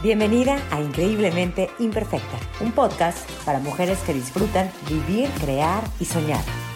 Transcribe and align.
Bienvenida 0.00 0.62
a 0.70 0.80
Increíblemente 0.80 1.70
Imperfecta, 1.80 2.38
un 2.60 2.70
podcast 2.70 3.28
para 3.44 3.58
mujeres 3.58 3.98
que 4.06 4.14
disfrutan 4.14 4.70
vivir, 4.88 5.28
crear 5.40 5.82
y 5.98 6.04
soñar. 6.04 6.67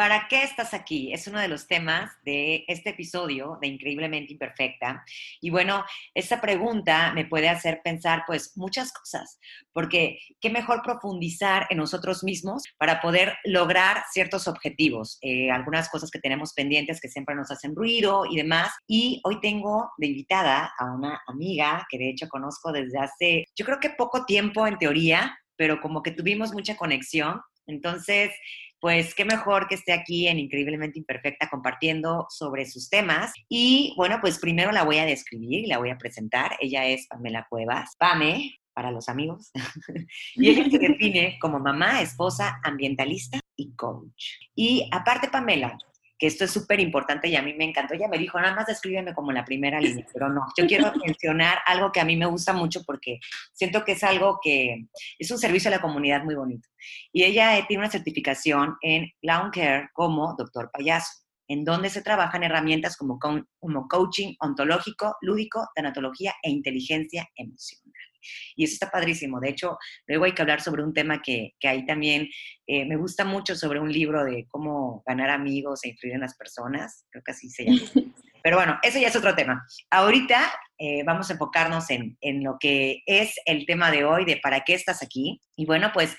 ¿Para 0.00 0.28
qué 0.28 0.44
estás 0.44 0.72
aquí? 0.72 1.12
Es 1.12 1.26
uno 1.26 1.38
de 1.40 1.48
los 1.48 1.66
temas 1.66 2.10
de 2.24 2.64
este 2.68 2.88
episodio 2.88 3.58
de 3.60 3.68
Increíblemente 3.68 4.32
Imperfecta. 4.32 5.04
Y 5.42 5.50
bueno, 5.50 5.84
esta 6.14 6.40
pregunta 6.40 7.12
me 7.12 7.26
puede 7.26 7.50
hacer 7.50 7.82
pensar 7.84 8.22
pues 8.26 8.56
muchas 8.56 8.94
cosas, 8.94 9.38
porque 9.74 10.18
qué 10.40 10.48
mejor 10.48 10.80
profundizar 10.82 11.66
en 11.68 11.76
nosotros 11.76 12.24
mismos 12.24 12.62
para 12.78 13.02
poder 13.02 13.36
lograr 13.44 14.02
ciertos 14.10 14.48
objetivos, 14.48 15.18
eh, 15.20 15.50
algunas 15.50 15.90
cosas 15.90 16.10
que 16.10 16.18
tenemos 16.18 16.54
pendientes 16.54 16.98
que 16.98 17.10
siempre 17.10 17.34
nos 17.34 17.50
hacen 17.50 17.76
ruido 17.76 18.24
y 18.24 18.36
demás. 18.36 18.72
Y 18.86 19.20
hoy 19.24 19.38
tengo 19.42 19.90
de 19.98 20.06
invitada 20.06 20.72
a 20.78 20.94
una 20.94 21.20
amiga 21.26 21.86
que 21.90 21.98
de 21.98 22.08
hecho 22.08 22.26
conozco 22.26 22.72
desde 22.72 22.98
hace, 22.98 23.44
yo 23.54 23.66
creo 23.66 23.78
que 23.78 23.90
poco 23.90 24.24
tiempo 24.24 24.66
en 24.66 24.78
teoría, 24.78 25.38
pero 25.56 25.78
como 25.78 26.02
que 26.02 26.12
tuvimos 26.12 26.54
mucha 26.54 26.74
conexión. 26.78 27.42
Entonces, 27.66 28.32
pues 28.80 29.14
qué 29.14 29.24
mejor 29.24 29.68
que 29.68 29.74
esté 29.74 29.92
aquí 29.92 30.28
en 30.28 30.38
Increíblemente 30.38 30.98
Imperfecta 30.98 31.48
compartiendo 31.48 32.26
sobre 32.30 32.66
sus 32.66 32.88
temas. 32.88 33.32
Y 33.48 33.94
bueno, 33.96 34.18
pues 34.20 34.38
primero 34.38 34.72
la 34.72 34.84
voy 34.84 34.98
a 34.98 35.04
describir 35.04 35.64
y 35.64 35.66
la 35.66 35.78
voy 35.78 35.90
a 35.90 35.98
presentar. 35.98 36.56
Ella 36.60 36.86
es 36.86 37.06
Pamela 37.06 37.46
Cuevas. 37.48 37.94
Pame, 37.98 38.60
para 38.72 38.90
los 38.90 39.08
amigos. 39.08 39.50
y 40.34 40.48
ella 40.48 40.64
se 40.70 40.78
define 40.88 41.38
como 41.40 41.58
mamá, 41.58 42.00
esposa, 42.00 42.60
ambientalista 42.64 43.38
y 43.56 43.74
coach. 43.74 44.38
Y 44.54 44.88
aparte, 44.90 45.28
Pamela, 45.28 45.76
que 46.20 46.26
esto 46.26 46.44
es 46.44 46.50
súper 46.50 46.78
importante 46.80 47.28
y 47.28 47.34
a 47.34 47.42
mí 47.42 47.54
me 47.54 47.64
encantó. 47.64 47.94
Ella 47.94 48.06
me 48.06 48.18
dijo, 48.18 48.38
nada 48.38 48.54
más 48.54 48.66
descríbeme 48.66 49.14
como 49.14 49.32
la 49.32 49.42
primera 49.42 49.80
línea, 49.80 50.06
pero 50.12 50.28
no, 50.28 50.42
yo 50.54 50.66
quiero 50.66 50.92
mencionar 51.06 51.60
algo 51.64 51.90
que 51.90 52.00
a 52.00 52.04
mí 52.04 52.14
me 52.14 52.26
gusta 52.26 52.52
mucho 52.52 52.82
porque 52.84 53.18
siento 53.54 53.82
que 53.84 53.92
es 53.92 54.04
algo 54.04 54.38
que 54.42 54.84
es 55.18 55.30
un 55.30 55.38
servicio 55.38 55.68
a 55.68 55.76
la 55.76 55.80
comunidad 55.80 56.22
muy 56.22 56.34
bonito. 56.34 56.68
Y 57.10 57.24
ella 57.24 57.56
eh, 57.56 57.64
tiene 57.66 57.84
una 57.84 57.90
certificación 57.90 58.76
en 58.82 59.10
Clown 59.22 59.50
Care 59.50 59.88
como 59.94 60.34
doctor 60.36 60.70
payaso, 60.70 61.10
en 61.48 61.64
donde 61.64 61.88
se 61.88 62.02
trabajan 62.02 62.44
herramientas 62.44 62.98
como, 62.98 63.18
como 63.18 63.88
coaching 63.88 64.34
ontológico, 64.40 65.16
lúdico, 65.22 65.68
tanatología 65.74 66.34
e 66.42 66.50
inteligencia 66.50 67.26
emocional. 67.34 68.09
Y 68.56 68.64
eso 68.64 68.74
está 68.74 68.90
padrísimo. 68.90 69.40
De 69.40 69.50
hecho, 69.50 69.78
luego 70.06 70.24
hay 70.24 70.32
que 70.32 70.42
hablar 70.42 70.60
sobre 70.60 70.82
un 70.82 70.92
tema 70.92 71.22
que, 71.22 71.52
que 71.58 71.68
ahí 71.68 71.84
también 71.86 72.28
eh, 72.66 72.84
me 72.84 72.96
gusta 72.96 73.24
mucho, 73.24 73.56
sobre 73.56 73.80
un 73.80 73.92
libro 73.92 74.24
de 74.24 74.46
cómo 74.48 75.02
ganar 75.06 75.30
amigos 75.30 75.84
e 75.84 75.88
influir 75.88 76.14
en 76.14 76.20
las 76.20 76.36
personas. 76.36 77.04
Creo 77.10 77.22
que 77.24 77.32
así 77.32 77.50
se 77.50 77.64
llama. 77.64 77.80
Pero 78.42 78.56
bueno, 78.56 78.78
eso 78.82 78.98
ya 78.98 79.08
es 79.08 79.16
otro 79.16 79.34
tema. 79.34 79.62
Ahorita 79.90 80.50
eh, 80.78 81.02
vamos 81.04 81.28
a 81.28 81.34
enfocarnos 81.34 81.90
en, 81.90 82.16
en 82.20 82.42
lo 82.42 82.56
que 82.58 83.02
es 83.06 83.34
el 83.44 83.66
tema 83.66 83.90
de 83.90 84.04
hoy, 84.04 84.24
de 84.24 84.38
para 84.38 84.60
qué 84.60 84.74
estás 84.74 85.02
aquí. 85.02 85.40
Y 85.56 85.66
bueno, 85.66 85.90
pues 85.92 86.16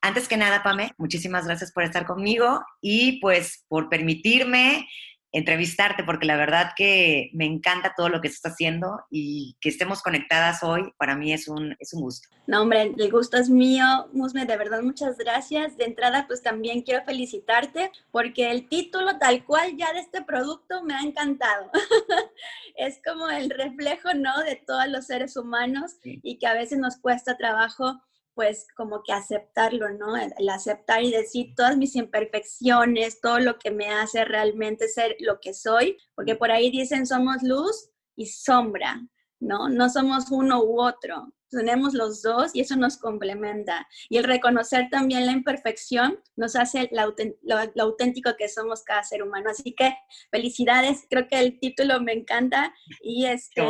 antes 0.00 0.28
que 0.28 0.36
nada, 0.36 0.62
Pame, 0.62 0.92
muchísimas 0.96 1.46
gracias 1.46 1.72
por 1.72 1.82
estar 1.82 2.06
conmigo 2.06 2.64
y 2.80 3.20
pues 3.20 3.64
por 3.68 3.88
permitirme 3.88 4.88
entrevistarte 5.32 6.04
porque 6.04 6.26
la 6.26 6.36
verdad 6.36 6.72
que 6.74 7.30
me 7.34 7.44
encanta 7.44 7.94
todo 7.96 8.08
lo 8.08 8.20
que 8.20 8.28
se 8.28 8.36
está 8.36 8.48
haciendo 8.48 9.04
y 9.10 9.56
que 9.60 9.68
estemos 9.68 10.02
conectadas 10.02 10.62
hoy 10.62 10.92
para 10.96 11.16
mí 11.16 11.32
es 11.32 11.48
un, 11.48 11.76
es 11.78 11.92
un 11.92 12.02
gusto. 12.02 12.28
No, 12.46 12.62
hombre, 12.62 12.94
el 12.96 13.10
gusto 13.10 13.36
es 13.36 13.50
mío, 13.50 13.84
Musme, 14.12 14.46
de 14.46 14.56
verdad 14.56 14.80
muchas 14.82 15.18
gracias. 15.18 15.76
De 15.76 15.84
entrada, 15.84 16.26
pues 16.26 16.42
también 16.42 16.82
quiero 16.82 17.04
felicitarte 17.04 17.92
porque 18.10 18.50
el 18.50 18.68
título 18.68 19.18
tal 19.18 19.44
cual 19.44 19.76
ya 19.76 19.92
de 19.92 20.00
este 20.00 20.22
producto 20.22 20.82
me 20.82 20.94
ha 20.94 21.02
encantado. 21.02 21.70
es 22.76 23.00
como 23.04 23.28
el 23.28 23.50
reflejo, 23.50 24.14
¿no? 24.14 24.42
De 24.44 24.56
todos 24.56 24.88
los 24.88 25.06
seres 25.06 25.36
humanos 25.36 25.96
y 26.02 26.38
que 26.38 26.46
a 26.46 26.54
veces 26.54 26.78
nos 26.78 26.96
cuesta 26.96 27.36
trabajo 27.36 28.00
pues 28.38 28.68
como 28.76 29.02
que 29.02 29.12
aceptarlo, 29.12 29.90
¿no? 29.90 30.16
El, 30.16 30.48
aceptar 30.48 31.02
y 31.02 31.10
decir 31.10 31.54
todas 31.56 31.76
mis 31.76 31.96
imperfecciones, 31.96 33.20
todo 33.20 33.40
lo 33.40 33.58
que 33.58 33.72
me 33.72 33.90
hace 33.90 34.24
realmente 34.24 34.86
ser 34.86 35.16
lo 35.18 35.40
que 35.40 35.52
soy, 35.52 35.96
porque 36.14 36.36
por 36.36 36.52
ahí 36.52 36.70
dicen 36.70 37.04
somos 37.04 37.42
luz 37.42 37.90
y 38.14 38.26
sombra, 38.26 39.04
¿no? 39.40 39.68
No 39.68 39.90
somos 39.90 40.30
uno 40.30 40.62
u 40.62 40.80
otro, 40.80 41.34
tenemos 41.50 41.94
los 41.94 42.22
dos 42.22 42.54
y 42.54 42.60
eso 42.60 42.76
nos 42.76 42.96
complementa. 42.96 43.88
Y 44.08 44.18
el 44.18 44.24
reconocer 44.24 44.88
también 44.88 45.26
la 45.26 45.32
imperfección 45.32 46.20
nos 46.36 46.54
hace 46.54 46.88
lo, 46.92 47.82
auténtico 47.82 48.36
que 48.38 48.48
somos 48.48 48.84
cada 48.84 49.02
ser 49.02 49.24
humano. 49.24 49.50
Así 49.50 49.74
que 49.74 49.96
felicidades, 50.30 51.08
creo 51.10 51.26
que 51.26 51.40
el 51.40 51.58
título 51.58 52.00
me 52.00 52.12
encanta 52.12 52.72
y, 53.02 53.26
este, 53.26 53.66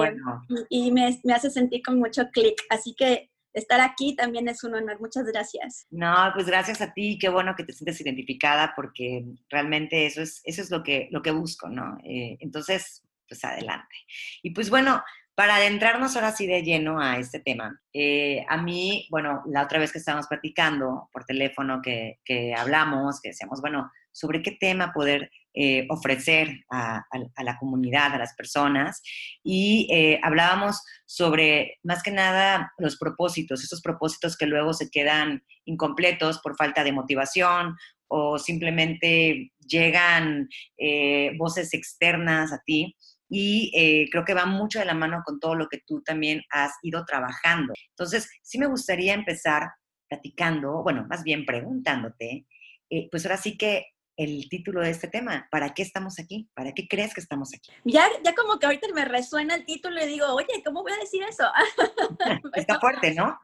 y, 0.69 0.93
me, 0.93 1.19
me, 1.25 1.33
hace 1.33 1.49
sentir 1.49 1.81
con 1.83 1.99
mucho 1.99 2.29
clic. 2.35 2.61
Así 2.69 2.95
que 2.95 3.28
estar 3.53 3.81
aquí 3.81 4.15
también 4.15 4.49
es 4.49 4.65
un 4.65 4.75
honor. 4.75 5.01
Muchas 5.01 5.25
gracias. 5.25 5.87
No, 5.91 6.31
pues 6.35 6.47
gracias 6.47 6.81
a 6.81 6.93
ti. 6.93 7.19
Qué 7.21 7.29
bueno 7.29 7.55
que 7.57 7.65
te 7.65 7.73
sientes 7.73 8.01
identificada 8.01 8.73
porque 8.75 9.25
realmente 9.49 10.07
eso 10.07 10.23
es, 10.23 10.41
eso 10.45 10.63
es 10.63 10.71
lo, 10.71 10.83
que, 10.83 11.09
lo 11.11 11.23
que 11.23 11.31
busco, 11.31 11.69
¿no? 11.69 11.99
Eh, 12.05 12.37
entonces, 12.41 13.03
pues 13.29 13.45
adelante. 13.45 13.95
Y 14.43 14.51
pues 14.51 14.71
bueno, 14.71 15.03
para 15.35 15.57
adentrarnos 15.57 16.17
ahora 16.17 16.33
sí 16.33 16.47
de 16.47 16.63
lleno 16.63 17.01
a 17.01 17.19
este 17.19 17.39
tema, 17.39 17.81
eh, 17.93 18.45
a 18.49 18.61
mí, 18.61 19.07
bueno, 19.11 19.43
la 19.47 19.63
otra 19.63 19.79
vez 19.79 19.93
que 19.93 19.99
estábamos 19.99 20.27
platicando 20.27 21.09
por 21.13 21.25
teléfono, 21.25 21.81
que, 21.81 22.19
que 22.25 22.55
hablamos, 22.55 23.21
que 23.21 23.29
decíamos, 23.29 23.61
bueno, 23.61 23.91
sobre 24.11 24.43
qué 24.43 24.53
tema 24.59 24.93
poder 24.93 25.31
eh, 25.61 25.89
ofrecer 25.91 26.65
a, 26.71 27.05
la 27.43 27.59
comunidad, 27.59 28.15
a 28.15 28.19
las 28.19 28.33
personas. 28.37 29.03
Y 29.43 29.89
eh, 29.93 30.21
hablábamos 30.23 30.81
sobre, 31.05 31.81
más 31.83 32.05
que 32.05 32.13
nada, 32.13 32.73
los 32.79 32.97
propósitos, 32.97 33.65
esos 33.65 33.83
propósitos 33.83 34.37
que 34.37 34.47
luego 34.47 34.73
se 34.73 34.89
quedan 34.89 35.43
incompletos 35.65 36.39
por 36.45 36.55
falta 36.57 36.85
de 36.85 36.93
motivación 36.93 37.75
o 38.07 38.39
simplemente 38.39 39.51
llegan 39.59 40.49
eh, 40.77 41.33
voces 41.37 41.75
externas 41.75 42.53
a 42.53 42.63
ti. 42.65 42.97
Y 43.29 43.73
creo 44.13 44.25
que 44.25 44.35
va 44.35 44.47
mucho 44.47 44.79
de 44.79 44.85
la 44.85 44.95
mano 44.95 45.23
con 45.27 45.41
todo 45.41 45.57
lo 45.57 45.67
que 45.67 45.83
tú 45.85 46.03
también 46.03 46.41
has 46.51 46.73
ido 46.83 47.05
trabajando. 47.05 47.75
Entonces, 47.91 48.31
sí 48.43 48.59
me 48.59 48.69
gustaría 48.69 49.13
empezar 49.13 49.65
platicando, 50.09 50.85
bueno, 50.85 51.05
más 51.11 51.25
bien 51.25 51.45
preguntándote, 51.45 52.47
pues 53.11 53.27
ahora 53.27 53.37
sí 53.37 53.59
que 53.59 53.85
el 54.19 54.49
título 54.49 54.83
de 54.83 54.91
este 54.91 55.09
tema. 55.09 55.49
¿Para 55.51 55.73
qué 55.73 55.83
estamos 55.83 56.19
aquí? 56.19 56.51
¿Para 56.55 56.73
qué 56.73 56.87
crees 56.89 57.15
que 57.15 57.21
estamos 57.21 57.51
aquí? 57.55 57.71
Ya, 57.85 58.07
ya 58.25 58.35
como 58.35 58.59
que 58.59 58.67
ahorita 58.67 58.89
me 58.93 59.05
resuena 59.05 59.55
el 59.55 59.65
título 59.65 60.03
y 60.03 60.09
digo, 60.09 60.27
oye, 60.35 60.63
¿cómo 60.65 60.83
voy 60.83 60.93
a 60.93 60.97
decir 60.97 61.23
eso? 61.23 61.45
Está 62.55 62.81
fuerte, 62.81 63.15
¿no? 63.15 63.39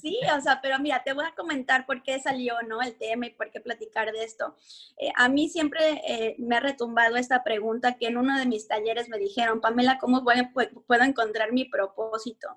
Sí, 0.00 0.18
o 0.34 0.40
sea, 0.40 0.60
pero 0.62 0.78
mira, 0.78 1.02
te 1.04 1.12
voy 1.12 1.26
a 1.26 1.34
comentar 1.34 1.84
por 1.84 2.02
qué 2.02 2.18
salió, 2.18 2.54
¿no? 2.66 2.80
El 2.80 2.96
tema 2.96 3.26
y 3.26 3.30
por 3.30 3.50
qué 3.50 3.60
platicar 3.60 4.10
de 4.12 4.24
esto. 4.24 4.56
Eh, 4.96 5.10
a 5.14 5.28
mí 5.28 5.50
siempre 5.50 6.00
eh, 6.06 6.36
me 6.38 6.56
ha 6.56 6.60
retumbado 6.60 7.16
esta 7.16 7.44
pregunta 7.44 7.98
que 7.98 8.06
en 8.06 8.16
uno 8.16 8.38
de 8.38 8.46
mis 8.46 8.66
talleres 8.66 9.10
me 9.10 9.18
dijeron, 9.18 9.60
Pamela, 9.60 9.98
¿cómo 9.98 10.24
puedo, 10.24 11.04
encontrar 11.04 11.52
mi 11.52 11.66
propósito? 11.66 12.48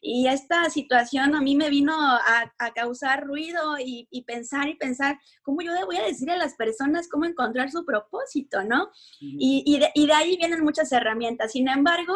Y 0.00 0.28
esta 0.28 0.70
situación 0.70 1.34
a 1.34 1.40
mí 1.40 1.56
me 1.56 1.70
vino 1.70 1.92
a, 1.92 2.52
causar 2.72 3.24
ruido 3.24 3.76
y, 3.78 4.24
pensar 4.26 4.68
y 4.68 4.76
pensar, 4.76 5.18
¿cómo 5.42 5.62
yo 5.62 5.72
le 5.72 5.84
voy 5.84 5.96
a 5.96 6.04
decir 6.04 6.30
a 6.30 6.36
las 6.36 6.54
personas 6.54 7.08
cómo 7.08 7.24
encontrar 7.24 7.72
su 7.72 7.84
propósito, 7.84 8.62
¿no? 8.62 8.90
y, 9.18 9.78
de, 9.80 9.90
y 9.94 10.06
de 10.06 10.12
ahí 10.12 10.36
vienen 10.36 10.62
muchas 10.62 10.92
herramientas. 10.92 11.50
Sin 11.50 11.68
embargo, 11.68 12.14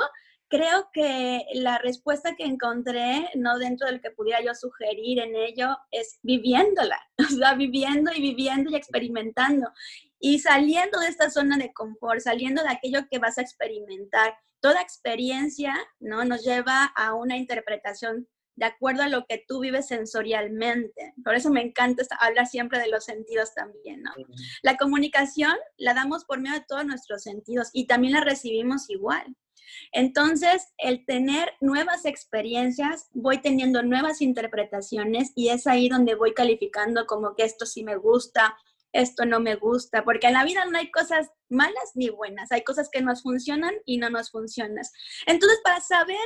creo 0.54 0.88
que 0.92 1.47
la 1.54 1.78
respuesta 1.78 2.37
que 2.37 2.44
encontré, 2.44 3.28
no 3.34 3.59
dentro 3.59 3.88
del 3.88 4.00
que 4.00 4.12
pudiera 4.12 4.41
yo 4.41 4.54
sugerir 4.54 5.19
en 5.19 5.34
ello, 5.34 5.76
es 5.91 6.20
viviéndola, 6.22 7.00
o 7.19 7.25
sea, 7.25 7.54
viviendo 7.54 8.12
y 8.15 8.20
viviendo 8.20 8.70
y 8.70 8.76
experimentando. 8.76 9.72
Y 10.20 10.38
saliendo 10.38 11.00
de 11.00 11.09
esta 11.09 11.28
zona 11.28 11.59
de 11.59 11.72
confort, 11.72 12.20
saliendo 12.20 12.62
de 12.62 12.69
aquello 12.69 13.00
que 13.11 13.19
vas 13.19 13.37
a 13.37 13.43
experimentar. 13.43 14.37
Toda 14.61 14.81
experiencia, 14.81 15.75
¿no? 15.99 16.25
Nos 16.25 16.44
lleva 16.44 16.84
a 16.84 17.14
una 17.14 17.37
interpretación 17.37 18.28
de 18.56 18.66
acuerdo 18.66 19.02
a 19.02 19.08
lo 19.08 19.26
que 19.26 19.44
tú 19.46 19.60
vives 19.60 19.88
sensorialmente. 19.88 21.14
Por 21.24 21.34
eso 21.34 21.50
me 21.50 21.62
encanta 21.62 22.04
hablar 22.20 22.46
siempre 22.46 22.78
de 22.78 22.88
los 22.88 23.04
sentidos 23.04 23.54
también, 23.54 24.02
¿no? 24.02 24.12
La 24.62 24.76
comunicación 24.76 25.56
la 25.76 25.94
damos 25.94 26.24
por 26.24 26.40
medio 26.40 26.58
de 26.58 26.66
todos 26.66 26.86
nuestros 26.86 27.22
sentidos 27.22 27.70
y 27.72 27.86
también 27.86 28.14
la 28.14 28.20
recibimos 28.20 28.88
igual. 28.90 29.36
Entonces, 29.92 30.72
el 30.78 31.04
tener 31.04 31.52
nuevas 31.60 32.04
experiencias, 32.04 33.08
voy 33.12 33.40
teniendo 33.40 33.82
nuevas 33.82 34.20
interpretaciones 34.20 35.32
y 35.34 35.48
es 35.48 35.66
ahí 35.66 35.88
donde 35.88 36.14
voy 36.14 36.34
calificando 36.34 37.06
como 37.06 37.34
que 37.34 37.44
esto 37.44 37.66
sí 37.66 37.82
me 37.82 37.96
gusta, 37.96 38.56
esto 38.92 39.26
no 39.26 39.40
me 39.40 39.56
gusta, 39.56 40.04
porque 40.04 40.28
en 40.28 40.34
la 40.34 40.44
vida 40.44 40.64
no 40.66 40.78
hay 40.78 40.90
cosas 40.90 41.28
malas 41.48 41.92
ni 41.94 42.10
buenas, 42.10 42.52
hay 42.52 42.62
cosas 42.62 42.88
que 42.90 43.02
nos 43.02 43.22
funcionan 43.22 43.74
y 43.84 43.98
no 43.98 44.08
nos 44.08 44.30
funcionan. 44.30 44.84
Entonces, 45.26 45.58
para 45.64 45.80
saber 45.80 46.16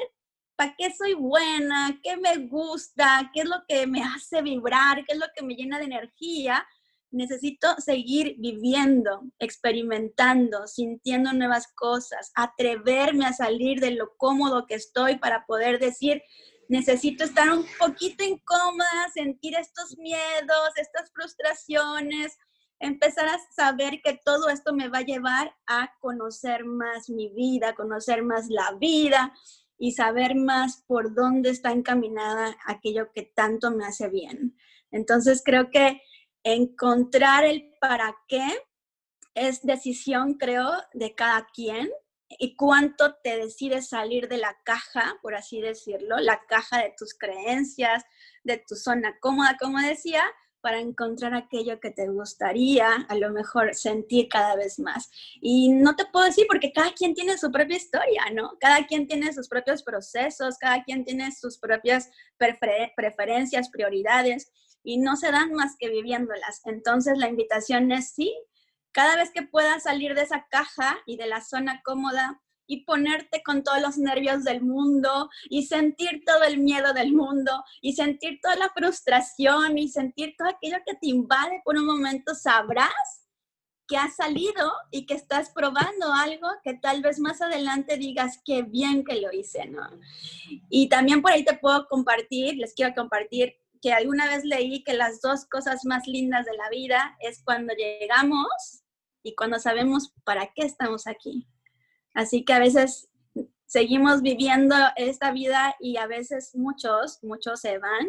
para 0.58 0.74
qué 0.76 0.92
soy 0.92 1.14
buena, 1.14 2.00
qué 2.02 2.16
me 2.16 2.36
gusta, 2.48 3.30
qué 3.32 3.42
es 3.42 3.48
lo 3.48 3.62
que 3.68 3.86
me 3.86 4.02
hace 4.02 4.42
vibrar, 4.42 5.04
qué 5.04 5.12
es 5.12 5.18
lo 5.18 5.26
que 5.32 5.44
me 5.44 5.54
llena 5.54 5.78
de 5.78 5.84
energía, 5.84 6.66
necesito 7.12 7.76
seguir 7.78 8.34
viviendo, 8.38 9.22
experimentando, 9.38 10.66
sintiendo 10.66 11.32
nuevas 11.32 11.68
cosas, 11.76 12.32
atreverme 12.34 13.24
a 13.24 13.32
salir 13.32 13.78
de 13.78 13.92
lo 13.92 14.16
cómodo 14.16 14.66
que 14.66 14.74
estoy 14.74 15.16
para 15.16 15.46
poder 15.46 15.78
decir, 15.78 16.20
necesito 16.68 17.22
estar 17.22 17.50
un 17.50 17.64
poquito 17.78 18.24
incómoda, 18.24 19.10
sentir 19.14 19.54
estos 19.54 19.96
miedos, 19.96 20.70
estas 20.74 21.12
frustraciones, 21.12 22.36
empezar 22.80 23.28
a 23.28 23.38
saber 23.54 24.00
que 24.02 24.18
todo 24.24 24.48
esto 24.48 24.74
me 24.74 24.88
va 24.88 24.98
a 24.98 25.02
llevar 25.02 25.54
a 25.68 25.92
conocer 26.00 26.64
más 26.64 27.08
mi 27.08 27.28
vida, 27.28 27.76
conocer 27.76 28.24
más 28.24 28.48
la 28.48 28.72
vida 28.72 29.32
y 29.78 29.92
saber 29.92 30.34
más 30.34 30.82
por 30.86 31.14
dónde 31.14 31.50
está 31.50 31.70
encaminada 31.70 32.56
aquello 32.66 33.12
que 33.12 33.22
tanto 33.22 33.70
me 33.70 33.86
hace 33.86 34.08
bien. 34.08 34.56
Entonces 34.90 35.42
creo 35.44 35.70
que 35.70 36.02
encontrar 36.42 37.44
el 37.44 37.72
para 37.80 38.16
qué 38.26 38.46
es 39.34 39.62
decisión, 39.62 40.34
creo, 40.34 40.70
de 40.94 41.14
cada 41.14 41.46
quien 41.54 41.88
y 42.28 42.56
cuánto 42.56 43.14
te 43.22 43.38
decides 43.38 43.88
salir 43.88 44.28
de 44.28 44.38
la 44.38 44.56
caja, 44.64 45.16
por 45.22 45.34
así 45.34 45.60
decirlo, 45.60 46.18
la 46.18 46.44
caja 46.46 46.78
de 46.82 46.92
tus 46.96 47.14
creencias, 47.14 48.04
de 48.42 48.58
tu 48.58 48.74
zona 48.74 49.18
cómoda, 49.20 49.56
como 49.58 49.78
decía, 49.78 50.22
para 50.60 50.80
encontrar 50.80 51.34
aquello 51.34 51.80
que 51.80 51.90
te 51.90 52.08
gustaría 52.08 52.92
a 53.08 53.14
lo 53.16 53.30
mejor 53.30 53.74
sentir 53.74 54.28
cada 54.28 54.56
vez 54.56 54.78
más. 54.78 55.10
Y 55.40 55.70
no 55.70 55.96
te 55.96 56.04
puedo 56.06 56.26
decir 56.26 56.46
porque 56.48 56.72
cada 56.72 56.92
quien 56.92 57.14
tiene 57.14 57.38
su 57.38 57.50
propia 57.50 57.76
historia, 57.76 58.24
¿no? 58.32 58.56
Cada 58.60 58.86
quien 58.86 59.06
tiene 59.06 59.32
sus 59.32 59.48
propios 59.48 59.82
procesos, 59.82 60.58
cada 60.58 60.82
quien 60.84 61.04
tiene 61.04 61.32
sus 61.32 61.58
propias 61.58 62.10
preferencias, 62.36 63.70
prioridades 63.70 64.50
y 64.82 64.98
no 64.98 65.16
se 65.16 65.30
dan 65.30 65.52
más 65.52 65.76
que 65.78 65.88
viviéndolas. 65.88 66.62
Entonces 66.64 67.18
la 67.18 67.28
invitación 67.28 67.92
es 67.92 68.10
sí, 68.10 68.34
cada 68.92 69.16
vez 69.16 69.30
que 69.30 69.42
puedas 69.42 69.84
salir 69.84 70.14
de 70.14 70.22
esa 70.22 70.46
caja 70.50 70.98
y 71.06 71.16
de 71.16 71.26
la 71.26 71.40
zona 71.40 71.82
cómoda 71.84 72.40
y 72.68 72.84
ponerte 72.84 73.42
con 73.42 73.64
todos 73.64 73.80
los 73.80 73.98
nervios 73.98 74.44
del 74.44 74.60
mundo 74.60 75.28
y 75.48 75.66
sentir 75.66 76.22
todo 76.24 76.44
el 76.44 76.58
miedo 76.58 76.92
del 76.92 77.12
mundo 77.12 77.64
y 77.80 77.94
sentir 77.94 78.38
toda 78.40 78.54
la 78.54 78.68
frustración 78.68 79.78
y 79.78 79.88
sentir 79.88 80.34
todo 80.38 80.48
aquello 80.48 80.76
que 80.86 80.94
te 80.94 81.08
invade 81.08 81.62
por 81.64 81.76
un 81.76 81.86
momento, 81.86 82.34
sabrás 82.34 83.24
que 83.88 83.96
has 83.96 84.16
salido 84.16 84.70
y 84.90 85.06
que 85.06 85.14
estás 85.14 85.50
probando 85.50 86.12
algo 86.12 86.46
que 86.62 86.74
tal 86.74 87.00
vez 87.00 87.18
más 87.18 87.40
adelante 87.40 87.96
digas 87.96 88.40
qué 88.44 88.62
bien 88.62 89.02
que 89.02 89.18
lo 89.18 89.32
hice, 89.32 89.64
¿no? 89.66 89.88
Y 90.68 90.90
también 90.90 91.22
por 91.22 91.32
ahí 91.32 91.42
te 91.42 91.56
puedo 91.56 91.88
compartir, 91.88 92.56
les 92.56 92.74
quiero 92.74 92.94
compartir 92.94 93.56
que 93.80 93.92
alguna 93.92 94.28
vez 94.28 94.44
leí 94.44 94.84
que 94.84 94.92
las 94.92 95.22
dos 95.22 95.46
cosas 95.46 95.86
más 95.86 96.06
lindas 96.06 96.44
de 96.44 96.56
la 96.56 96.68
vida 96.68 97.16
es 97.20 97.42
cuando 97.42 97.72
llegamos 97.74 98.82
y 99.22 99.34
cuando 99.34 99.58
sabemos 99.58 100.12
para 100.24 100.52
qué 100.54 100.62
estamos 100.62 101.06
aquí. 101.06 101.46
Así 102.18 102.44
que 102.44 102.52
a 102.52 102.58
veces 102.58 103.08
seguimos 103.66 104.22
viviendo 104.22 104.74
esta 104.96 105.30
vida 105.30 105.76
y 105.78 105.98
a 105.98 106.08
veces 106.08 106.50
muchos, 106.56 107.22
muchos 107.22 107.60
se 107.60 107.78
van 107.78 108.08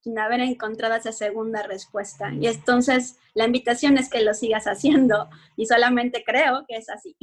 sin 0.00 0.18
haber 0.18 0.40
encontrado 0.40 0.96
esa 0.96 1.12
segunda 1.12 1.62
respuesta. 1.62 2.32
Y 2.34 2.48
entonces 2.48 3.20
la 3.34 3.44
invitación 3.44 3.98
es 3.98 4.10
que 4.10 4.24
lo 4.24 4.34
sigas 4.34 4.64
haciendo 4.64 5.30
y 5.56 5.66
solamente 5.66 6.24
creo 6.26 6.64
que 6.66 6.74
es 6.74 6.88
así. 6.88 7.14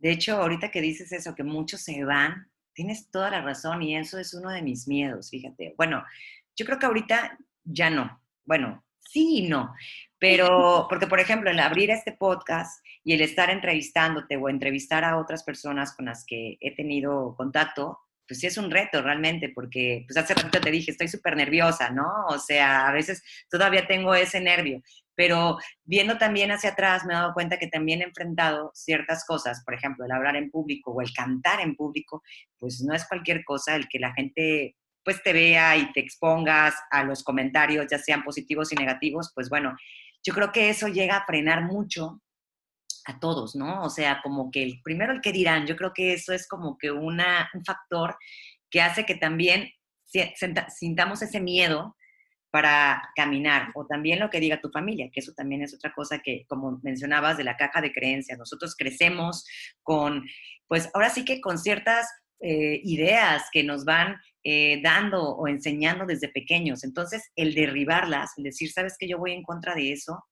De 0.00 0.10
hecho, 0.10 0.38
ahorita 0.38 0.72
que 0.72 0.80
dices 0.80 1.12
eso, 1.12 1.36
que 1.36 1.44
muchos 1.44 1.82
se 1.82 2.02
van, 2.02 2.50
tienes 2.72 3.08
toda 3.08 3.30
la 3.30 3.40
razón 3.40 3.80
y 3.80 3.96
eso 3.96 4.18
es 4.18 4.34
uno 4.34 4.50
de 4.50 4.62
mis 4.62 4.88
miedos, 4.88 5.30
fíjate. 5.30 5.74
Bueno, 5.76 6.02
yo 6.56 6.66
creo 6.66 6.80
que 6.80 6.86
ahorita 6.86 7.38
ya 7.62 7.90
no. 7.90 8.20
Bueno, 8.44 8.84
sí 8.98 9.44
y 9.44 9.48
no. 9.48 9.72
Pero, 10.20 10.86
porque 10.88 11.06
por 11.06 11.18
ejemplo, 11.18 11.50
el 11.50 11.58
abrir 11.58 11.90
este 11.90 12.12
podcast 12.12 12.84
y 13.02 13.14
el 13.14 13.22
estar 13.22 13.48
entrevistándote 13.50 14.36
o 14.36 14.48
entrevistar 14.48 15.02
a 15.02 15.18
otras 15.18 15.42
personas 15.42 15.96
con 15.96 16.06
las 16.06 16.24
que 16.26 16.58
he 16.60 16.74
tenido 16.74 17.34
contacto, 17.36 17.98
pues 18.28 18.38
sí 18.38 18.46
es 18.46 18.58
un 18.58 18.70
reto 18.70 19.02
realmente, 19.02 19.48
porque 19.48 20.04
pues 20.06 20.16
hace 20.16 20.34
ratito 20.34 20.60
te 20.60 20.70
dije, 20.70 20.92
estoy 20.92 21.08
súper 21.08 21.36
nerviosa, 21.36 21.90
¿no? 21.90 22.26
O 22.28 22.38
sea, 22.38 22.86
a 22.86 22.92
veces 22.92 23.24
todavía 23.50 23.88
tengo 23.88 24.14
ese 24.14 24.40
nervio, 24.40 24.82
pero 25.16 25.58
viendo 25.84 26.16
también 26.16 26.52
hacia 26.52 26.70
atrás 26.70 27.04
me 27.04 27.14
he 27.14 27.16
dado 27.16 27.34
cuenta 27.34 27.58
que 27.58 27.66
también 27.66 28.02
he 28.02 28.04
enfrentado 28.04 28.70
ciertas 28.74 29.24
cosas, 29.24 29.64
por 29.64 29.74
ejemplo, 29.74 30.04
el 30.04 30.12
hablar 30.12 30.36
en 30.36 30.50
público 30.50 30.92
o 30.92 31.00
el 31.00 31.12
cantar 31.12 31.60
en 31.60 31.74
público, 31.74 32.22
pues 32.58 32.80
no 32.82 32.94
es 32.94 33.04
cualquier 33.06 33.42
cosa 33.44 33.74
el 33.74 33.88
que 33.88 33.98
la 33.98 34.12
gente 34.12 34.76
pues 35.02 35.22
te 35.22 35.32
vea 35.32 35.76
y 35.76 35.90
te 35.92 36.00
expongas 36.00 36.74
a 36.90 37.02
los 37.02 37.24
comentarios, 37.24 37.86
ya 37.90 37.98
sean 37.98 38.22
positivos 38.22 38.70
y 38.70 38.76
negativos, 38.76 39.32
pues 39.34 39.48
bueno, 39.48 39.74
yo 40.30 40.34
creo 40.34 40.52
que 40.52 40.70
eso 40.70 40.86
llega 40.86 41.16
a 41.16 41.26
frenar 41.26 41.64
mucho 41.64 42.22
a 43.04 43.18
todos, 43.18 43.56
¿no? 43.56 43.82
O 43.82 43.90
sea, 43.90 44.20
como 44.22 44.52
que 44.52 44.62
el, 44.62 44.80
primero 44.80 45.12
el 45.12 45.20
que 45.20 45.32
dirán, 45.32 45.66
yo 45.66 45.74
creo 45.74 45.92
que 45.92 46.12
eso 46.12 46.32
es 46.32 46.46
como 46.46 46.78
que 46.78 46.92
una, 46.92 47.50
un 47.52 47.64
factor 47.64 48.16
que 48.70 48.80
hace 48.80 49.04
que 49.04 49.16
también 49.16 49.68
sintamos 50.76 51.22
ese 51.22 51.40
miedo 51.40 51.96
para 52.52 53.02
caminar, 53.16 53.72
o 53.74 53.86
también 53.86 54.20
lo 54.20 54.30
que 54.30 54.38
diga 54.38 54.60
tu 54.60 54.70
familia, 54.70 55.10
que 55.12 55.18
eso 55.18 55.32
también 55.36 55.62
es 55.62 55.74
otra 55.74 55.92
cosa 55.92 56.20
que, 56.20 56.44
como 56.46 56.78
mencionabas, 56.84 57.36
de 57.36 57.42
la 57.42 57.56
caja 57.56 57.80
de 57.80 57.92
creencias, 57.92 58.38
nosotros 58.38 58.76
crecemos 58.76 59.44
con, 59.82 60.24
pues 60.68 60.90
ahora 60.94 61.10
sí 61.10 61.24
que 61.24 61.40
con 61.40 61.58
ciertas 61.58 62.08
eh, 62.38 62.80
ideas 62.84 63.48
que 63.50 63.64
nos 63.64 63.84
van 63.84 64.16
eh, 64.42 64.80
dando 64.82 65.22
o 65.22 65.48
enseñando 65.48 66.06
desde 66.06 66.28
pequeños. 66.28 66.84
Entonces, 66.84 67.30
el 67.36 67.54
derribarlas, 67.54 68.32
el 68.36 68.44
decir, 68.44 68.70
sabes 68.72 68.96
que 68.98 69.08
yo 69.08 69.18
voy 69.18 69.32
en 69.32 69.42
contra 69.42 69.74
de 69.74 69.92
eso, 69.92 70.24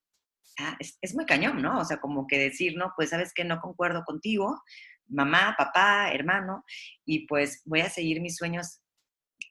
ah, 0.61 0.77
es, 0.79 1.15
muy 1.15 1.27
cañón, 1.27 1.61
¿no? 1.61 1.79
O 1.79 1.85
sea, 1.85 1.99
como 1.99 2.27
que 2.27 2.39
decir, 2.39 2.77
no, 2.77 2.93
pues 2.97 3.11
sabes 3.11 3.33
que 3.35 3.45
no 3.45 3.61
concuerdo 3.61 4.05
contigo, 4.05 4.63
mamá, 5.09 5.55
papá, 5.59 6.13
hermano, 6.13 6.65
y 7.05 7.27
pues 7.27 7.63
voy 7.65 7.81
a 7.81 7.91
seguir 7.91 8.21
mis 8.21 8.37
sueños 8.37 8.81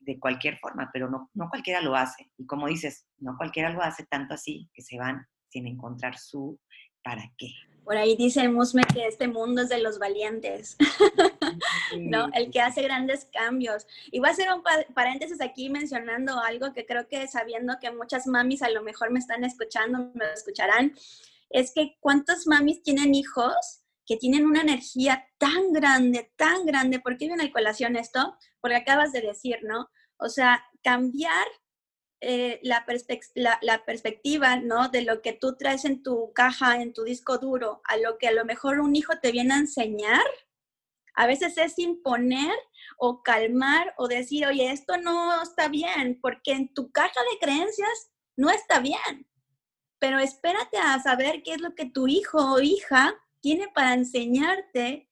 de 0.01 0.19
cualquier 0.19 0.57
forma, 0.59 0.89
pero 0.93 1.09
no, 1.09 1.29
no 1.33 1.49
cualquiera 1.49 1.81
lo 1.81 1.95
hace. 1.95 2.31
Y 2.37 2.45
como 2.45 2.67
dices, 2.67 3.05
no 3.17 3.35
cualquiera 3.37 3.69
lo 3.69 3.81
hace 3.81 4.05
tanto 4.05 4.33
así 4.33 4.69
que 4.73 4.81
se 4.81 4.97
van 4.97 5.25
sin 5.49 5.67
encontrar 5.67 6.17
su 6.17 6.59
para 7.03 7.23
qué. 7.37 7.51
Por 7.83 7.95
ahí 7.95 8.17
dice 8.17 8.49
Musme 8.49 8.83
que 8.93 9.07
este 9.07 9.29
mundo 9.29 9.61
es 9.61 9.69
de 9.69 9.81
los 9.81 9.97
valientes, 9.97 10.75
¿no? 11.97 12.29
El 12.33 12.51
que 12.51 12.61
hace 12.61 12.81
grandes 12.81 13.25
cambios. 13.31 13.85
Y 14.11 14.19
voy 14.19 14.29
a 14.29 14.31
hacer 14.31 14.47
un 14.53 14.63
paréntesis 14.93 15.41
aquí 15.41 15.69
mencionando 15.69 16.39
algo 16.39 16.73
que 16.73 16.85
creo 16.85 17.07
que 17.07 17.27
sabiendo 17.27 17.77
que 17.79 17.91
muchas 17.91 18.27
mamis 18.27 18.61
a 18.61 18.69
lo 18.69 18.83
mejor 18.83 19.11
me 19.11 19.19
están 19.19 19.43
escuchando, 19.43 20.11
me 20.13 20.25
escucharán, 20.33 20.93
es 21.49 21.71
que 21.73 21.97
cuántas 21.99 22.47
mamis 22.47 22.83
tienen 22.83 23.15
hijos 23.15 23.81
que 24.05 24.17
tienen 24.17 24.45
una 24.45 24.61
energía 24.61 25.27
tan 25.37 25.73
grande, 25.73 26.31
tan 26.37 26.65
grande, 26.65 26.99
¿por 26.99 27.17
qué 27.17 27.27
viene 27.27 27.43
a 27.43 27.51
colación 27.51 27.97
esto? 27.97 28.35
Porque 28.61 28.77
acabas 28.77 29.11
de 29.11 29.21
decir, 29.21 29.59
¿no? 29.63 29.89
O 30.17 30.29
sea, 30.29 30.63
cambiar 30.81 31.45
eh, 32.21 32.59
la, 32.63 32.83
la, 33.61 33.85
perspectiva, 33.85 34.55
¿no? 34.55 34.89
De 34.89 35.03
lo 35.03 35.21
que 35.21 35.33
tú 35.33 35.55
traes 35.55 35.85
en 35.85 36.01
tu 36.01 36.31
caja, 36.33 36.81
en 36.81 36.93
tu 36.93 37.03
disco 37.03 37.37
duro, 37.37 37.81
a 37.83 37.97
lo 37.97 38.17
que 38.17 38.27
a 38.27 38.31
lo 38.31 38.45
mejor 38.45 38.79
un 38.79 38.95
hijo 38.95 39.19
te 39.21 39.31
viene 39.31 39.53
a 39.53 39.59
enseñar, 39.59 40.25
a 41.17 41.25
veces 41.25 41.57
es 41.57 41.77
imponer 41.79 42.53
o 42.97 43.23
calmar 43.23 43.93
o 43.97 44.07
decir, 44.07 44.45
oye, 44.45 44.71
esto 44.71 44.97
no 44.97 45.41
está 45.41 45.67
bien, 45.67 46.19
porque 46.21 46.51
en 46.51 46.71
tu 46.73 46.91
caja 46.91 47.19
de 47.31 47.39
creencias 47.39 48.11
no 48.35 48.51
está 48.51 48.79
bien. 48.79 49.27
Pero 49.97 50.19
espérate 50.19 50.77
a 50.77 51.01
saber 51.01 51.41
qué 51.41 51.53
es 51.53 51.61
lo 51.61 51.73
que 51.73 51.89
tu 51.89 52.07
hijo 52.07 52.53
o 52.53 52.61
hija 52.61 53.15
tiene 53.41 53.67
para 53.73 53.95
enseñarte 53.95 55.06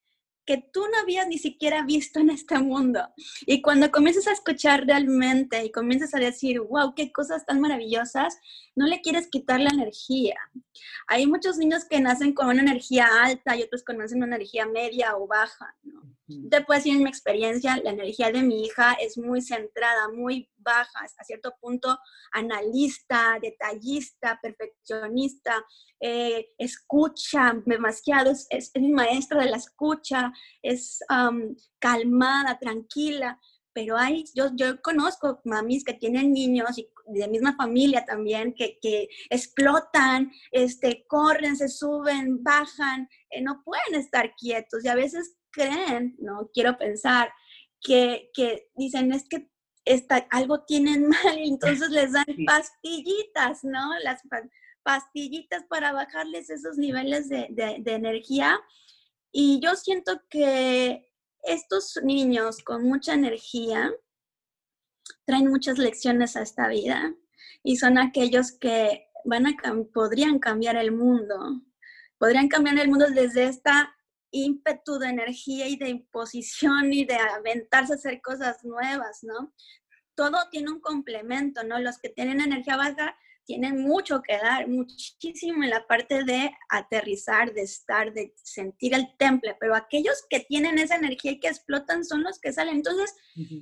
que 0.46 0.58
tú 0.72 0.80
no 0.80 0.98
habías 0.98 1.26
ni 1.26 1.38
siquiera 1.38 1.82
visto 1.82 2.20
en 2.20 2.30
este 2.30 2.58
mundo. 2.58 3.00
Y 3.46 3.60
cuando 3.60 3.90
comienzas 3.90 4.28
a 4.28 4.32
escuchar 4.32 4.86
realmente 4.86 5.64
y 5.64 5.72
comienzas 5.72 6.14
a 6.14 6.18
decir, 6.18 6.60
wow, 6.60 6.94
qué 6.94 7.12
cosas 7.12 7.44
tan 7.44 7.60
maravillosas, 7.60 8.38
no 8.74 8.86
le 8.86 9.00
quieres 9.00 9.28
quitar 9.28 9.60
la 9.60 9.70
energía. 9.70 10.36
Hay 11.08 11.26
muchos 11.26 11.58
niños 11.58 11.84
que 11.84 12.00
nacen 12.00 12.32
con 12.32 12.46
una 12.48 12.62
energía 12.62 13.08
alta 13.22 13.56
y 13.56 13.62
otros 13.62 13.82
que 13.82 13.94
nacen 13.94 14.20
con 14.20 14.28
una 14.28 14.36
energía 14.36 14.66
media 14.66 15.16
o 15.16 15.26
baja. 15.26 15.74
¿no? 15.82 16.02
Te 16.50 16.64
puedo 16.64 16.80
en 16.84 17.04
mi 17.04 17.08
experiencia, 17.08 17.80
la 17.84 17.90
energía 17.90 18.32
de 18.32 18.42
mi 18.42 18.64
hija 18.64 18.94
es 18.94 19.16
muy 19.16 19.40
centrada, 19.40 20.08
muy 20.08 20.50
baja, 20.56 21.00
hasta 21.00 21.22
cierto 21.22 21.54
punto 21.60 21.98
analista, 22.32 23.38
detallista, 23.40 24.38
perfeccionista, 24.42 25.64
eh, 26.00 26.48
escucha 26.58 27.54
demasiado, 27.64 28.32
es, 28.32 28.48
es, 28.50 28.72
mi 28.74 28.90
maestra 28.90 29.40
de 29.40 29.50
la 29.50 29.56
escucha, 29.56 30.32
es 30.62 30.98
calmada, 31.78 32.58
tranquila, 32.58 33.38
pero 33.72 33.96
hay, 33.96 34.24
yo, 34.34 34.48
yo 34.54 34.80
conozco 34.80 35.40
mamis 35.44 35.84
que 35.84 35.92
tienen 35.94 36.32
niños 36.32 36.78
y 36.78 36.88
de 37.08 37.28
misma 37.28 37.54
familia 37.56 38.04
también, 38.04 38.54
que, 38.54 38.78
que 38.80 39.08
explotan, 39.30 40.32
este, 40.50 41.04
corren, 41.06 41.56
se 41.56 41.68
suben, 41.68 42.42
bajan, 42.42 43.08
eh, 43.30 43.42
no 43.42 43.62
pueden 43.64 44.00
estar 44.00 44.34
quietos 44.34 44.84
y 44.84 44.88
a 44.88 44.94
veces 44.94 45.36
creen, 45.56 46.14
no 46.18 46.50
quiero 46.52 46.76
pensar, 46.76 47.32
que, 47.80 48.30
que 48.34 48.68
dicen 48.74 49.12
es 49.12 49.26
que 49.28 49.48
algo 50.30 50.64
tienen 50.64 51.08
mal 51.08 51.38
y 51.38 51.48
entonces 51.48 51.90
les 51.90 52.12
dan 52.12 52.26
pastillitas, 52.46 53.64
¿no? 53.64 53.98
Las 54.02 54.20
pastillitas 54.82 55.64
para 55.64 55.92
bajarles 55.92 56.50
esos 56.50 56.76
niveles 56.76 57.28
de, 57.28 57.48
de 57.50 57.92
energía. 57.92 58.60
Y 59.32 59.60
yo 59.60 59.74
siento 59.74 60.20
que 60.28 61.10
estos 61.42 61.98
niños 62.02 62.58
con 62.62 62.84
mucha 62.84 63.14
energía 63.14 63.92
traen 65.24 65.48
muchas 65.48 65.78
lecciones 65.78 66.36
a 66.36 66.42
esta 66.42 66.68
vida 66.68 67.14
y 67.62 67.76
son 67.76 67.98
aquellos 67.98 68.52
que 68.52 69.06
van 69.24 69.46
a 69.46 69.56
podrían 69.92 70.38
cambiar 70.38 70.76
el 70.76 70.92
mundo. 70.92 71.62
Podrían 72.18 72.48
cambiar 72.48 72.78
el 72.78 72.88
mundo 72.88 73.06
desde 73.10 73.44
esta 73.44 73.95
ímpetu 74.30 74.98
de 74.98 75.08
energía 75.08 75.68
y 75.68 75.76
de 75.76 75.88
imposición 75.88 76.92
y 76.92 77.04
de 77.04 77.16
aventarse 77.16 77.92
a 77.92 77.96
hacer 77.96 78.20
cosas 78.20 78.64
nuevas, 78.64 79.22
¿no? 79.22 79.54
Todo 80.14 80.38
tiene 80.50 80.70
un 80.70 80.80
complemento, 80.80 81.62
¿no? 81.64 81.78
Los 81.78 81.98
que 81.98 82.08
tienen 82.08 82.40
energía 82.40 82.76
baja 82.76 83.16
tienen 83.46 83.80
mucho 83.80 84.22
que 84.22 84.36
dar, 84.36 84.68
muchísimo 84.68 85.62
en 85.62 85.70
la 85.70 85.86
parte 85.86 86.24
de 86.24 86.50
aterrizar, 86.68 87.54
de 87.54 87.62
estar, 87.62 88.12
de 88.12 88.34
sentir 88.36 88.92
el 88.92 89.16
temple, 89.18 89.56
pero 89.60 89.76
aquellos 89.76 90.24
que 90.28 90.40
tienen 90.40 90.78
esa 90.78 90.96
energía 90.96 91.32
y 91.32 91.40
que 91.40 91.48
explotan 91.48 92.04
son 92.04 92.24
los 92.24 92.40
que 92.40 92.52
salen. 92.52 92.76
Entonces, 92.76 93.14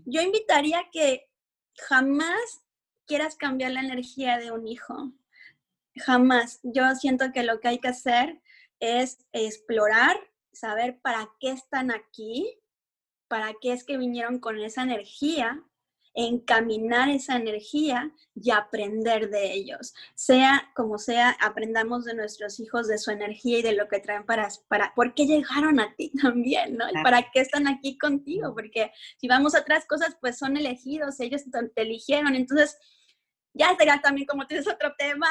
yo 0.06 0.22
invitaría 0.22 0.88
que 0.90 1.26
jamás 1.88 2.62
quieras 3.06 3.36
cambiar 3.36 3.72
la 3.72 3.80
energía 3.80 4.38
de 4.38 4.50
un 4.50 4.66
hijo. 4.66 5.12
Jamás. 5.96 6.60
Yo 6.62 6.94
siento 6.94 7.30
que 7.32 7.42
lo 7.42 7.60
que 7.60 7.68
hay 7.68 7.78
que 7.78 7.88
hacer 7.88 8.40
es 8.80 9.18
explorar, 9.32 10.16
saber 10.54 11.00
para 11.00 11.30
qué 11.40 11.50
están 11.50 11.90
aquí, 11.90 12.58
para 13.28 13.54
qué 13.60 13.72
es 13.72 13.84
que 13.84 13.96
vinieron 13.96 14.38
con 14.38 14.58
esa 14.58 14.82
energía, 14.82 15.62
encaminar 16.14 17.08
esa 17.08 17.36
energía 17.36 18.12
y 18.34 18.50
aprender 18.52 19.30
de 19.30 19.52
ellos. 19.52 19.94
Sea 20.14 20.70
como 20.74 20.98
sea, 20.98 21.36
aprendamos 21.40 22.04
de 22.04 22.14
nuestros 22.14 22.60
hijos, 22.60 22.86
de 22.86 22.98
su 22.98 23.10
energía 23.10 23.58
y 23.58 23.62
de 23.62 23.72
lo 23.72 23.88
que 23.88 23.98
traen 23.98 24.24
para, 24.24 24.48
para 24.68 24.94
¿por 24.94 25.14
qué 25.14 25.26
llegaron 25.26 25.80
a 25.80 25.94
ti 25.96 26.12
también? 26.22 26.76
¿no? 26.76 26.84
¿Para 27.02 27.30
qué 27.32 27.40
están 27.40 27.66
aquí 27.66 27.98
contigo? 27.98 28.54
Porque 28.54 28.92
si 29.18 29.26
vamos 29.26 29.54
a 29.54 29.60
otras 29.60 29.86
cosas, 29.86 30.16
pues 30.20 30.38
son 30.38 30.56
elegidos, 30.56 31.18
ellos 31.18 31.42
te 31.74 31.82
eligieron. 31.82 32.36
Entonces, 32.36 32.78
ya 33.54 33.74
será 33.78 34.00
también 34.00 34.26
como 34.26 34.46
tienes 34.46 34.68
otro 34.68 34.94
tema, 34.98 35.28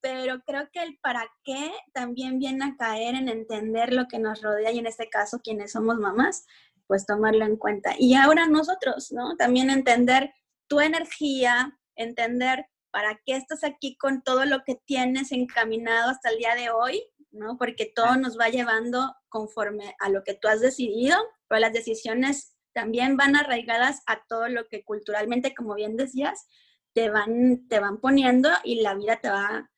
pero 0.00 0.40
creo 0.42 0.68
que 0.72 0.82
el 0.82 0.98
para 0.98 1.28
qué 1.42 1.72
también 1.92 2.38
viene 2.38 2.64
a 2.64 2.76
caer 2.76 3.14
en 3.14 3.28
entender 3.28 3.92
lo 3.92 4.06
que 4.08 4.18
nos 4.18 4.42
rodea 4.42 4.70
y 4.70 4.78
en 4.78 4.86
este 4.86 5.08
caso 5.08 5.40
quienes 5.42 5.72
somos 5.72 5.96
mamás, 5.96 6.46
pues 6.86 7.06
tomarlo 7.06 7.44
en 7.44 7.56
cuenta. 7.56 7.94
Y 7.98 8.14
ahora 8.14 8.46
nosotros, 8.46 9.12
¿no? 9.12 9.36
También 9.36 9.70
entender 9.70 10.32
tu 10.68 10.80
energía, 10.80 11.78
entender 11.96 12.66
para 12.90 13.20
qué 13.24 13.36
estás 13.36 13.64
aquí 13.64 13.96
con 13.96 14.22
todo 14.22 14.44
lo 14.44 14.62
que 14.64 14.74
tienes 14.84 15.32
encaminado 15.32 16.10
hasta 16.10 16.28
el 16.28 16.38
día 16.38 16.54
de 16.54 16.70
hoy, 16.70 17.02
¿no? 17.30 17.56
Porque 17.56 17.86
todo 17.86 18.16
nos 18.16 18.38
va 18.38 18.48
llevando 18.48 19.14
conforme 19.30 19.94
a 19.98 20.10
lo 20.10 20.22
que 20.24 20.34
tú 20.34 20.48
has 20.48 20.60
decidido, 20.60 21.16
pero 21.48 21.60
las 21.60 21.72
decisiones 21.72 22.54
también 22.74 23.16
van 23.16 23.36
arraigadas 23.36 24.02
a 24.06 24.22
todo 24.28 24.48
lo 24.48 24.66
que 24.66 24.84
culturalmente, 24.84 25.54
como 25.54 25.74
bien 25.74 25.96
decías, 25.96 26.46
te 26.92 27.10
van, 27.10 27.66
te 27.68 27.80
van 27.80 27.98
poniendo 27.98 28.50
y 28.64 28.82
la 28.82 28.94
vida 28.94 29.16
te 29.20 29.30
va 29.30 29.70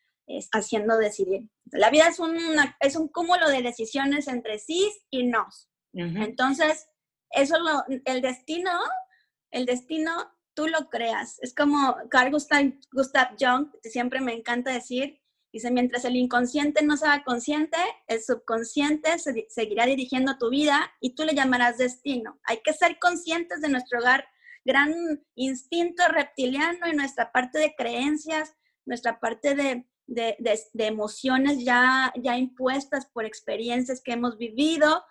haciendo 0.53 0.97
decidir. 0.97 1.49
La 1.67 1.91
vida 1.91 2.09
es, 2.09 2.19
una, 2.19 2.77
es 2.81 2.97
un 2.97 3.09
cúmulo 3.09 3.49
de 3.49 3.63
decisiones 3.63 4.29
entre 4.29 4.59
sí 4.59 4.91
y 5.11 5.25
no. 5.27 5.47
Entonces, 5.93 6.89
eso 7.31 7.57
lo, 7.59 7.85
el 8.05 8.21
destino, 8.21 8.73
el 9.53 9.65
destino 9.65 10.35
tú 10.55 10.67
lo 10.67 10.89
creas. 10.89 11.39
Es 11.41 11.55
como 11.55 11.97
Carl 12.11 12.31
Gustav, 12.31 12.73
Gustav 12.93 13.37
Jung, 13.39 13.69
siempre 13.83 14.21
me 14.21 14.33
encanta 14.33 14.73
decir, 14.73 15.21
dice, 15.53 15.71
mientras 15.71 16.05
el 16.05 16.17
inconsciente 16.17 16.85
no 16.85 16.97
sea 16.97 17.23
consciente, 17.25 17.77
el 18.09 18.23
subconsciente 18.23 19.11
seguirá 19.49 19.87
dirigiendo 19.87 20.37
tu 20.39 20.51
vida 20.51 20.93
y 21.01 21.15
tú 21.15 21.25
le 21.25 21.35
llamarás 21.35 21.79
destino. 21.79 22.41
Hay 22.45 22.61
que 22.65 22.73
ser 22.73 22.99
conscientes 22.99 23.61
de 23.61 23.69
nuestro 23.69 24.01
hogar 24.01 24.27
gran 24.65 24.93
instinto 25.35 26.03
reptiliano 26.09 26.89
y 26.89 26.97
nuestra 26.97 27.33
parte 27.33 27.59
de 27.59 27.75
creencias, 27.77 28.55
nuestra 28.87 29.21
parte 29.21 29.55
de, 29.55 29.87
emociones 30.75 31.65
ya, 31.65 32.13
ya 32.17 32.37
impuestas 32.37 33.07
por 33.07 33.25
experiencias 33.25 34.01
que 34.03 34.13
hemos 34.13 34.37
vivido 34.39 35.03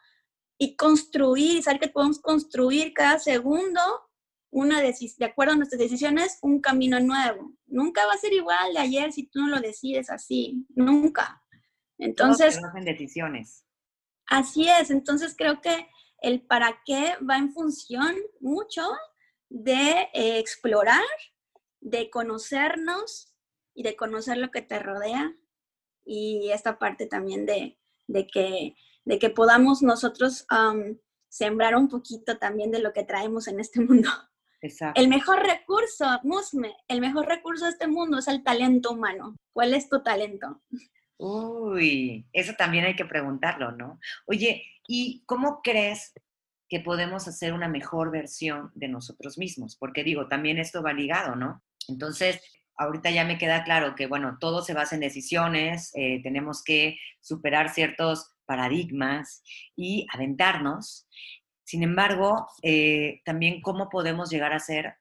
y 0.58 0.76
construir, 0.76 1.64
saber 1.64 1.80
que 1.80 1.90
podemos 1.90 2.20
construir 2.20 2.94
cada 2.94 3.20
segundo 3.20 3.82
una 4.54 4.82
de 4.82 4.94
acuerdo 5.26 5.54
a 5.54 5.56
nuestras 5.56 5.80
decisiones, 5.80 6.38
un 6.44 6.62
camino 6.62 7.00
nuevo. 7.00 7.54
Nunca 7.66 8.06
va 8.06 8.14
a 8.14 8.18
ser 8.18 8.34
igual 8.34 8.74
de 8.74 8.80
ayer 8.80 9.12
si 9.12 9.26
tú 9.26 9.40
no 9.42 9.48
lo 9.48 9.60
decides 9.60 10.12
así, 10.12 10.66
nunca. 10.76 11.42
Entonces... 11.98 12.60
en 12.76 12.86
decisiones. 12.86 13.66
Así 14.28 14.68
es, 14.70 14.92
entonces 14.92 15.36
creo 15.36 15.60
que 15.60 15.88
el 16.22 16.42
para 16.46 16.82
qué 16.86 17.16
va 17.28 17.38
en 17.38 17.52
función 17.52 18.16
mucho 18.40 18.84
de 19.54 20.10
eh, 20.14 20.40
explorar, 20.40 21.04
de 21.80 22.10
conocernos 22.10 23.36
y 23.76 23.84
de 23.84 23.96
conocer 23.96 24.38
lo 24.38 24.50
que 24.50 24.64
te 24.64 24.80
rodea 24.80 25.36
y 26.04 26.50
esta 26.52 26.80
parte 26.80 27.06
también 27.06 27.46
de, 27.46 27.78
que, 28.32 28.76
de 29.06 29.20
que 29.20 29.30
podamos 29.30 29.84
nosotros 29.84 30.48
sembrar 31.30 31.76
un 31.76 31.88
poquito 31.88 32.40
también 32.40 32.72
de 32.72 32.80
lo 32.80 32.94
que 32.94 33.04
traemos 33.04 33.48
en 33.48 33.60
este 33.60 33.80
mundo. 33.82 34.10
Exacto. 34.60 35.00
El 35.00 35.08
mejor 35.08 35.44
recurso, 35.44 36.06
Musme, 36.24 36.76
el 36.88 37.00
mejor 37.00 37.28
recurso 37.28 37.66
de 37.66 37.72
este 37.72 37.88
mundo 37.88 38.18
es 38.18 38.28
el 38.28 38.44
talento 38.44 38.92
humano. 38.92 39.36
¿Cuál 39.52 39.76
es 39.76 39.88
tu 39.88 40.02
talento? 40.02 40.64
Uy, 41.18 42.26
eso 42.34 42.54
también 42.58 42.86
hay 42.86 42.96
que 42.96 43.06
preguntarlo, 43.06 43.72
¿no? 43.72 44.00
Oye, 44.26 44.64
¿y 44.88 45.24
cómo 45.28 45.62
crees 45.62 46.14
que 46.74 46.80
podemos 46.80 47.28
hacer 47.28 47.54
una 47.54 47.68
mejor 47.68 48.10
versión 48.10 48.72
de 48.74 48.88
nosotros 48.88 49.38
mismos, 49.38 49.78
porque 49.80 50.04
digo, 50.04 50.28
también 50.28 50.58
esto 50.58 50.82
va 50.82 50.92
ligado, 50.92 51.36
¿no? 51.36 51.62
Entonces, 51.88 52.42
ahorita 52.78 53.12
ya 53.12 53.26
me 53.26 53.38
queda 53.38 53.64
claro 53.64 53.94
que, 53.94 54.08
bueno, 54.08 54.38
todo 54.40 54.64
se 54.64 54.74
basa 54.74 54.96
en 54.96 55.02
decisiones, 55.02 55.92
eh, 55.94 56.20
tenemos 56.24 56.64
que 56.64 56.98
superar 57.22 57.70
ciertos 57.70 58.34
paradigmas 58.48 59.44
y 59.76 60.08
aventarnos. 60.12 61.08
Sin 61.64 61.84
embargo, 61.84 62.48
eh, 62.64 63.22
también 63.24 63.62
cómo 63.62 63.88
podemos 63.90 64.32
llegar 64.32 64.52
a 64.52 64.58
ser, 64.58 64.96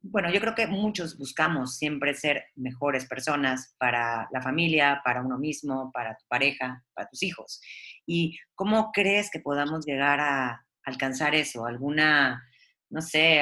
bueno, 0.00 0.28
yo 0.28 0.40
creo 0.40 0.56
que 0.56 0.66
muchos 0.66 1.16
buscamos 1.16 1.76
siempre 1.76 2.14
ser 2.14 2.46
mejores 2.56 3.06
personas 3.06 3.76
para 3.78 4.26
la 4.32 4.42
familia, 4.42 5.00
para 5.04 5.22
uno 5.22 5.38
mismo, 5.38 5.92
para 5.92 6.16
tu 6.16 6.24
pareja, 6.26 6.84
para 6.94 7.08
tus 7.08 7.22
hijos. 7.22 7.60
¿Y 8.04 8.36
cómo 8.56 8.90
crees 8.90 9.30
que 9.30 9.38
podamos 9.38 9.86
llegar 9.86 10.18
a, 10.18 10.66
alcanzar 10.84 11.34
eso? 11.34 11.66
¿Alguna, 11.66 12.42
no 12.90 13.00
sé, 13.00 13.40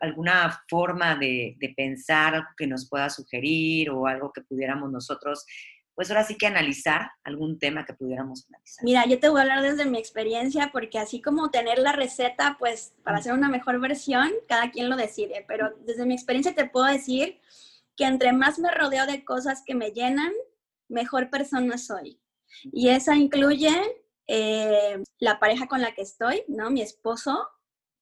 alguna 0.00 0.62
forma 0.68 1.16
de, 1.16 1.56
pensar 1.76 2.44
que 2.56 2.66
nos 2.66 2.88
pueda 2.88 3.10
sugerir 3.10 3.90
o 3.90 4.06
algo 4.06 4.32
que 4.32 4.42
pudiéramos 4.42 4.90
nosotros, 4.90 5.44
pues 5.94 6.10
ahora 6.10 6.24
sí 6.24 6.36
que 6.36 6.46
analizar, 6.46 7.10
algún 7.24 7.58
tema 7.58 7.84
que 7.84 7.94
pudiéramos 7.94 8.46
analizar? 8.48 8.84
Mira, 8.84 9.06
yo 9.06 9.18
te 9.18 9.28
voy 9.28 9.40
a 9.40 9.42
hablar 9.42 9.62
desde 9.62 9.84
mi 9.84 9.98
experiencia 9.98 10.70
porque 10.72 10.98
así 10.98 11.20
como 11.20 11.50
tener 11.50 11.78
la 11.78 11.92
receta, 11.92 12.56
pues 12.58 12.94
para 13.02 13.18
hacer 13.18 13.32
una 13.32 13.48
mejor 13.48 13.80
versión, 13.80 14.30
cada 14.48 14.70
quien 14.70 14.88
lo 14.88 14.96
decide, 14.96 15.44
pero 15.46 15.74
desde 15.84 16.06
mi 16.06 16.14
experiencia 16.14 16.54
te 16.54 16.68
puedo 16.68 16.86
decir 16.86 17.40
que 17.96 18.04
entre 18.04 18.32
más 18.32 18.58
me 18.58 18.70
rodeo 18.70 19.06
de 19.06 19.24
cosas 19.24 19.62
que 19.66 19.74
me 19.74 19.90
llenan, 19.90 20.32
mejor 20.88 21.28
persona 21.28 21.76
soy. 21.76 22.18
Y 22.72 22.88
esa 22.88 23.16
incluye 23.16 23.70
eh, 24.32 25.02
la 25.18 25.40
pareja 25.40 25.66
con 25.66 25.80
la 25.80 25.92
que 25.92 26.02
estoy, 26.02 26.44
¿no? 26.46 26.70
Mi 26.70 26.82
esposo, 26.82 27.48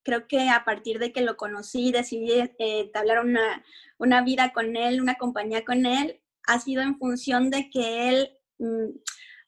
creo 0.02 0.28
que 0.28 0.50
a 0.50 0.62
partir 0.62 0.98
de 0.98 1.10
que 1.10 1.22
lo 1.22 1.38
conocí, 1.38 1.90
decidí 1.90 2.32
eh, 2.32 2.52
entablar 2.58 3.24
una, 3.24 3.64
una, 3.96 4.20
vida 4.20 4.52
con 4.52 4.76
él, 4.76 5.00
una 5.00 5.14
compañía 5.14 5.64
con 5.64 5.86
él, 5.86 6.20
ha 6.46 6.60
sido 6.60 6.82
en 6.82 6.98
función 6.98 7.48
de 7.48 7.70
que 7.70 8.10
él 8.10 8.38
mm, 8.58 8.98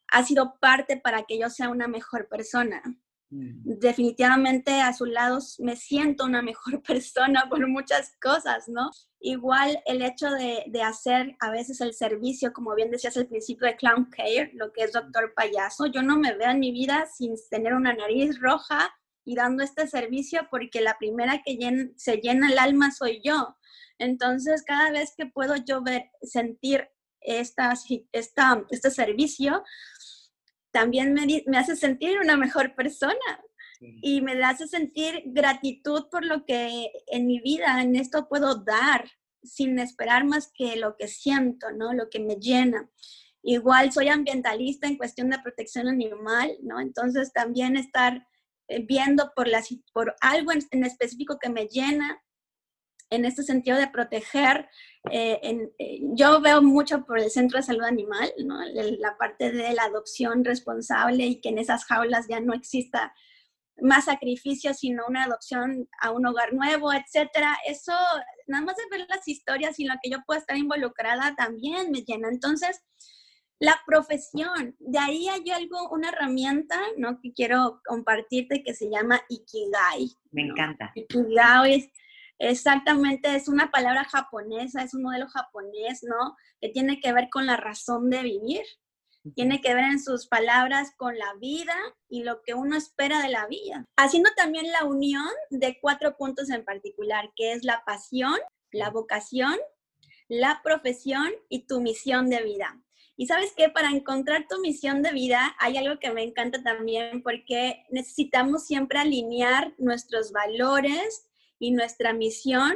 ha 0.07 0.23
sido 0.23 0.57
parte 0.59 0.97
para 0.97 1.21
que 1.23 1.37
yo 1.37 1.51
sea 1.51 1.69
una 1.69 1.87
mejor 1.87 2.27
persona. 2.27 2.81
Mm. 3.31 3.79
Definitivamente 3.79 4.81
a 4.81 4.93
su 4.93 5.05
lado 5.05 5.39
me 5.59 5.75
siento 5.75 6.25
una 6.25 6.41
mejor 6.41 6.83
persona 6.87 7.47
por 7.49 7.65
muchas 7.67 8.13
cosas, 8.21 8.67
¿no? 8.67 8.91
Igual 9.21 9.81
el 9.85 10.01
hecho 10.01 10.29
de, 10.29 10.63
de, 10.67 10.81
hacer 10.83 11.35
a 11.39 11.49
veces 11.49 11.79
el 11.81 11.93
servicio, 11.93 12.51
como 12.53 12.75
bien 12.75 12.91
decías 12.91 13.15
al 13.17 13.27
principio 13.27 13.67
de 13.67 13.75
Clown 13.75 14.09
Care, 14.09 14.51
lo 14.53 14.71
que 14.73 14.83
es 14.83 14.91
doctor 14.91 15.33
payaso, 15.35 15.85
yo 15.85 16.01
no 16.01 16.17
me 16.17 16.35
veo 16.35 16.49
en 16.49 16.59
mi 16.59 16.71
vida 16.71 17.05
sin 17.15 17.35
tener 17.49 17.73
una 17.73 17.93
nariz 17.93 18.39
roja 18.39 18.91
y 19.23 19.35
dando 19.35 19.63
este 19.63 19.87
servicio 19.87 20.47
porque 20.49 20.81
la 20.81 20.97
primera 20.97 21.41
que 21.45 21.57
se 21.95 22.17
llena 22.17 22.51
el 22.51 22.59
alma 22.59 22.91
soy 22.91 23.21
yo. 23.23 23.55
Entonces, 23.97 24.63
cada 24.65 24.91
vez 24.91 25.13
que 25.15 25.27
puedo 25.27 25.55
yo 25.55 25.81
ver, 25.83 26.09
sentir 26.23 26.89
esta, 27.21 27.73
esta, 28.11 28.65
este 28.71 28.89
servicio, 28.89 29.63
también 30.71 31.13
me, 31.13 31.57
hace 31.57 31.75
sentir 31.75 32.19
una 32.19 32.37
mejor 32.37 32.75
persona 32.75 33.15
y 33.79 34.21
me 34.21 34.33
hace 34.43 34.67
sentir 34.67 35.23
gratitud 35.25 36.05
por 36.11 36.23
lo 36.23 36.45
que 36.45 36.91
en 37.07 37.25
mi 37.25 37.39
vida, 37.39 37.81
en 37.81 37.95
esto 37.95 38.27
puedo 38.29 38.63
dar, 38.63 39.09
sin 39.43 39.79
esperar 39.79 40.23
más 40.25 40.51
que 40.53 40.75
lo 40.75 40.95
que 40.97 41.07
siento, 41.07 41.71
¿no? 41.71 41.93
Lo 41.93 42.09
que 42.09 42.19
me 42.19 42.35
llena. 42.35 42.89
Igual 43.43 43.91
soy 43.91 44.09
ambientalista 44.09 44.87
en 44.87 44.97
cuestión 44.97 45.31
de 45.31 45.39
protección 45.39 45.87
animal, 45.87 46.55
¿no? 46.61 46.79
Entonces 46.79 47.33
también 47.33 47.75
estar 47.75 48.27
eh, 48.67 48.85
viendo 48.85 49.31
por, 49.35 49.47
la, 49.47 49.63
por 49.93 50.15
algo 50.21 50.51
en, 50.51 50.85
específico 50.85 51.39
que 51.39 51.49
me 51.49 51.65
llena, 51.65 52.21
en 53.11 53.25
este 53.25 53.43
sentido 53.43 53.77
de 53.77 53.87
proteger. 53.87 54.67
Eh, 55.11 55.39
eh, 55.77 55.99
yo 56.15 56.41
veo 56.41 56.61
mucho 56.61 57.05
por 57.05 57.19
el 57.19 57.29
Centro 57.29 57.57
de 57.57 57.63
Salud 57.63 57.83
Animal, 57.83 58.33
¿no? 58.43 58.59
la 58.65 59.17
parte 59.17 59.51
de 59.51 59.73
la 59.73 59.83
adopción 59.83 60.43
responsable 60.43 61.25
y 61.25 61.41
que 61.41 61.49
en 61.49 61.59
esas 61.59 61.85
jaulas 61.85 62.27
ya 62.27 62.39
no 62.39 62.53
exista 62.53 63.13
más 63.81 64.05
sacrificio, 64.05 64.73
sino 64.73 65.03
una 65.07 65.23
adopción 65.23 65.89
a 66.01 66.11
un 66.11 66.25
hogar 66.25 66.53
nuevo, 66.53 66.93
etcétera. 66.93 67.57
Eso, 67.67 67.93
nada 68.47 68.63
más 68.63 68.75
de 68.77 68.83
ver 68.97 69.07
las 69.09 69.27
historias 69.27 69.79
y 69.79 69.85
lo 69.85 69.95
que 70.01 70.09
yo 70.09 70.19
pueda 70.25 70.39
estar 70.39 70.57
involucrada 70.57 71.35
también 71.35 71.91
me 71.91 72.01
llena. 72.01 72.29
Entonces, 72.29 72.81
la 73.59 73.79
profesión, 73.85 74.75
de 74.79 74.99
ahí 74.99 75.27
hay 75.29 75.49
algo, 75.51 75.89
una 75.91 76.09
herramienta, 76.09 76.79
¿no? 76.97 77.19
Que 77.21 77.31
quiero 77.31 77.79
compartirte 77.85 78.63
que 78.63 78.73
se 78.73 78.89
llama 78.89 79.21
Ikigai. 79.29 80.11
Me 80.31 80.43
encanta. 80.43 80.91
Ikigai 80.95 81.75
es, 81.75 81.89
exactamente, 82.41 83.35
es 83.35 83.47
una 83.47 83.71
palabra 83.71 84.03
japonesa, 84.03 84.83
es 84.83 84.93
un 84.93 85.03
modelo 85.03 85.27
japonés, 85.27 86.03
¿no? 86.03 86.35
Que 86.59 86.69
tiene 86.69 86.99
que 86.99 87.13
ver 87.13 87.29
con 87.29 87.45
la 87.45 87.57
razón 87.57 88.09
de 88.09 88.23
vivir. 88.23 88.63
Tiene 89.35 89.61
que 89.61 89.75
ver 89.75 89.83
en 89.83 90.01
sus 90.01 90.27
palabras 90.27 90.93
con 90.97 91.15
la 91.15 91.35
vida 91.39 91.75
y 92.09 92.23
lo 92.23 92.41
que 92.41 92.55
uno 92.55 92.75
espera 92.75 93.21
de 93.21 93.29
la 93.29 93.45
vida. 93.45 93.85
Haciendo 93.95 94.31
también 94.35 94.71
la 94.71 94.85
unión 94.85 95.29
de 95.51 95.77
cuatro 95.79 96.17
puntos 96.17 96.49
en 96.49 96.65
particular, 96.65 97.31
que 97.35 97.53
es 97.53 97.63
la 97.63 97.83
pasión, 97.85 98.35
la 98.71 98.89
vocación, 98.89 99.55
la 100.27 100.61
profesión 100.63 101.29
y 101.49 101.67
tu 101.67 101.81
misión 101.81 102.29
de 102.31 102.41
vida. 102.41 102.81
Y 103.15 103.27
sabes 103.27 103.53
que 103.55 103.69
para 103.69 103.91
encontrar 103.91 104.47
tu 104.49 104.59
misión 104.61 105.03
de 105.03 105.11
vida 105.11 105.55
hay 105.59 105.77
algo 105.77 105.99
que 105.99 106.11
me 106.11 106.23
encanta 106.23 106.63
también 106.63 107.21
porque 107.21 107.85
necesitamos 107.91 108.65
siempre 108.65 108.97
alinear 108.97 109.75
nuestros 109.77 110.31
valores 110.31 111.27
y 111.61 111.71
nuestra 111.71 112.11
misión, 112.11 112.73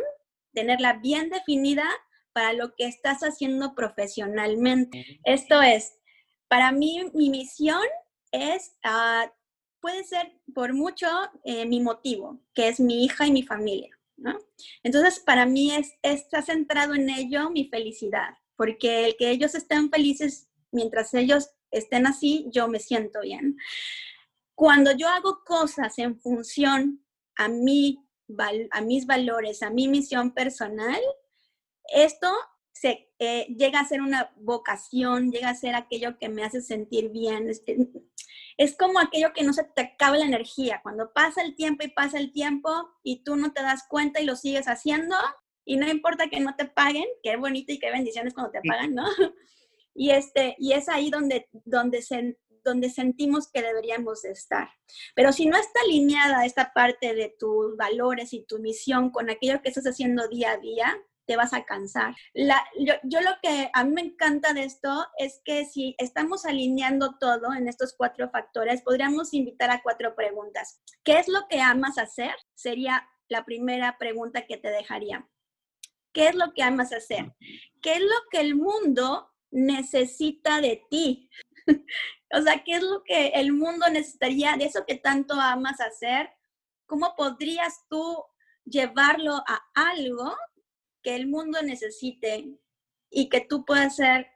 tenerla 0.53 0.93
bien 0.93 1.29
definida 1.29 1.83
para 2.31 2.53
lo 2.53 2.73
que 2.75 2.85
estás 2.85 3.19
haciendo 3.21 3.75
profesionalmente. 3.75 5.19
Esto 5.25 5.61
es, 5.61 5.97
para 6.47 6.71
mí 6.71 7.11
mi 7.13 7.29
misión 7.29 7.83
es, 8.31 8.77
uh, 8.85 9.29
puede 9.81 10.05
ser 10.05 10.39
por 10.53 10.73
mucho 10.73 11.07
eh, 11.43 11.65
mi 11.65 11.81
motivo, 11.81 12.39
que 12.53 12.69
es 12.69 12.79
mi 12.79 13.03
hija 13.03 13.27
y 13.27 13.31
mi 13.31 13.43
familia. 13.43 13.89
¿no? 14.15 14.39
Entonces, 14.83 15.19
para 15.19 15.45
mí 15.45 15.75
es, 15.75 15.91
está 16.01 16.41
centrado 16.41 16.93
en 16.93 17.09
ello 17.09 17.49
mi 17.49 17.67
felicidad 17.67 18.35
porque 18.55 19.07
el 19.07 19.17
que 19.17 19.29
ellos 19.29 19.55
estén 19.55 19.89
felices 19.89 20.47
mientras 20.71 21.13
ellos 21.13 21.49
estén 21.71 22.07
así, 22.07 22.47
yo 22.51 22.67
me 22.67 22.79
siento 22.79 23.21
bien. 23.21 23.57
Cuando 24.55 24.91
yo 24.91 25.07
hago 25.09 25.43
cosas 25.45 25.97
en 25.99 26.19
función 26.19 27.05
a, 27.35 27.47
mí, 27.49 28.04
a 28.71 28.81
mis 28.81 29.05
valores, 29.05 29.63
a 29.63 29.69
mi 29.69 29.87
misión 29.87 30.33
personal, 30.33 30.99
esto 31.93 32.27
se, 32.71 33.09
eh, 33.19 33.45
llega 33.57 33.79
a 33.79 33.87
ser 33.87 34.01
una 34.01 34.31
vocación, 34.37 35.31
llega 35.31 35.49
a 35.49 35.55
ser 35.55 35.75
aquello 35.75 36.17
que 36.17 36.29
me 36.29 36.43
hace 36.43 36.61
sentir 36.61 37.09
bien. 37.09 37.49
Es, 37.49 37.63
es, 38.57 38.77
como 38.77 38.99
aquello 38.99 39.33
que 39.33 39.43
no 39.43 39.53
se 39.53 39.63
te 39.63 39.81
acaba 39.81 40.17
la 40.17 40.25
energía. 40.25 40.81
Cuando 40.83 41.13
pasa 41.13 41.41
el 41.41 41.55
tiempo 41.55 41.85
y 41.85 41.91
pasa 41.91 42.17
el 42.19 42.31
tiempo 42.31 42.69
y 43.03 43.23
tú 43.23 43.35
no 43.35 43.53
te 43.53 43.61
das 43.61 43.83
cuenta 43.87 44.19
y 44.19 44.25
lo 44.25 44.35
sigues 44.35 44.67
haciendo, 44.67 45.15
y 45.65 45.77
no 45.77 45.89
importa 45.89 46.29
que 46.29 46.39
no 46.39 46.55
te 46.55 46.65
paguen, 46.65 47.05
qué 47.23 47.37
bonito 47.37 47.73
y 47.73 47.79
qué 47.79 47.91
bendiciones 47.91 48.33
cuando 48.33 48.51
te 48.51 48.61
pagan, 48.67 48.93
¿no? 48.93 49.05
Y, 49.97 50.09
este, 50.09 50.57
y 50.59 50.73
es 50.73 50.89
ahí 50.89 51.09
donde, 51.09 51.47
donde, 51.63 52.01
se, 52.01 52.37
donde 52.65 52.89
sentimos 52.89 53.49
que 53.49 53.61
deberíamos 53.61 54.25
estar. 54.25 54.67
Pero 55.15 55.31
si 55.31 55.45
no 55.45 55.55
está 55.55 55.79
alineada 55.81 56.45
esta 56.45 56.73
parte 56.73 57.13
de 57.13 57.33
tus 57.39 57.77
valores 57.77 58.33
y 58.33 58.45
tu 58.45 58.59
misión 58.59 59.11
con 59.11 59.29
aquello 59.29 59.61
que 59.61 59.69
estás 59.69 59.85
haciendo 59.85 60.27
día 60.27 60.51
a 60.51 60.57
día, 60.57 60.97
te 61.25 61.35
vas 61.35 61.53
a 61.53 61.65
cansar. 61.65 62.15
Yo, 62.33 62.93
yo, 63.03 63.21
lo 63.21 63.31
que 63.41 63.69
a 63.73 63.83
mí 63.83 63.93
me 63.93 64.01
encanta 64.01 64.53
de 64.53 64.63
esto 64.63 65.07
es 65.17 65.41
que 65.43 65.65
si 65.65 65.95
estamos 65.97 66.45
alineando 66.45 67.17
todo 67.19 67.53
en 67.53 67.67
estos 67.67 67.95
cuatro 67.97 68.29
factores, 68.29 68.81
podríamos 68.81 69.33
invitar 69.33 69.71
a 69.71 69.81
cuatro 69.81 70.15
preguntas. 70.15 70.81
¿Qué 71.03 71.17
es 71.17 71.27
lo 71.27 71.47
que 71.49 71.61
amas 71.61 71.97
hacer? 71.97 72.35
Sería 72.53 73.07
la 73.27 73.43
primera 73.43 73.97
pregunta 73.97 74.45
que 74.45 74.57
te 74.57 74.69
dejaría. 74.69 75.27
¿Qué 76.13 76.27
es 76.27 76.35
lo 76.35 76.53
que 76.53 76.63
amas 76.63 76.93
hacer? 76.93 77.33
¿Qué 77.81 77.93
es 77.93 78.01
lo 78.01 78.15
que 78.31 78.39
el 78.39 78.55
mundo 78.55 79.29
necesita 79.51 80.61
de 80.61 80.81
ti? 80.89 81.29
o 82.35 82.41
sea, 82.41 82.63
¿qué 82.63 82.73
es 82.73 82.83
lo 82.83 83.03
que 83.03 83.27
el 83.29 83.53
mundo 83.53 83.89
necesitaría 83.89 84.55
de 84.57 84.65
eso 84.65 84.85
que 84.85 84.95
tanto 84.95 85.35
amas 85.35 85.79
hacer? 85.79 86.29
¿Cómo 86.85 87.15
podrías 87.15 87.85
tú 87.89 88.23
llevarlo 88.65 89.35
a 89.35 89.63
algo 89.73 90.35
que 91.01 91.15
el 91.15 91.27
mundo 91.27 91.61
necesite 91.61 92.57
y 93.09 93.29
que 93.29 93.41
tú 93.41 93.63
puedas 93.63 93.93
hacer 93.93 94.27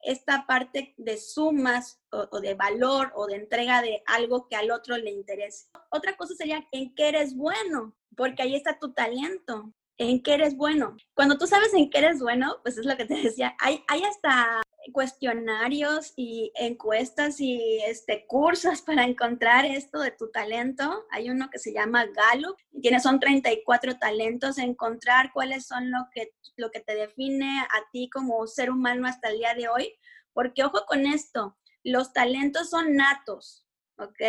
esta 0.00 0.46
parte 0.46 0.94
de 0.98 1.16
sumas 1.16 2.00
o, 2.10 2.28
o, 2.30 2.40
de 2.40 2.54
valor 2.54 3.12
o 3.14 3.26
de 3.26 3.36
entrega 3.36 3.80
de 3.80 4.02
algo 4.06 4.48
que 4.48 4.56
al 4.56 4.70
otro 4.70 4.96
le 4.98 5.10
interese. 5.10 5.68
Otra 5.90 6.16
cosa 6.16 6.34
sería 6.34 6.66
en 6.72 6.94
qué 6.94 7.08
eres 7.08 7.34
bueno, 7.34 7.96
porque 8.16 8.42
ahí 8.42 8.54
está 8.54 8.78
tu 8.78 8.92
talento 8.92 9.72
en 9.96 10.22
qué 10.22 10.34
eres 10.34 10.56
bueno. 10.56 10.96
Cuando 11.14 11.38
tú 11.38 11.46
sabes 11.46 11.72
en 11.74 11.88
qué 11.88 11.98
eres 11.98 12.20
bueno, 12.20 12.58
pues 12.62 12.76
es 12.78 12.84
lo 12.84 12.96
que 12.96 13.04
te 13.04 13.14
decía, 13.14 13.54
hay, 13.60 13.82
hay 13.88 14.02
hasta 14.02 14.62
cuestionarios 14.92 16.12
y 16.16 16.52
encuestas 16.54 17.40
y 17.40 17.80
este, 17.86 18.26
cursos 18.26 18.82
para 18.82 19.04
encontrar 19.04 19.64
esto 19.64 20.00
de 20.00 20.10
tu 20.10 20.30
talento. 20.30 21.04
Hay 21.10 21.30
uno 21.30 21.50
que 21.50 21.58
se 21.58 21.72
llama 21.72 22.06
Gallup, 22.06 22.56
y 22.72 22.80
tiene, 22.80 23.00
son 23.00 23.20
34 23.20 23.98
talentos, 23.98 24.58
encontrar 24.58 25.32
cuáles 25.32 25.66
son 25.66 25.90
lo 25.90 26.08
que, 26.12 26.32
lo 26.56 26.70
que 26.70 26.80
te 26.80 26.94
define 26.94 27.60
a 27.60 27.90
ti 27.92 28.10
como 28.10 28.46
ser 28.46 28.70
humano 28.70 29.06
hasta 29.06 29.30
el 29.30 29.38
día 29.38 29.54
de 29.54 29.68
hoy. 29.68 29.92
Porque 30.32 30.64
ojo 30.64 30.84
con 30.86 31.06
esto, 31.06 31.56
los 31.84 32.12
talentos 32.12 32.70
son 32.70 32.96
natos, 32.96 33.66
¿ok? 33.98 34.20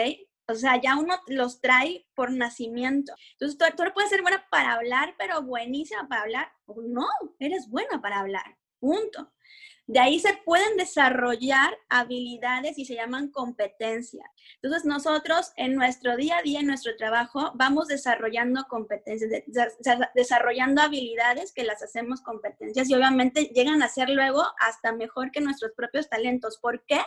O 0.48 0.54
sea, 0.54 0.80
ya 0.80 0.96
uno 0.98 1.16
los 1.28 1.60
trae 1.60 2.06
por 2.14 2.32
nacimiento. 2.32 3.14
Entonces, 3.32 3.58
tú, 3.58 3.66
tú 3.76 3.84
puedes 3.94 4.12
ser 4.12 4.22
buena 4.22 4.46
para 4.52 4.74
hablar, 4.74 5.16
pero 5.18 5.42
buenísima 5.42 6.08
para 6.08 6.22
hablar. 6.22 6.52
no, 6.68 7.08
eres 7.40 7.68
buena 7.68 8.00
para 8.00 8.20
hablar. 8.20 8.58
Punto. 8.80 9.34
De 9.88 10.00
ahí 10.00 10.20
se 10.20 10.34
pueden 10.46 10.78
desarrollar 10.78 11.78
habilidades 11.90 12.78
y 12.80 12.86
se 12.86 12.96
llaman 12.96 13.30
competencias. 13.30 14.28
Entonces 14.62 14.84
nosotros 14.86 15.52
en 15.58 15.76
nuestro 15.76 16.18
día 16.18 16.38
a 16.38 16.42
día, 16.42 16.62
en 16.62 16.68
nuestro 16.68 16.96
trabajo, 16.96 17.52
vamos 17.54 17.88
desarrollando 17.88 18.66
competencias, 18.68 19.30
desarrollando 20.16 20.82
habilidades 20.82 21.54
que 21.54 21.64
las 21.64 21.84
hacemos 21.84 22.22
competencias 22.22 22.90
y 22.90 22.96
obviamente 22.96 23.52
llegan 23.54 23.84
a 23.84 23.88
ser 23.90 24.10
luego 24.10 24.44
hasta 24.60 24.92
mejor 24.92 25.32
que 25.32 25.42
nuestros 25.42 25.72
propios 25.74 26.10
talentos. 26.10 26.58
¿Por 26.58 26.84
qué? 26.86 27.00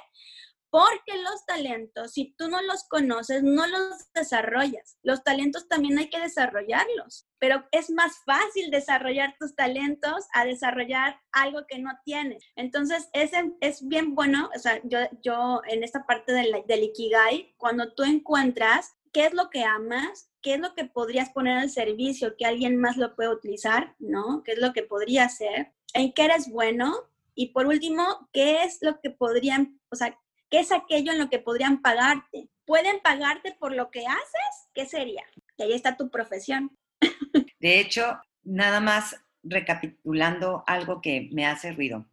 Porque 0.71 1.17
los 1.23 1.47
talentos, 1.47 2.13
si 2.13 2.35
tú 2.37 2.49
no 2.49 2.61
los 2.63 2.85
conoces, 2.85 3.43
no 3.43 3.67
los 3.67 4.13
desarrollas. 4.13 4.99
Los 5.03 5.25
talentos 5.25 5.67
también 5.67 5.99
hay 5.99 6.11
que 6.11 6.21
desarrollarlos, 6.21 7.27
pero 7.39 7.65
es 7.73 7.91
más 7.91 8.19
fácil 8.27 8.71
desarrollar 8.71 9.35
tus 9.41 9.55
talentos 9.55 10.27
a 10.35 10.45
desarrollar 10.45 11.19
algo 11.33 11.67
que 11.67 11.79
no 11.79 11.91
tienes. 12.05 12.45
Entonces, 12.55 13.09
es, 13.15 13.31
es 13.61 13.87
bien 13.89 14.15
bueno, 14.15 14.51
o 14.55 14.59
sea, 14.59 14.81
yo, 14.85 14.99
yo 15.23 15.63
en 15.69 15.85
esta 15.85 16.05
parte 16.05 16.33
del, 16.33 16.55
del 16.67 16.83
Ikigai, 16.83 17.55
cuando 17.57 17.95
tú 17.95 18.03
encuentras 18.03 18.95
qué 19.13 19.27
es 19.27 19.35
lo 19.35 19.51
que 19.51 19.65
amas, 19.65 20.31
qué 20.43 20.55
es 20.55 20.61
lo 20.61 20.75
que 20.75 20.85
podrías 20.85 21.31
poner 21.31 21.59
al 21.59 21.71
servicio, 21.71 22.37
que 22.37 22.47
alguien 22.47 22.77
más 22.77 22.97
lo 22.97 23.17
puede 23.17 23.31
utilizar, 23.31 23.95
¿no? 23.99 24.43
¿Qué 24.45 24.53
es 24.53 24.59
lo 24.59 24.73
que 24.73 24.83
podría 24.83 25.25
hacer? 25.25 25.73
¿En 25.95 26.13
qué 26.13 26.27
eres 26.27 26.51
bueno? 26.51 26.95
Y 27.35 27.53
por 27.53 27.67
último, 27.67 28.29
¿qué 28.33 28.65
es 28.65 28.79
lo 28.83 29.01
que 29.01 29.11
podrían, 29.11 29.81
o 29.91 29.97
sea, 29.97 30.19
¿Qué 30.51 30.61
es 30.61 30.73
aquello 30.73 31.13
en 31.13 31.19
lo 31.19 31.29
que 31.29 31.39
podrían 31.39 31.83
pagarte? 31.83 32.49
¿Pueden 32.65 33.01
pagarte 33.01 33.55
por 33.59 33.75
lo 33.75 33.91
que 33.91 34.07
haces? 34.07 34.69
¿Qué 34.75 34.87
sería? 34.87 35.25
Y 35.57 35.63
ahí 35.63 35.73
está 35.73 35.97
tu 35.97 36.11
profesión. 36.11 36.77
De 37.61 37.81
hecho, 37.81 38.19
nada 38.45 38.81
más 38.81 39.17
recapitulando 39.43 40.65
algo 40.67 41.01
que 41.01 41.29
me 41.33 41.47
hace 41.47 41.73
ruido. 41.73 42.07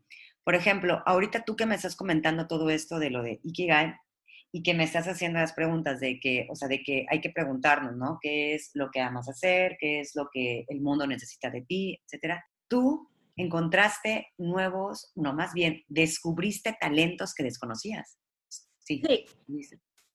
Por 0.43 0.55
ejemplo, 0.55 1.01
ahorita 1.05 1.43
tú 1.45 1.55
que 1.55 1.65
me 1.65 1.75
estás 1.75 1.95
comentando 1.95 2.47
todo 2.47 2.69
esto 2.69 2.99
de 2.99 3.09
lo 3.09 3.23
de 3.23 3.39
Ikigai 3.43 3.95
y 4.51 4.63
que 4.63 4.73
me 4.73 4.83
estás 4.83 5.07
haciendo 5.07 5.39
las 5.39 5.53
preguntas 5.53 5.99
de 5.99 6.19
que, 6.19 6.47
o 6.49 6.55
sea, 6.55 6.67
de 6.67 6.83
que 6.83 7.05
hay 7.09 7.21
que 7.21 7.31
preguntarnos, 7.31 7.95
¿no? 7.95 8.19
¿Qué 8.21 8.53
es 8.53 8.71
lo 8.73 8.91
que 8.91 9.01
amas 9.01 9.27
hacer? 9.27 9.77
¿Qué 9.79 10.01
es 10.01 10.11
lo 10.15 10.29
que 10.31 10.65
el 10.67 10.81
mundo 10.81 11.07
necesita 11.07 11.49
de 11.49 11.61
ti? 11.61 11.99
Etcétera. 12.05 12.45
Tú 12.67 13.09
encontraste 13.35 14.27
nuevos, 14.37 15.11
no, 15.15 15.33
más 15.33 15.53
bien, 15.53 15.83
descubriste 15.87 16.77
talentos 16.79 17.33
que 17.33 17.43
desconocías. 17.43 18.17
Sí. 18.85 19.25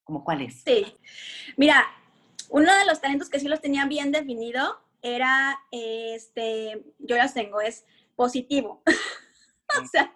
¿Cómo 0.03 0.23
cuáles? 0.23 0.61
Sí. 0.65 0.85
Mira, 1.57 1.85
uno 2.49 2.73
de 2.75 2.85
los 2.85 3.01
talentos 3.01 3.29
que 3.29 3.39
sí 3.39 3.47
los 3.47 3.61
tenía 3.61 3.85
bien 3.85 4.11
definido 4.11 4.79
era, 5.01 5.59
este, 5.71 6.83
yo 6.99 7.17
los 7.17 7.33
tengo, 7.33 7.61
es 7.61 7.85
positivo. 8.15 8.81
o 9.81 9.85
sea, 9.87 10.13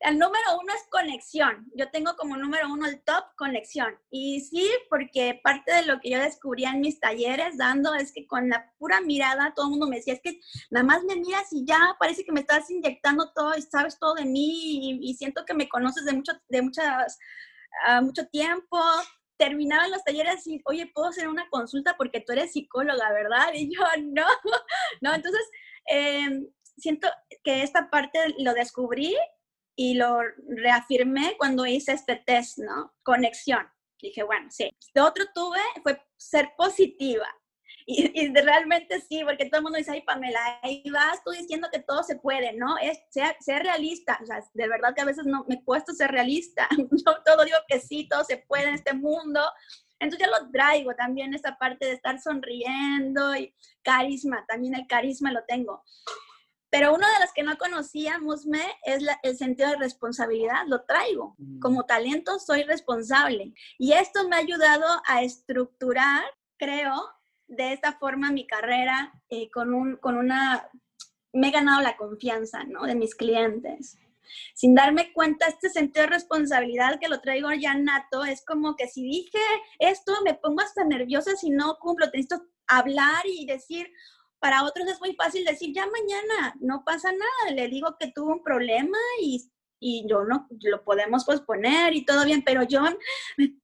el 0.00 0.18
número 0.18 0.44
uno 0.62 0.72
es 0.74 0.88
conexión. 0.90 1.70
Yo 1.74 1.90
tengo 1.90 2.14
como 2.16 2.36
número 2.36 2.72
uno 2.72 2.86
el 2.86 3.00
top 3.02 3.24
conexión. 3.36 3.98
Y 4.10 4.40
sí, 4.40 4.68
porque 4.88 5.40
parte 5.42 5.74
de 5.74 5.86
lo 5.86 5.98
que 6.00 6.10
yo 6.10 6.20
descubría 6.20 6.70
en 6.70 6.80
mis 6.80 7.00
talleres 7.00 7.56
dando 7.56 7.94
es 7.94 8.12
que 8.12 8.26
con 8.26 8.48
la 8.48 8.72
pura 8.78 9.00
mirada 9.00 9.52
todo 9.54 9.66
el 9.66 9.70
mundo 9.70 9.88
me 9.88 9.96
decía, 9.96 10.14
es 10.14 10.20
que 10.20 10.40
nada 10.70 10.84
más 10.86 11.02
me 11.04 11.16
miras 11.16 11.52
y 11.52 11.64
ya 11.64 11.96
parece 11.98 12.24
que 12.24 12.32
me 12.32 12.40
estás 12.40 12.70
inyectando 12.70 13.32
todo 13.32 13.56
y 13.56 13.62
sabes 13.62 13.98
todo 13.98 14.14
de 14.14 14.24
mí 14.24 15.00
y, 15.02 15.14
siento 15.14 15.44
que 15.44 15.54
me 15.54 15.68
conoces 15.68 16.04
de, 16.04 16.12
mucho, 16.12 16.32
de 16.48 16.62
muchas, 16.62 17.18
uh, 17.88 18.02
mucho 18.02 18.26
tiempo. 18.26 18.78
Terminaban 19.36 19.90
los 19.90 20.02
talleres 20.02 20.46
y, 20.46 20.60
oye, 20.64 20.90
¿puedo 20.92 21.08
hacer 21.08 21.28
una 21.28 21.48
consulta 21.48 21.96
porque 21.96 22.20
tú 22.20 22.32
eres 22.32 22.52
psicóloga, 22.52 23.12
verdad? 23.12 23.52
Y 23.54 23.74
yo, 23.74 23.82
no, 24.02 24.26
no, 25.00 25.14
entonces... 25.14 25.42
Eh, 25.90 26.48
siento 26.78 27.08
que 27.44 27.62
esta 27.62 27.90
parte 27.90 28.18
lo 28.38 28.54
descubrí 28.54 29.16
y 29.76 29.94
lo 29.94 30.20
reafirmé 30.48 31.36
cuando 31.38 31.66
hice 31.66 31.92
este 31.92 32.16
test, 32.16 32.58
¿no? 32.58 32.94
Conexión. 33.02 33.66
Dije, 34.00 34.22
bueno, 34.22 34.48
sí. 34.50 34.70
Lo 34.94 35.06
otro 35.06 35.24
tuve 35.34 35.60
fue 35.82 36.00
ser 36.16 36.52
positiva. 36.56 37.26
Y, 37.90 38.28
realmente 38.34 39.00
sí, 39.00 39.22
porque 39.24 39.46
todo 39.46 39.60
el 39.60 39.62
mundo 39.62 39.78
dice, 39.78 39.92
ay, 39.92 40.02
Pamela, 40.02 40.60
ahí 40.62 40.82
vas 40.92 41.24
tú 41.24 41.30
diciendo 41.30 41.68
que 41.72 41.78
todo 41.78 42.02
se 42.02 42.16
puede, 42.16 42.52
¿no? 42.52 42.76
Es 42.76 43.00
ser, 43.08 43.62
realista. 43.62 44.18
O 44.22 44.26
sea, 44.26 44.44
de 44.52 44.68
verdad 44.68 44.94
que 44.94 45.00
a 45.00 45.06
veces 45.06 45.24
no 45.24 45.46
me 45.48 45.64
cuesta 45.64 45.94
ser 45.94 46.10
realista. 46.10 46.68
Yo 46.76 47.22
todo 47.24 47.46
digo 47.46 47.56
que 47.66 47.80
sí, 47.80 48.06
todo 48.06 48.24
se 48.24 48.36
puede 48.36 48.64
en 48.64 48.74
este 48.74 48.92
mundo. 48.92 49.40
Entonces 50.00 50.28
ya 50.28 50.38
lo 50.38 50.50
traigo 50.50 50.94
también, 50.96 51.32
esa 51.32 51.56
parte 51.56 51.86
de 51.86 51.92
estar 51.92 52.20
sonriendo 52.20 53.34
y 53.34 53.54
carisma, 53.82 54.44
también 54.46 54.74
el 54.74 54.86
carisma 54.86 55.32
lo 55.32 55.42
tengo. 55.48 55.82
Pero 56.68 56.94
uno 56.94 57.06
de 57.06 57.20
los 57.20 57.32
que 57.32 57.42
no 57.42 57.56
conocíamos 57.56 58.44
me 58.44 58.64
es 58.84 59.02
el 59.22 59.38
sentido 59.38 59.70
de 59.70 59.76
responsabilidad, 59.76 60.66
lo 60.66 60.84
traigo. 60.84 61.36
Mm. 61.38 61.60
Como 61.60 61.86
talento 61.86 62.38
soy 62.38 62.64
responsable. 62.64 63.54
Y 63.78 63.92
esto 63.94 64.28
me 64.28 64.36
ha 64.36 64.40
ayudado 64.40 64.84
a 65.06 65.22
estructurar, 65.22 66.24
creo, 66.58 66.92
de 67.48 67.72
esta 67.72 67.92
forma 67.94 68.30
mi 68.30 68.46
carrera 68.46 69.12
eh, 69.28 69.50
con, 69.50 69.74
un, 69.74 69.96
con 69.96 70.16
una... 70.16 70.68
Me 71.32 71.48
he 71.48 71.50
ganado 71.50 71.82
la 71.82 71.96
confianza, 71.96 72.64
¿no? 72.64 72.84
De 72.84 72.94
mis 72.94 73.14
clientes. 73.14 73.98
Sin 74.54 74.74
darme 74.74 75.12
cuenta, 75.12 75.46
este 75.46 75.70
sentido 75.70 76.04
de 76.04 76.12
responsabilidad 76.12 76.98
que 77.00 77.08
lo 77.08 77.20
traigo 77.20 77.52
ya 77.52 77.74
nato, 77.74 78.24
es 78.24 78.44
como 78.44 78.76
que 78.76 78.88
si 78.88 79.02
dije 79.02 79.38
esto, 79.78 80.12
me 80.24 80.34
pongo 80.34 80.60
hasta 80.62 80.84
nerviosa 80.84 81.36
si 81.36 81.50
no 81.50 81.78
cumplo. 81.80 82.06
Necesito 82.06 82.46
hablar 82.66 83.24
y 83.26 83.46
decir, 83.46 83.90
para 84.38 84.64
otros 84.64 84.86
es 84.88 85.00
muy 85.00 85.14
fácil 85.14 85.44
decir, 85.44 85.74
ya 85.74 85.86
mañana, 85.86 86.54
no 86.60 86.84
pasa 86.84 87.10
nada, 87.12 87.54
le 87.54 87.68
digo 87.68 87.96
que 87.98 88.12
tuvo 88.12 88.32
un 88.32 88.42
problema 88.42 88.98
y, 89.20 89.50
y 89.80 90.06
yo 90.08 90.24
no, 90.24 90.46
lo 90.62 90.82
podemos 90.84 91.24
posponer 91.24 91.94
y 91.94 92.04
todo 92.04 92.24
bien, 92.24 92.42
pero 92.42 92.62
yo 92.62 92.82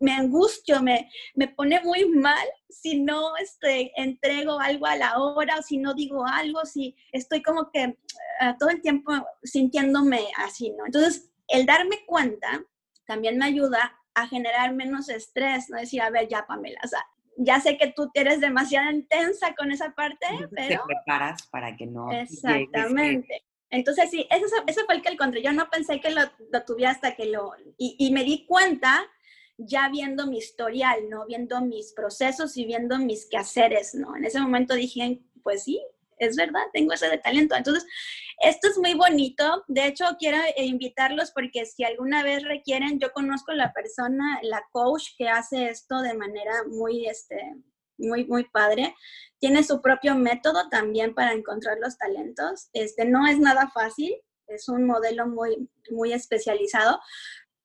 me, 0.01 0.13
angustio, 0.13 0.83
me, 0.83 1.11
me, 1.35 1.49
pone 1.49 1.81
muy 1.83 2.09
mal 2.09 2.47
si 2.69 3.01
no 3.01 3.37
este, 3.37 3.93
entrego 3.97 4.61
algo 4.61 4.87
a 4.87 4.97
la 4.97 5.19
hora 5.19 5.59
o 5.59 5.63
si 5.63 5.79
no 5.79 5.95
digo 5.95 6.27
algo, 6.27 6.65
si 6.65 6.97
estoy 7.13 7.43
como 7.43 7.71
que 7.71 7.87
uh, 7.87 8.57
todo 8.59 8.71
el 8.71 8.81
tiempo 8.81 9.13
sintiéndome 9.43 10.27
así, 10.37 10.71
¿no? 10.71 10.87
Entonces, 10.87 11.31
el 11.49 11.67
darme 11.67 12.05
cuenta 12.07 12.65
también 13.07 13.39
me 13.39 13.47
ayuda 13.47 13.99
a 14.15 14.29
generar 14.29 14.75
menos 14.75 15.09
estrés, 15.09 15.69
no 15.71 15.79
decir, 15.79 16.01
a 16.01 16.11
ver, 16.11 16.29
ya, 16.29 16.47
Pamela, 16.47 16.81
o 16.85 16.89
sea, 16.89 17.05
ya 17.37 17.61
sé 17.61 17.77
que 17.77 17.93
tú 17.93 18.11
eres 18.15 18.41
demasiado 18.41 18.91
intensa 18.91 19.55
con 19.57 19.73
esa 19.73 19.93
parte, 19.93 20.27
pero... 20.55 20.83
Te 20.83 20.87
preparas 20.87 21.47
para 21.49 21.77
que 21.77 21.87
no... 21.87 22.13
Exactamente. 22.13 23.45
Entonces, 23.75 24.11
sí, 24.11 24.27
eso, 24.31 24.85
fue 24.87 24.95
el 24.95 25.03
que 25.03 25.11
encontré. 25.11 25.43
Yo 25.43 25.53
no 25.53 25.69
pensé 25.69 26.01
que 26.01 26.11
lo, 26.11 26.23
lo 26.53 26.65
tuviera 26.65 26.93
hasta 26.93 27.15
que 27.15 27.27
lo... 27.27 27.53
Y, 27.77 27.97
y, 27.99 28.13
me 28.13 28.25
di 28.25 28.47
cuenta 28.47 29.05
ya 29.57 29.89
viendo 29.89 30.27
mi 30.27 30.39
historial, 30.39 31.09
¿no? 31.11 31.27
Viendo 31.27 31.61
mis 31.61 31.93
procesos 31.93 32.57
y 32.57 32.65
viendo 32.65 32.99
mis 32.99 33.27
quehaceres, 33.27 33.95
¿no? 33.95 34.17
En 34.17 34.25
ese 34.25 34.41
momento 34.41 34.75
dije, 34.75 35.21
pues 35.43 35.65
sí, 35.65 35.81
es 36.19 36.37
verdad, 36.37 36.63
tengo 36.73 36.93
ese 36.93 37.09
de 37.09 37.19
talento. 37.19 37.55
Entonces, 37.57 37.87
esto 38.43 38.69
es 38.69 38.79
muy 38.79 38.95
bonito. 38.95 39.65
De 39.69 39.87
hecho, 39.87 40.05
quiero 40.19 40.39
invitarlos 40.57 41.31
porque 41.31 41.67
si 41.67 41.85
alguna 41.85 42.23
vez 42.23 42.43
requieren, 42.45 42.99
yo 42.99 43.13
conozco 43.13 43.53
la 43.53 43.73
persona, 43.73 44.41
la 44.43 44.65
coach 44.73 45.11
que 45.17 45.29
hace 45.29 45.69
esto 45.69 46.01
de 46.01 46.15
manera 46.15 46.65
muy, 46.69 47.07
este, 47.07 47.55
muy, 47.99 48.25
muy 48.27 48.45
padre. 48.45 48.95
Tiene 49.39 49.63
su 49.63 49.81
propio 49.81 50.15
método 50.15 50.69
también 50.69 51.15
para 51.15 51.33
encontrar 51.33 51.79
los 51.81 51.97
talentos. 51.99 52.69
Este, 52.73 53.05
no 53.05 53.27
es 53.27 53.39
nada 53.39 53.71
fácil, 53.73 54.15
es 54.47 54.69
un 54.69 54.87
modelo 54.87 55.27
muy, 55.27 55.69
muy 55.91 56.13
especializado, 56.13 57.01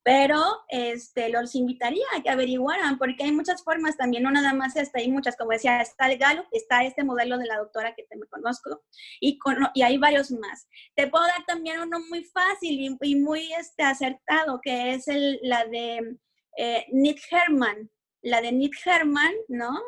pero 0.04 0.42
este, 0.70 1.30
los 1.30 1.56
invitaría 1.56 2.06
a 2.16 2.24
que 2.24 2.30
averiguaran, 2.30 2.98
porque 2.98 3.24
hay 3.24 3.32
muchas 3.32 3.64
formas 3.64 3.98
también, 3.98 4.24
no 4.24 4.32
nada 4.32 4.54
más 4.54 4.76
está, 4.76 5.00
hay 5.00 5.12
muchas, 5.12 5.36
como 5.36 5.52
decía, 5.52 5.82
está 5.82 6.10
el 6.10 6.18
Galo, 6.18 6.46
está 6.52 6.84
este 6.84 7.04
modelo 7.04 7.38
de 7.38 7.46
la 7.46 7.58
doctora 7.58 7.94
que 7.96 8.04
te 8.04 8.16
me 8.16 8.26
conozco, 8.28 8.82
y, 9.20 9.38
y 9.74 9.82
hay 9.82 9.98
varios 9.98 10.32
más. 10.32 10.68
Te 10.96 11.08
puedo 11.08 11.26
dar 11.26 11.46
también 11.46 11.82
uno 11.82 12.00
muy 12.10 12.24
fácil 12.24 12.98
y, 13.02 13.16
muy 13.18 13.54
este, 13.54 13.84
acertado, 13.84 14.60
que 14.62 14.94
es 14.94 15.06
la 15.42 15.66
de 15.66 16.18
eh, 16.58 16.86
Nick 16.92 17.20
Herman, 17.30 17.92
la 18.22 18.42
de 18.42 18.52
Nick 18.52 18.76
Herman, 18.86 19.34
¿no? 19.48 19.80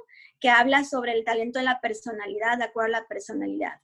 Que 0.42 0.50
habla 0.50 0.84
sobre 0.84 1.14
el 1.14 1.24
talento 1.24 1.60
de 1.60 1.66
la 1.66 1.80
personalidad, 1.80 2.58
de 2.58 2.66
acuerdo 2.66 2.96
a 2.96 3.00
la 3.00 3.08
personalidad. 3.08 3.80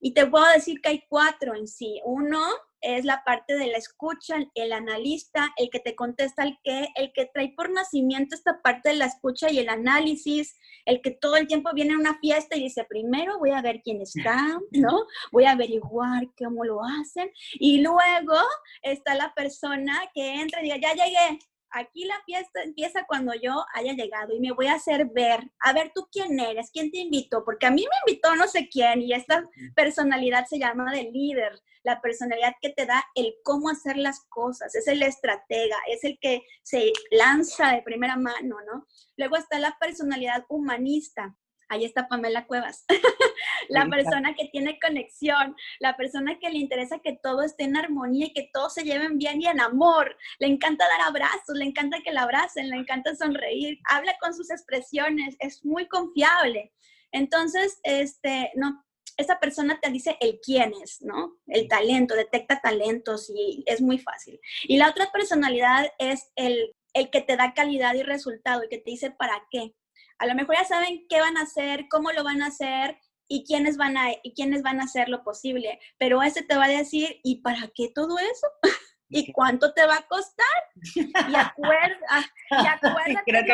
Y 0.00 0.14
te 0.14 0.26
puedo 0.26 0.46
decir 0.52 0.80
que 0.80 0.88
hay 0.90 1.04
cuatro 1.08 1.54
en 1.54 1.66
sí. 1.66 2.00
Uno 2.04 2.40
es 2.80 3.04
la 3.04 3.24
parte 3.24 3.56
de 3.56 3.66
la 3.66 3.78
escucha, 3.78 4.36
el 4.54 4.72
analista, 4.72 5.52
el 5.56 5.68
que 5.70 5.80
te 5.80 5.96
contesta 5.96 6.44
el 6.44 6.58
qué, 6.62 6.88
el 6.94 7.12
que 7.12 7.26
trae 7.26 7.52
por 7.56 7.70
nacimiento 7.70 8.36
esta 8.36 8.62
parte 8.62 8.90
de 8.90 8.96
la 8.96 9.06
escucha 9.06 9.50
y 9.50 9.58
el 9.58 9.68
análisis, 9.68 10.56
el 10.84 11.02
que 11.02 11.10
todo 11.10 11.36
el 11.36 11.48
tiempo 11.48 11.70
viene 11.74 11.94
a 11.94 11.98
una 11.98 12.18
fiesta 12.20 12.56
y 12.56 12.62
dice, 12.62 12.84
primero 12.84 13.38
voy 13.38 13.50
a 13.50 13.62
ver 13.62 13.80
quién 13.82 14.00
está, 14.00 14.58
¿no? 14.70 15.06
Voy 15.32 15.44
a 15.44 15.52
averiguar 15.52 16.28
cómo 16.38 16.64
lo 16.64 16.80
hacen. 16.84 17.30
Y 17.54 17.80
luego 17.80 18.36
está 18.82 19.14
la 19.14 19.34
persona 19.34 20.00
que 20.14 20.40
entra 20.40 20.60
y 20.60 20.64
diga, 20.64 20.76
ya 20.80 20.94
llegué, 20.94 21.38
aquí 21.70 22.04
la 22.04 22.20
fiesta 22.24 22.62
empieza 22.62 23.06
cuando 23.06 23.32
yo 23.34 23.64
haya 23.74 23.92
llegado 23.92 24.34
y 24.34 24.40
me 24.40 24.52
voy 24.52 24.66
a 24.66 24.74
hacer 24.74 25.06
ver, 25.06 25.40
a 25.60 25.72
ver 25.72 25.92
tú 25.94 26.08
quién 26.10 26.38
eres, 26.38 26.70
quién 26.72 26.90
te 26.90 26.98
invitó, 26.98 27.44
porque 27.44 27.66
a 27.66 27.70
mí 27.70 27.82
me 27.82 28.12
invitó 28.12 28.34
no 28.36 28.46
sé 28.46 28.68
quién 28.68 29.02
y 29.02 29.12
esta 29.12 29.48
personalidad 29.74 30.46
se 30.46 30.58
llama 30.58 30.92
de 30.92 31.04
líder, 31.04 31.60
la 31.82 32.00
personalidad 32.00 32.54
que 32.60 32.70
te 32.70 32.86
da 32.86 33.04
el 33.14 33.34
cómo 33.44 33.68
hacer 33.68 33.96
las 33.96 34.20
cosas, 34.28 34.74
es 34.74 34.88
el 34.88 35.02
estratega, 35.02 35.76
es 35.88 36.04
el 36.04 36.18
que 36.20 36.42
se 36.62 36.92
lanza 37.10 37.72
de 37.72 37.82
primera 37.82 38.16
mano, 38.16 38.56
¿no? 38.66 38.86
Luego 39.16 39.36
está 39.36 39.58
la 39.58 39.76
personalidad 39.80 40.44
humanista, 40.48 41.36
ahí 41.68 41.84
está 41.84 42.08
Pamela 42.08 42.46
Cuevas, 42.46 42.84
la 43.68 43.86
persona 43.86 44.34
que 44.34 44.48
tiene 44.48 44.78
conexión, 44.80 45.56
la 45.80 45.96
persona 45.96 46.38
que 46.38 46.50
le 46.50 46.58
interesa 46.58 47.00
que 47.00 47.18
todo 47.22 47.42
esté 47.42 47.64
en 47.64 47.76
armonía 47.76 48.26
y 48.26 48.32
que 48.32 48.50
todos 48.52 48.74
se 48.74 48.84
lleven 48.84 49.18
bien 49.18 49.40
y 49.40 49.46
en 49.46 49.60
amor, 49.60 50.16
le 50.38 50.46
encanta 50.46 50.86
dar 50.88 51.08
abrazos, 51.08 51.56
le 51.56 51.64
encanta 51.64 51.98
que 52.04 52.12
la 52.12 52.22
abracen, 52.22 52.70
le 52.70 52.76
encanta 52.76 53.14
sonreír, 53.14 53.78
habla 53.88 54.16
con 54.20 54.34
sus 54.34 54.50
expresiones, 54.50 55.36
es 55.38 55.64
muy 55.64 55.86
confiable. 55.88 56.72
Entonces, 57.12 57.80
este, 57.84 58.52
no, 58.54 58.84
esa 59.16 59.40
persona 59.40 59.78
te 59.80 59.90
dice 59.90 60.16
el 60.20 60.38
quién 60.40 60.72
es, 60.82 61.02
¿no? 61.02 61.38
El 61.46 61.68
talento, 61.68 62.14
detecta 62.14 62.60
talentos 62.60 63.30
y 63.34 63.64
es 63.66 63.80
muy 63.80 63.98
fácil. 63.98 64.40
Y 64.62 64.76
la 64.76 64.90
otra 64.90 65.10
personalidad 65.12 65.90
es 65.98 66.30
el, 66.36 66.74
el 66.94 67.10
que 67.10 67.20
te 67.20 67.36
da 67.36 67.52
calidad 67.52 67.94
y 67.94 68.02
resultado, 68.02 68.64
y 68.64 68.68
que 68.68 68.78
te 68.78 68.90
dice 68.90 69.10
para 69.10 69.42
qué. 69.50 69.74
A 70.18 70.26
lo 70.26 70.34
mejor 70.34 70.56
ya 70.56 70.64
saben 70.64 71.06
qué 71.08 71.20
van 71.20 71.36
a 71.36 71.42
hacer, 71.42 71.86
cómo 71.90 72.12
lo 72.12 72.24
van 72.24 72.42
a 72.42 72.46
hacer 72.46 72.98
y 73.28 73.44
quiénes 73.44 73.76
van 73.76 73.96
a, 73.96 74.10
y 74.22 74.32
quiénes 74.34 74.62
van 74.62 74.80
a 74.80 74.84
hacer 74.84 75.08
lo 75.08 75.22
posible, 75.22 75.78
pero 75.98 76.22
ese 76.22 76.42
te 76.42 76.56
va 76.56 76.64
a 76.64 76.68
decir, 76.68 77.20
¿y 77.22 77.42
para 77.42 77.68
qué 77.74 77.90
todo 77.94 78.18
eso? 78.18 78.46
¿Y 79.10 79.32
cuánto 79.32 79.72
te 79.72 79.86
va 79.86 79.96
a 79.96 80.06
costar? 80.06 80.46
Y 80.94 81.12
acuerda, 81.14 82.26
y 82.50 82.66
acuérdate 82.66 83.22
Creo 83.26 83.44
que. 83.44 83.52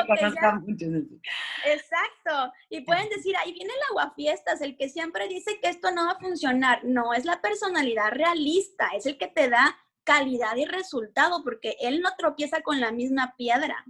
Exacto. 1.66 2.52
Y 2.70 2.80
pueden 2.80 3.08
decir, 3.08 3.36
ahí 3.36 3.52
viene 3.52 3.72
el 3.72 3.80
aguafiestas, 3.90 4.60
el 4.62 4.76
que 4.76 4.88
siempre 4.88 5.28
dice 5.28 5.60
que 5.60 5.68
esto 5.68 5.90
no 5.92 6.06
va 6.06 6.12
a 6.12 6.18
funcionar. 6.18 6.84
No, 6.84 7.14
es 7.14 7.24
la 7.24 7.40
personalidad 7.40 8.10
realista, 8.10 8.88
es 8.96 9.06
el 9.06 9.16
que 9.16 9.28
te 9.28 9.48
da 9.48 9.76
calidad 10.02 10.56
y 10.56 10.66
resultado, 10.66 11.42
porque 11.44 11.76
él 11.80 12.00
no 12.00 12.10
tropieza 12.18 12.60
con 12.62 12.80
la 12.80 12.92
misma 12.92 13.34
piedra. 13.36 13.84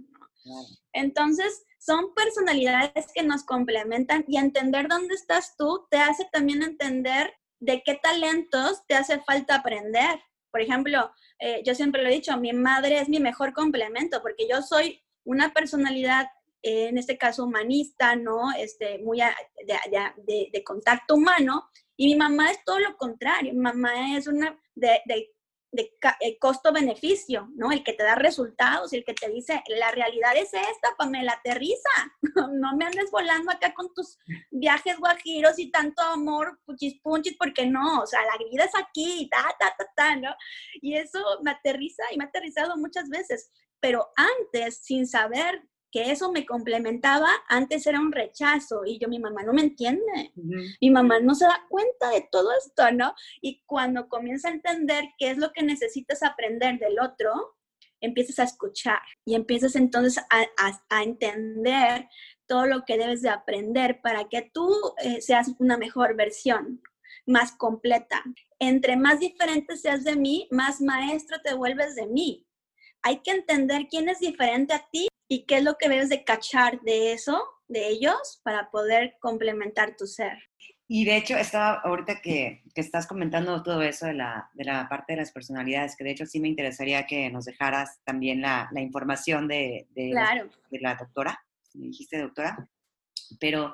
Entonces, 0.93 1.65
son 1.85 2.15
personalidades 2.15 3.07
que 3.13 3.21
nos 3.21 3.43
complementan 3.43 4.25
y 4.27 4.37
entender 4.37 4.87
dónde 4.87 5.13
estás 5.13 5.55
tú 5.55 5.85
te 5.91 5.97
hace 5.97 6.27
también 6.31 6.63
entender 6.63 7.31
de 7.59 7.83
qué 7.83 7.95
talentos 8.01 8.85
te 8.87 8.95
hace 8.95 9.19
falta 9.19 9.55
aprender. 9.55 10.19
Por 10.51 10.61
ejemplo, 10.61 11.11
eh, 11.39 11.61
yo 11.63 11.75
siempre 11.75 12.01
lo 12.01 12.09
he 12.09 12.13
dicho, 12.13 12.35
mi 12.37 12.53
madre 12.53 12.99
es 12.99 13.09
mi 13.09 13.19
mejor 13.19 13.53
complemento 13.53 14.21
porque 14.21 14.47
yo 14.49 14.61
soy 14.63 14.99
una 15.25 15.53
personalidad, 15.53 16.27
eh, 16.63 16.87
en 16.87 16.97
este 16.97 17.17
caso 17.17 17.43
humanista, 17.43 18.15
¿no? 18.15 18.51
Este, 18.57 18.97
muy 18.99 19.19
de, 19.19 19.77
de, 20.25 20.49
de, 20.51 20.63
contacto 20.63 21.15
humano 21.15 21.69
Y 21.97 22.07
mi 22.07 22.15
mamá 22.15 22.49
es 22.49 22.63
todo 22.65 22.79
lo 22.79 22.97
contrario, 22.97 23.53
mi 23.53 23.59
mamá 23.59 24.17
es 24.17 24.27
una 24.27 24.59
de, 24.73 25.01
de, 25.05 25.34
de 25.75 25.93
eh, 26.21 26.37
costo-beneficio, 26.39 27.49
¿no? 27.55 27.71
El 27.71 27.83
que 27.83 27.93
te 27.93 28.03
da 28.03 28.15
resultados 28.15 28.93
y 28.93 28.97
el 28.97 29.05
que 29.05 29.13
te 29.13 29.29
dice, 29.29 29.61
la 29.67 29.91
realidad 29.91 30.35
es 30.35 30.53
esta, 30.53 30.95
Pamela, 30.97 31.33
aterriza, 31.33 31.89
no 32.53 32.75
me 32.75 32.85
andes 32.85 33.11
volando 33.11 33.51
acá 33.51 33.73
con 33.73 33.93
tus 33.93 34.17
viajes 34.51 34.97
guajiros 34.97 35.59
y 35.59 35.71
tanto 35.71 36.01
amor, 36.01 36.59
puchis 36.65 36.99
punchis, 37.01 37.35
porque 37.37 37.65
no, 37.65 38.01
o 38.01 38.07
sea, 38.07 38.21
la 38.21 38.43
vida 38.49 38.63
es 38.63 38.71
aquí, 38.75 39.29
ta, 39.29 39.43
ta, 39.59 39.75
ta, 39.77 39.85
ta, 39.95 40.15
¿no? 40.15 40.33
Y 40.81 40.95
eso 40.95 41.19
me 41.43 41.51
aterriza 41.51 42.03
y 42.11 42.17
me 42.17 42.25
ha 42.25 42.27
aterrizado 42.27 42.77
muchas 42.77 43.09
veces, 43.09 43.51
pero 43.79 44.07
antes, 44.15 44.77
sin 44.77 45.07
saber 45.07 45.61
que 45.95 46.11
eso 46.11 46.29
me 46.29 46.45
complementaba, 46.45 47.29
antes 47.47 47.87
era 47.87 48.01
un 48.01 48.11
rechazo 48.11 48.81
y 48.85 48.99
yo, 48.99 49.07
mi 49.07 49.17
mamá 49.17 49.43
no 49.43 49.53
me 49.53 49.61
entiende, 49.61 50.33
mi 50.81 50.89
mamá 50.89 51.21
no 51.21 51.33
se 51.35 51.45
da 51.45 51.65
cuenta 51.69 52.09
de 52.09 52.27
todo 52.29 52.49
esto, 52.51 52.91
¿no? 52.91 53.15
Y 53.39 53.63
cuando 53.65 54.09
comienza 54.09 54.49
a 54.49 54.51
entender 54.51 55.05
qué 55.17 55.29
es 55.29 55.37
lo 55.37 55.53
que 55.53 55.63
necesitas 55.63 56.21
aprender 56.21 56.79
del 56.79 56.99
otro, 56.99 57.55
empiezas 58.01 58.39
a 58.39 58.43
escuchar 58.43 58.99
y 59.23 59.35
empiezas 59.35 59.77
entonces 59.77 60.21
a, 60.29 61.01
entender 61.01 62.09
todo 62.45 62.65
lo 62.65 62.83
que 62.83 62.97
debes 62.97 63.21
de 63.21 63.29
aprender 63.29 64.01
para 64.01 64.27
que 64.27 64.51
tú 64.53 64.69
eh, 65.01 65.21
seas 65.21 65.53
una 65.59 65.77
mejor 65.77 66.17
versión, 66.17 66.81
más 67.25 67.53
completa. 67.53 68.21
Entre 68.59 68.97
más 68.97 69.21
diferente 69.21 69.77
seas 69.77 70.03
de 70.03 70.17
mí, 70.17 70.49
más 70.51 70.81
maestro 70.81 71.37
te 71.41 71.53
vuelves 71.53 71.95
de 71.95 72.07
mí. 72.07 72.45
Hay 73.01 73.21
que 73.21 73.31
entender 73.31 73.87
quién 73.89 74.09
es 74.09 74.19
diferente 74.19 74.73
a 74.73 74.85
ti 74.91 75.07
y 75.27 75.45
qué 75.45 75.57
es 75.57 75.63
lo 75.63 75.75
que 75.77 75.89
debes 75.89 76.09
de 76.09 76.23
cachar 76.23 76.81
de 76.81 77.13
eso, 77.13 77.43
de 77.67 77.87
ellos, 77.87 78.41
para 78.43 78.69
poder 78.69 79.17
complementar 79.19 79.95
tu 79.95 80.05
ser. 80.05 80.37
Y 80.87 81.05
de 81.05 81.17
hecho, 81.17 81.35
estaba 81.35 81.79
ahorita 81.83 82.21
que, 82.21 82.61
que, 82.75 82.81
estás 82.81 83.07
comentando 83.07 83.63
todo 83.63 83.81
eso 83.81 84.05
de 84.05 84.13
la, 84.13 84.51
de 84.53 84.65
la, 84.65 84.87
parte 84.87 85.13
de 85.13 85.17
las 85.17 85.31
personalidades, 85.31 85.95
que 85.95 86.03
de 86.03 86.11
hecho 86.11 86.27
sí 86.27 86.39
me 86.39 86.47
interesaría 86.47 87.07
que 87.07 87.31
nos 87.31 87.45
dejaras 87.45 87.99
también 88.03 88.41
la, 88.41 88.69
la 88.71 88.81
información 88.81 89.47
de, 89.47 89.87
de, 89.95 90.13
de, 90.69 90.79
la 90.79 90.95
doctora, 90.95 91.43
me 91.73 91.87
dijiste 91.87 92.19
doctora, 92.19 92.69
pero 93.39 93.73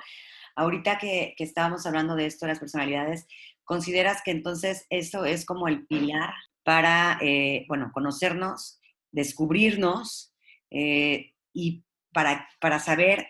ahorita 0.56 0.98
que, 1.00 1.34
que, 1.38 1.44
estábamos 1.44 1.86
hablando 1.86 2.16
de 2.16 2.28
esto 2.28 2.46
de 2.46 2.54
las 2.54 2.60
personalidades, 2.60 3.28
¿consideras 3.66 4.22
que 4.24 4.32
entonces 4.32 4.86
eso 4.90 5.26
es 5.26 5.46
como 5.46 5.68
el 5.68 5.86
pilar 5.88 6.34
para, 6.64 7.18
eh, 7.22 7.66
bueno, 7.68 7.92
conocernos, 7.94 8.80
descubrirnos, 9.12 10.34
eh, 10.70 11.34
y 11.54 11.84
para, 12.14 12.48
para 12.60 12.80
saber, 12.80 13.28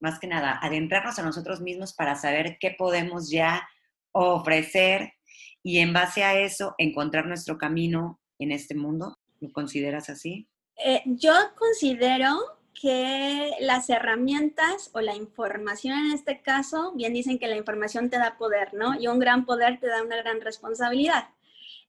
más 0.00 0.18
que 0.18 0.26
nada, 0.26 0.58
adentrarnos 0.62 1.18
a 1.18 1.22
nosotros 1.22 1.60
mismos 1.60 1.92
para 1.92 2.14
saber 2.14 2.58
qué 2.60 2.74
podemos 2.76 3.30
ya 3.30 3.68
ofrecer 4.12 5.14
y 5.62 5.78
en 5.78 5.92
base 5.92 6.24
a 6.24 6.38
eso 6.38 6.74
encontrar 6.78 7.26
nuestro 7.26 7.58
camino 7.58 8.20
en 8.38 8.52
este 8.52 8.74
mundo. 8.74 9.18
¿Lo 9.40 9.50
consideras 9.52 10.10
así? 10.10 10.48
Eh, 10.76 11.02
yo 11.06 11.32
considero 11.56 12.38
que 12.80 13.50
las 13.60 13.90
herramientas 13.90 14.90
o 14.94 15.00
la 15.00 15.14
información 15.14 15.98
en 15.98 16.12
este 16.12 16.40
caso, 16.40 16.92
bien 16.94 17.12
dicen 17.12 17.38
que 17.38 17.48
la 17.48 17.56
información 17.56 18.08
te 18.08 18.18
da 18.18 18.38
poder, 18.38 18.72
¿no? 18.74 18.98
Y 18.98 19.06
un 19.06 19.18
gran 19.18 19.44
poder 19.44 19.80
te 19.80 19.88
da 19.88 20.02
una 20.02 20.16
gran 20.16 20.40
responsabilidad. 20.40 21.28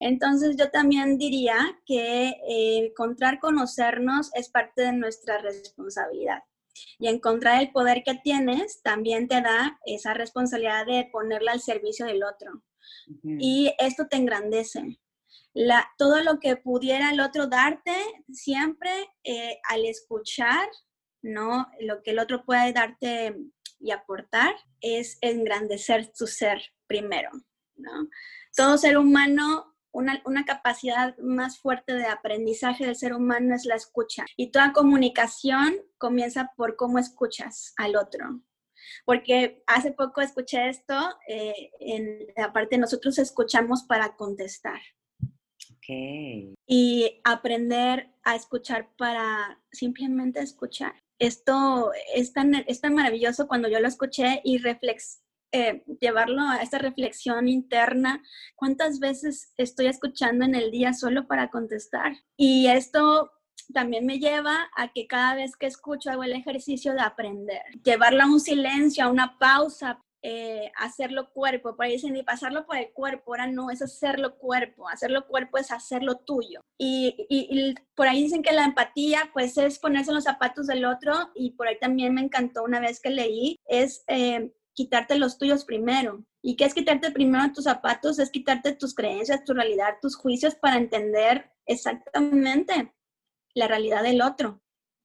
Entonces 0.01 0.55
yo 0.57 0.71
también 0.71 1.19
diría 1.19 1.79
que 1.85 2.29
eh, 2.29 2.87
encontrar 2.87 3.39
conocernos 3.39 4.31
es 4.33 4.49
parte 4.49 4.81
de 4.81 4.93
nuestra 4.93 5.37
responsabilidad. 5.37 6.39
Y 6.97 7.07
encontrar 7.07 7.61
el 7.61 7.71
poder 7.71 8.01
que 8.03 8.15
tienes 8.15 8.81
también 8.81 9.27
te 9.27 9.41
da 9.41 9.79
esa 9.85 10.15
responsabilidad 10.15 10.87
de 10.87 11.07
ponerla 11.11 11.51
al 11.51 11.61
servicio 11.61 12.07
del 12.07 12.23
otro. 12.23 12.63
Y 13.23 13.73
esto 13.77 14.07
te 14.07 14.17
engrandece. 14.17 14.99
todo 15.97 16.23
lo 16.23 16.39
que 16.39 16.55
pudiera 16.55 17.11
el 17.11 17.19
otro 17.19 17.45
darte, 17.45 17.93
siempre 18.31 18.89
eh, 19.23 19.59
al 19.69 19.85
escuchar, 19.85 20.67
¿no? 21.21 21.67
Lo 21.79 22.01
que 22.01 22.11
el 22.11 22.19
otro 22.19 22.43
puede 22.43 22.73
darte 22.73 23.35
y 23.79 23.91
aportar 23.91 24.55
es 24.79 25.19
engrandecer 25.21 26.11
tu 26.11 26.25
ser 26.25 26.59
primero, 26.87 27.29
¿no? 27.75 28.07
Todo 28.55 28.77
ser 28.77 28.97
humano 28.97 29.70
una, 29.91 30.21
una, 30.25 30.45
capacidad 30.45 31.17
más 31.17 31.59
fuerte 31.59 31.93
de 31.93 32.05
aprendizaje 32.05 32.85
del 32.85 32.95
ser 32.95 33.13
humano 33.13 33.55
es 33.55 33.65
la 33.65 33.75
escucha. 33.75 34.25
Y 34.37 34.51
toda 34.51 34.73
comunicación 34.73 35.75
comienza 35.97 36.51
por 36.55 36.75
cómo 36.75 36.99
escuchas 36.99 37.73
al 37.77 37.95
otro. 37.95 38.41
Porque 39.05 39.63
hace 39.67 39.91
poco 39.91 40.21
escuché 40.21 40.69
esto, 40.69 40.95
eh, 41.27 41.71
en 41.79 42.27
la 42.35 42.51
parte 42.53 42.77
nosotros 42.77 43.17
escuchamos 43.19 43.83
para 43.83 44.15
contestar. 44.15 44.79
Okay. 45.77 46.53
Y 46.67 47.21
aprender 47.23 48.11
a 48.23 48.35
escuchar 48.35 48.89
para 48.97 49.59
simplemente 49.71 50.39
escuchar. 50.39 50.93
Esto 51.19 51.91
es 52.15 52.33
tan, 52.33 52.55
es 52.55 52.81
tan 52.81 52.95
maravilloso 52.95 53.47
cuando 53.47 53.67
yo 53.67 53.79
lo 53.79 53.87
escuché 53.87 54.41
y 54.43 54.57
reflex, 54.57 55.21
eh, 55.51 55.83
llevarlo 55.99 56.41
a 56.41 56.57
esta 56.57 56.77
reflexión 56.77 57.47
interna. 57.47 58.23
¿Cuántas 58.55 58.99
veces 58.99 59.53
estoy 59.57 59.87
escuchando 59.87 60.45
en 60.45 60.55
el 60.55 60.71
día 60.71 60.93
solo 60.93 61.27
para 61.27 61.49
contestar? 61.49 62.13
Y 62.37 62.67
esto 62.67 63.31
también 63.73 64.05
me 64.05 64.19
lleva 64.19 64.69
a 64.75 64.91
que 64.93 65.07
cada 65.07 65.35
vez 65.35 65.55
que 65.55 65.65
escucho 65.65 66.09
hago 66.09 66.23
el 66.23 66.33
ejercicio 66.33 66.93
de 66.93 67.01
aprender. 67.01 67.61
Llevarlo 67.83 68.23
a 68.23 68.27
un 68.27 68.39
silencio, 68.39 69.03
a 69.03 69.09
una 69.09 69.37
pausa, 69.37 70.01
eh, 70.23 70.71
hacerlo 70.77 71.31
cuerpo. 71.31 71.75
Por 71.75 71.85
ahí 71.85 71.93
dicen, 71.93 72.15
y 72.15 72.23
pasarlo 72.23 72.65
por 72.65 72.77
el 72.77 72.91
cuerpo, 72.91 73.31
ahora 73.31 73.47
no, 73.47 73.71
es 73.71 73.81
hacerlo 73.81 74.37
cuerpo. 74.37 74.87
Hacerlo 74.87 75.27
cuerpo 75.27 75.57
es 75.57 75.71
hacerlo 75.71 76.17
tuyo. 76.17 76.61
Y, 76.77 77.75
por 77.95 78.07
ahí 78.07 78.23
dicen 78.23 78.43
que 78.43 78.51
la 78.51 78.65
empatía, 78.65 79.29
pues 79.33 79.57
es 79.57 79.79
ponerse 79.79 80.11
en 80.11 80.15
los 80.15 80.23
zapatos 80.23 80.67
del 80.67 80.85
otro. 80.85 81.13
Y 81.35 81.51
por 81.51 81.67
ahí 81.67 81.77
también 81.79 82.13
me 82.13 82.21
encantó 82.21 82.63
una 82.63 82.79
vez 82.79 82.99
que 82.99 83.09
leí, 83.09 83.57
es 83.65 84.03
eh, 84.07 84.53
quitarte 84.73 85.17
los 85.17 85.37
tuyos 85.37 85.65
primero. 85.65 86.25
¿Y 86.41 86.55
qué 86.55 86.65
es 86.65 86.73
quitarte 86.73 87.11
primero 87.11 87.51
tus 87.53 87.65
zapatos? 87.65 88.19
Es 88.19 88.29
quitarte 88.31 88.73
tus 88.73 88.95
creencias, 88.95 89.43
tu 89.43 89.53
realidad, 89.53 89.97
tus 90.01 90.15
juicios 90.15 90.55
para 90.55 90.77
entender 90.77 91.51
exactamente 91.65 92.93
la 93.53 93.67
realidad 93.67 94.03
del 94.03 94.21
otro, 94.21 94.61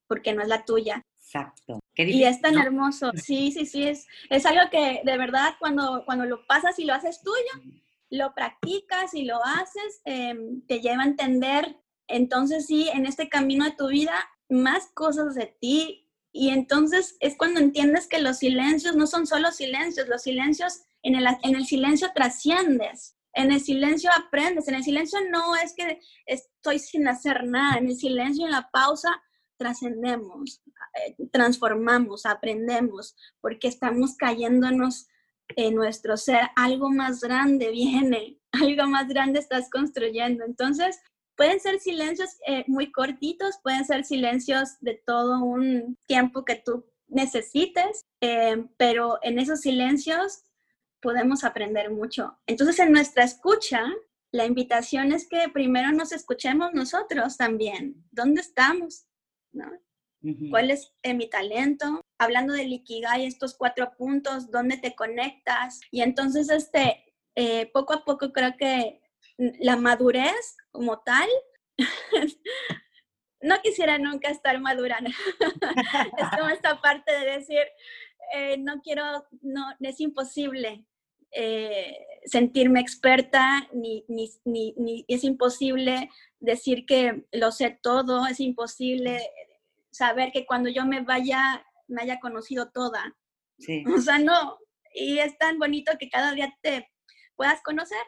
porque 0.09 0.33
no 0.33 0.43
es 0.43 0.49
la 0.49 0.65
tuya. 0.65 1.03
Exacto. 1.27 1.81
y 1.97 2.23
es 2.23 2.41
tan 2.41 2.57
hermoso. 2.57 3.11
Sí, 3.17 3.51
sí, 3.51 3.67
sí. 3.67 3.89
Es, 3.89 4.07
es 4.31 4.47
algo 4.47 4.71
que 4.71 5.03
de 5.05 5.19
verdad 5.19 5.55
cuando, 5.59 6.05
cuando 6.07 6.25
lo 6.25 6.47
pasas 6.47 6.79
y 6.79 6.85
lo 6.85 6.95
haces 6.95 7.21
tuyo, 7.21 7.77
lo 8.11 8.33
practicas 8.33 9.13
y 9.13 9.25
lo 9.25 9.45
haces, 9.45 10.01
em, 10.05 10.63
te 10.67 10.81
lleva 10.81 11.03
a 11.03 11.07
entender. 11.07 11.77
Entonces 12.07 12.67
sí, 12.67 12.89
en 12.95 13.07
este 13.07 13.29
camino 13.29 13.65
de 13.65 13.73
tu 13.73 13.89
vida, 13.89 14.15
más 14.49 14.89
cosas 14.95 15.35
de 15.35 15.47
ti 15.61 16.06
y 16.37 16.51
entonces 16.51 17.17
es 17.21 17.37
cuando 17.37 17.61
entiendes 17.61 18.07
que 18.07 18.21
los 18.21 18.39
silencios 18.39 18.95
no 18.95 19.07
son 19.07 19.27
solo 19.27 19.51
silencios, 19.53 20.07
los 20.09 20.23
silencios, 20.23 20.83
en 21.03 21.15
el, 21.15 21.27
en 21.43 21.57
el 21.57 21.65
silencio 21.65 22.09
trasciendes, 22.15 23.17
en 23.33 23.53
el 23.53 23.61
silencio 23.61 24.11
aprendes, 24.15 24.69
en 24.69 24.75
el 24.75 24.85
silencio 24.85 25.19
no 25.31 25.57
es 25.57 25.75
que 25.75 25.99
estoy 26.27 26.79
sin 26.79 27.09
hacer 27.09 27.45
nada, 27.45 27.79
en 27.79 27.87
el 27.87 27.97
silencio, 27.97 28.45
en 28.45 28.53
la 28.53 28.69
pausa, 28.71 29.11
trascendemos, 29.57 30.63
eh, 31.07 31.17
transformamos, 31.33 32.27
aprendemos, 32.27 33.17
porque 33.41 33.69
estamos 33.69 34.15
cayéndonos 34.17 35.09
en 35.49 35.75
nuestro 35.75 36.19
ser, 36.19 36.51
algo 36.55 36.91
más 36.91 37.21
grande 37.21 37.71
viene, 37.71 38.39
algo 38.53 38.87
más 38.89 39.09
grande 39.09 39.39
estás 39.39 39.71
construyendo. 39.71 40.45
Entonces, 40.45 40.99
Pueden 41.37 41.61
ser 41.61 41.79
silencios 41.81 42.31
eh, 42.47 42.65
muy 42.67 42.91
cortitos, 42.91 43.59
pueden 43.63 43.85
ser 43.85 44.05
silencios 44.05 44.81
de 44.81 44.95
todo 44.95 45.45
un 45.45 45.97
tiempo 46.07 46.45
que 46.45 46.57
tú 46.57 46.87
necesites, 47.09 48.05
eh, 48.23 48.65
pero 48.79 49.19
en 49.23 49.39
esos 49.39 49.61
silencios 49.61 50.45
podemos 51.01 51.45
aprender 51.45 51.91
mucho. 51.91 52.39
Entonces, 52.47 52.79
en 52.79 52.93
nuestra 52.93 53.25
escucha, 53.25 53.85
la 54.33 54.47
invitación 54.47 55.13
es 55.13 55.29
que 55.29 55.49
primero 55.53 55.93
nos 55.93 56.13
escuchemos 56.13 56.73
nosotros 56.73 57.37
también. 57.37 58.03
¿Dónde 58.11 58.41
estamos? 58.41 59.07
¿No? 59.53 59.71
¿Cuál 60.51 60.73
es 60.73 60.93
eh, 61.03 61.15
mi 61.15 61.29
talento? 61.29 62.01
Hablando 62.19 62.55
de 62.55 62.65
Ikigai, 62.65 63.27
estos 63.27 63.55
cuatro 63.55 63.93
puntos, 63.97 64.51
¿dónde 64.51 64.77
te 64.79 64.97
conectas? 64.97 65.81
Y 65.93 66.01
entonces, 66.01 66.49
este, 66.51 67.05
poco 67.73 67.93
a 67.93 68.05
poco 68.05 68.33
creo 68.33 68.57
que 68.59 69.01
la 69.39 69.77
madurez 69.77 70.57
como 70.71 71.01
tal, 71.01 71.29
no 73.41 73.61
quisiera 73.63 73.99
nunca 73.99 74.31
estar 74.31 74.59
madura. 74.61 74.99
es 76.19 76.39
como 76.39 76.49
esta 76.49 76.81
parte 76.81 77.13
de 77.13 77.33
decir, 77.33 77.63
eh, 78.35 78.57
no 78.59 78.81
quiero, 78.83 79.27
no, 79.43 79.67
es 79.81 80.01
imposible 80.01 80.85
eh, 81.33 81.99
sentirme 82.25 82.81
experta, 82.81 83.69
ni, 83.73 84.05
ni, 84.09 84.31
ni, 84.45 85.05
es 85.09 85.25
imposible 85.25 86.11
decir 86.41 86.87
que 86.87 87.27
lo 87.33 87.53
sé 87.53 87.79
todo, 87.83 88.27
es 88.27 88.41
imposible 88.41 89.31
saber 89.91 90.33
que 90.33 90.47
cuando 90.47 90.69
yo 90.69 90.87
me 90.87 91.03
vaya, 91.03 91.65
me 91.89 92.03
haya 92.03 92.21
conocido 92.21 92.71
toda. 92.71 93.17
Sí. 93.59 93.85
O 93.87 94.01
sea, 94.01 94.19
no. 94.19 94.59
Y 94.95 95.19
es 95.19 95.37
tan 95.39 95.59
bonito 95.59 95.93
que 95.99 96.09
cada 96.09 96.33
día 96.33 96.57
te 96.63 96.91
puedas 97.37 97.63
conocer. 97.63 98.01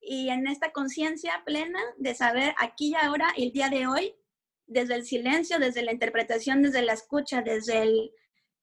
Y 0.00 0.30
en 0.30 0.46
esta 0.46 0.72
conciencia 0.72 1.42
plena 1.44 1.80
de 1.98 2.14
saber 2.14 2.54
aquí 2.58 2.90
y 2.90 2.94
ahora, 2.94 3.32
el 3.36 3.52
día 3.52 3.68
de 3.68 3.86
hoy, 3.86 4.14
desde 4.66 4.94
el 4.94 5.04
silencio, 5.04 5.58
desde 5.58 5.82
la 5.82 5.92
interpretación, 5.92 6.62
desde 6.62 6.82
la 6.82 6.92
escucha, 6.92 7.42
desde 7.42 7.82
el 7.82 8.12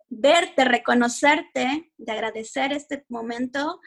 verte, 0.10 0.66
reconocerte, 0.66 1.92
de 1.98 2.12
agradecer 2.12 2.72
este 2.72 3.06
momento, 3.10 3.82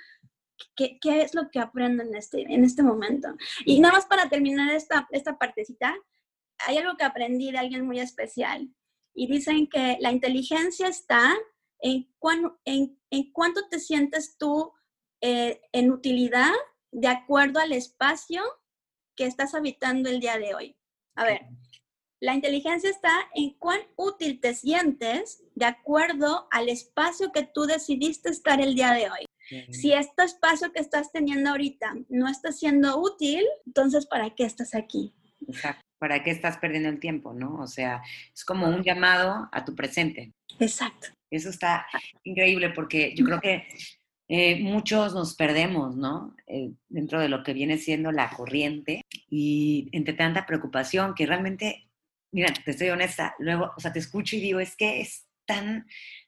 ¿qué, 0.76 0.98
qué 1.00 1.22
es 1.22 1.34
lo 1.34 1.50
que 1.50 1.60
aprendo 1.60 2.02
en 2.02 2.14
este, 2.14 2.42
en 2.42 2.64
este 2.64 2.82
momento? 2.82 3.28
Y 3.64 3.80
nada 3.80 3.94
más 3.94 4.06
para 4.06 4.28
terminar 4.28 4.70
esta, 4.74 5.08
esta 5.10 5.38
partecita, 5.38 5.96
hay 6.66 6.76
algo 6.76 6.96
que 6.96 7.04
aprendí 7.04 7.50
de 7.50 7.58
alguien 7.58 7.86
muy 7.86 8.00
especial 8.00 8.68
y 9.14 9.26
dicen 9.26 9.66
que 9.68 9.96
la 10.00 10.12
inteligencia 10.12 10.88
está 10.88 11.34
en, 11.80 12.08
en, 12.64 12.98
en 13.10 13.32
cuánto 13.32 13.66
te 13.68 13.80
sientes 13.80 14.36
tú 14.36 14.72
eh, 15.22 15.60
en 15.72 15.90
utilidad 15.90 16.52
de 16.92 17.08
acuerdo 17.08 17.60
al 17.60 17.72
espacio 17.72 18.42
que 19.16 19.26
estás 19.26 19.54
habitando 19.54 20.08
el 20.08 20.20
día 20.20 20.38
de 20.38 20.54
hoy. 20.54 20.76
A 21.14 21.24
ver, 21.24 21.46
la 22.20 22.34
inteligencia 22.34 22.90
está 22.90 23.12
en 23.34 23.50
cuán 23.58 23.80
útil 23.96 24.40
te 24.40 24.54
sientes 24.54 25.42
de 25.54 25.64
acuerdo 25.64 26.48
al 26.50 26.68
espacio 26.68 27.32
que 27.32 27.44
tú 27.44 27.62
decidiste 27.62 28.28
estar 28.28 28.60
el 28.60 28.74
día 28.74 28.92
de 28.92 29.10
hoy. 29.10 29.26
Si 29.72 29.92
este 29.92 30.22
espacio 30.22 30.72
que 30.72 30.80
estás 30.80 31.10
teniendo 31.10 31.50
ahorita 31.50 31.94
no 32.08 32.28
está 32.28 32.52
siendo 32.52 33.00
útil, 33.00 33.44
entonces 33.66 34.06
¿para 34.06 34.30
qué 34.34 34.44
estás 34.44 34.74
aquí? 34.74 35.12
Exacto. 35.48 35.82
¿Para 35.98 36.22
qué 36.22 36.30
estás 36.30 36.56
perdiendo 36.58 36.88
el 36.88 37.00
tiempo, 37.00 37.32
no? 37.32 37.56
O 37.56 37.66
sea, 37.66 38.02
es 38.32 38.44
como 38.44 38.68
un 38.68 38.82
llamado 38.82 39.48
a 39.50 39.64
tu 39.64 39.74
presente. 39.74 40.32
Exacto. 40.58 41.08
Eso 41.30 41.48
está 41.50 41.86
increíble 42.22 42.70
porque 42.70 43.14
yo 43.14 43.24
creo 43.24 43.40
que 43.40 43.66
eh, 44.32 44.60
muchos 44.60 45.12
nos 45.12 45.34
perdemos, 45.34 45.96
¿no? 45.96 46.36
Eh, 46.46 46.70
dentro 46.88 47.18
de 47.18 47.28
lo 47.28 47.42
que 47.42 47.52
viene 47.52 47.78
siendo 47.78 48.12
la 48.12 48.30
corriente 48.30 49.02
y 49.28 49.88
entre 49.90 50.14
tanta 50.14 50.46
preocupación 50.46 51.14
que 51.16 51.26
realmente, 51.26 51.88
mira, 52.30 52.52
te 52.64 52.70
estoy 52.70 52.90
honesta, 52.90 53.34
luego, 53.40 53.72
o 53.76 53.80
sea, 53.80 53.92
te 53.92 53.98
escucho 53.98 54.36
y 54.36 54.40
digo, 54.40 54.60
es 54.60 54.76
que 54.76 55.00
es 55.00 55.26
tan 55.46 55.86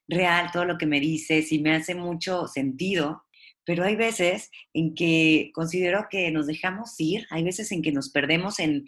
real 0.09 0.51
todo 0.53 0.65
lo 0.65 0.79
que 0.79 0.87
me 0.87 0.99
dices 0.99 1.53
y 1.53 1.61
me 1.61 1.77
hace 1.77 1.95
mucho 1.95 2.49
sentido 2.49 3.23
pero 3.65 3.85
hay 3.85 3.97
veces 3.97 4.51
en 4.75 4.95
que 4.95 5.51
considero 5.55 6.07
que 6.11 6.31
nos 6.31 6.47
dejamos 6.47 6.99
ir, 6.99 7.27
hay 7.31 7.45
veces 7.45 7.71
en 7.73 7.83
que 7.83 7.93
nos 7.93 8.11
perdemos 8.11 8.59
en, 8.59 8.87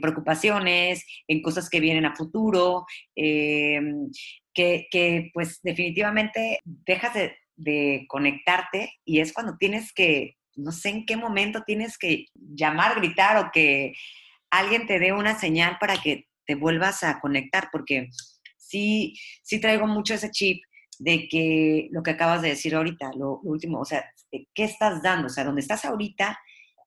preocupaciones, 0.00 1.04
en 1.28 1.42
cosas 1.42 1.68
que 1.68 1.80
vienen 1.80 2.06
a 2.06 2.16
futuro, 2.16 2.86
em, 3.14 4.10
que, 4.54 5.30
pues 5.34 5.60
definitivamente 5.62 6.60
dejas 6.64 7.14
de, 7.14 7.32
de, 7.56 8.04
conectarte 8.08 8.92
y 9.04 9.20
es 9.20 9.32
cuando 9.32 9.56
tienes 9.56 9.92
que, 9.92 10.36
no 10.54 10.72
sé 10.72 10.90
en 10.90 11.06
qué 11.06 11.16
momento 11.16 11.62
tienes 11.66 11.98
que 11.98 12.26
llamar, 12.34 12.96
gritar 12.96 13.36
o 13.38 13.50
que 13.52 13.94
alguien 14.50 14.86
te 14.86 14.98
dé 14.98 15.12
una 15.12 15.38
señal 15.38 15.76
para 15.78 15.96
que 15.96 16.26
te 16.46 16.54
vuelvas 16.54 17.02
a 17.02 17.20
conectar, 17.20 17.68
porque 17.72 18.08
sí, 18.56 19.14
sí 19.42 19.60
traigo 19.60 19.86
mucho 19.86 20.14
ese 20.14 20.30
chip 20.30 20.62
de 20.98 21.28
que 21.28 21.88
lo 21.90 22.02
que 22.02 22.12
acabas 22.12 22.42
de 22.42 22.50
decir 22.50 22.74
ahorita, 22.74 23.10
lo, 23.16 23.40
último, 23.40 23.80
o 23.80 23.84
sea, 23.84 24.04
¿qué 24.30 24.64
estás 24.64 25.02
dando? 25.02 25.26
O 25.26 25.30
sea, 25.30 25.44
¿dónde 25.44 25.60
estás 25.60 25.84
ahorita? 25.84 26.38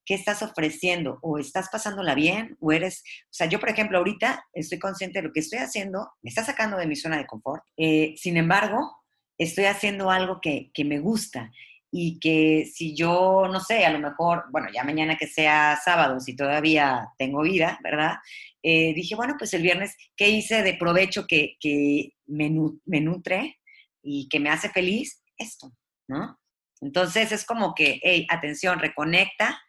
¿Qué 0.06 0.16
estás 0.16 0.42
ofreciendo? 0.42 1.20
¿O 1.22 1.38
estás 1.38 1.70
pasándola 1.70 2.16
bien? 2.16 2.58
¿O 2.60 2.72
eres, 2.72 3.04
o 3.26 3.34
sea, 3.34 3.48
yo 3.48 3.60
por 3.60 3.70
ejemplo 3.70 4.00
ahorita 4.00 4.44
estoy 4.54 4.80
consciente 4.80 5.20
de 5.20 5.28
lo 5.28 5.34
que 5.34 5.42
estoy 5.42 5.60
haciendo, 5.60 6.10
me 6.22 6.30
está 6.30 6.44
sacando 6.44 6.78
de 6.78 6.88
mi 6.88 6.96
zona 6.96 7.18
de 7.18 7.28
confort, 7.28 7.64
eh, 7.78 8.16
sin 8.18 8.38
embargo, 8.38 8.99
estoy 9.40 9.66
haciendo 9.66 10.12
algo 10.12 10.40
que, 10.42 10.70
que 10.74 10.86
me 10.86 11.00
gusta 11.00 11.52
y 11.92 12.20
que 12.20 12.70
si 12.72 12.96
yo, 12.96 13.48
no 13.52 13.60
sé, 13.60 13.86
a 13.86 13.90
lo 13.90 13.98
mejor, 13.98 14.46
bueno, 14.52 14.68
ya 14.72 14.84
mañana 14.84 15.18
que 15.18 15.26
sea 15.26 15.80
sábado, 15.84 16.20
si 16.20 16.36
todavía 16.36 17.10
tengo 17.18 17.42
vida, 17.42 17.80
¿verdad? 17.84 18.18
Eh, 18.62 18.94
dije, 18.94 19.16
bueno, 19.16 19.36
pues 19.40 19.54
el 19.56 19.64
viernes, 19.64 19.96
¿qué 20.16 20.30
hice 20.30 20.62
de 20.62 20.76
provecho 20.76 21.26
que, 21.28 21.56
que 21.60 22.12
me, 22.28 22.50
nutre? 22.50 23.56
y 24.02 24.30
que 24.30 24.40
me 24.40 24.50
hace 24.50 24.70
feliz, 24.70 25.24
esto, 25.38 25.72
¿no? 26.08 26.40
Entonces 26.82 27.32
es 27.32 27.46
como 27.46 27.74
que, 27.76 28.00
hey, 28.02 28.26
atención, 28.30 28.80
reconecta, 28.80 29.60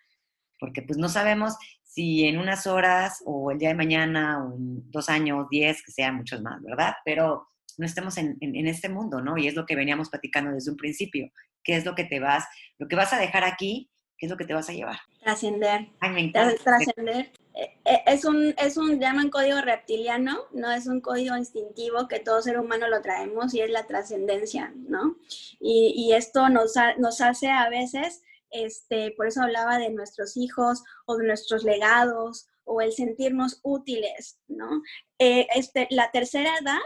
porque 0.58 0.82
pues 0.82 0.98
no 0.98 1.08
sabemos 1.08 1.56
si 1.82 2.24
en 2.26 2.38
unas 2.38 2.66
horas 2.66 3.22
o 3.24 3.50
el 3.50 3.58
día 3.58 3.70
de 3.70 3.74
mañana 3.74 4.44
o 4.44 4.54
dos 4.56 5.08
años, 5.08 5.48
diez, 5.50 5.82
que 5.82 5.90
sean 5.90 6.16
muchos 6.16 6.40
más, 6.42 6.62
¿verdad? 6.62 6.94
Pero 7.04 7.48
no 7.80 7.86
estemos 7.86 8.18
en, 8.18 8.36
en, 8.42 8.66
este 8.66 8.90
mundo, 8.90 9.22
¿no? 9.22 9.38
Y 9.38 9.48
es 9.48 9.54
lo 9.54 9.64
que 9.64 9.74
veníamos 9.74 10.10
platicando 10.10 10.52
desde 10.52 10.70
un 10.70 10.76
principio. 10.76 11.32
¿Qué 11.64 11.76
es 11.76 11.86
lo 11.86 11.94
que 11.94 12.04
te 12.04 12.20
vas, 12.20 12.44
lo 12.78 12.86
que 12.88 12.94
vas 12.94 13.14
a 13.14 13.18
dejar 13.18 13.42
aquí? 13.42 13.90
¿Qué 14.18 14.26
es 14.26 14.30
lo 14.30 14.36
que 14.36 14.44
te 14.44 14.52
vas 14.52 14.68
a 14.68 14.74
llevar? 14.74 14.98
Trascender. 15.22 15.88
Ay, 15.98 16.10
me 16.10 16.20
encanta. 16.20 16.62
Trascender. 16.62 17.32
Eh, 17.54 17.80
eh, 17.86 18.02
es 18.06 18.26
un, 18.26 18.54
es 18.58 18.76
un, 18.76 19.00
llaman 19.00 19.30
código 19.30 19.62
reptiliano, 19.62 20.40
no 20.52 20.70
es 20.70 20.86
un 20.86 21.00
código 21.00 21.34
instintivo 21.38 22.06
que 22.06 22.20
todo 22.20 22.42
ser 22.42 22.58
humano 22.58 22.86
lo 22.86 23.00
traemos 23.00 23.54
y 23.54 23.62
es 23.62 23.70
la 23.70 23.86
trascendencia, 23.86 24.74
¿no? 24.76 25.16
Y, 25.58 25.94
y 25.96 26.12
esto 26.12 26.50
nos, 26.50 26.74
nos 26.98 27.22
hace 27.22 27.48
a 27.48 27.70
veces, 27.70 28.22
este, 28.50 29.12
por 29.12 29.26
eso 29.26 29.42
hablaba 29.42 29.78
de 29.78 29.88
nuestros 29.88 30.36
hijos 30.36 30.84
o 31.06 31.16
de 31.16 31.26
nuestros 31.26 31.64
legados 31.64 32.46
o 32.64 32.82
el 32.82 32.92
sentirnos 32.92 33.58
útiles, 33.62 34.38
¿no? 34.48 34.82
Eh, 35.18 35.46
este, 35.54 35.88
la 35.90 36.10
tercera 36.10 36.50
edad, 36.60 36.78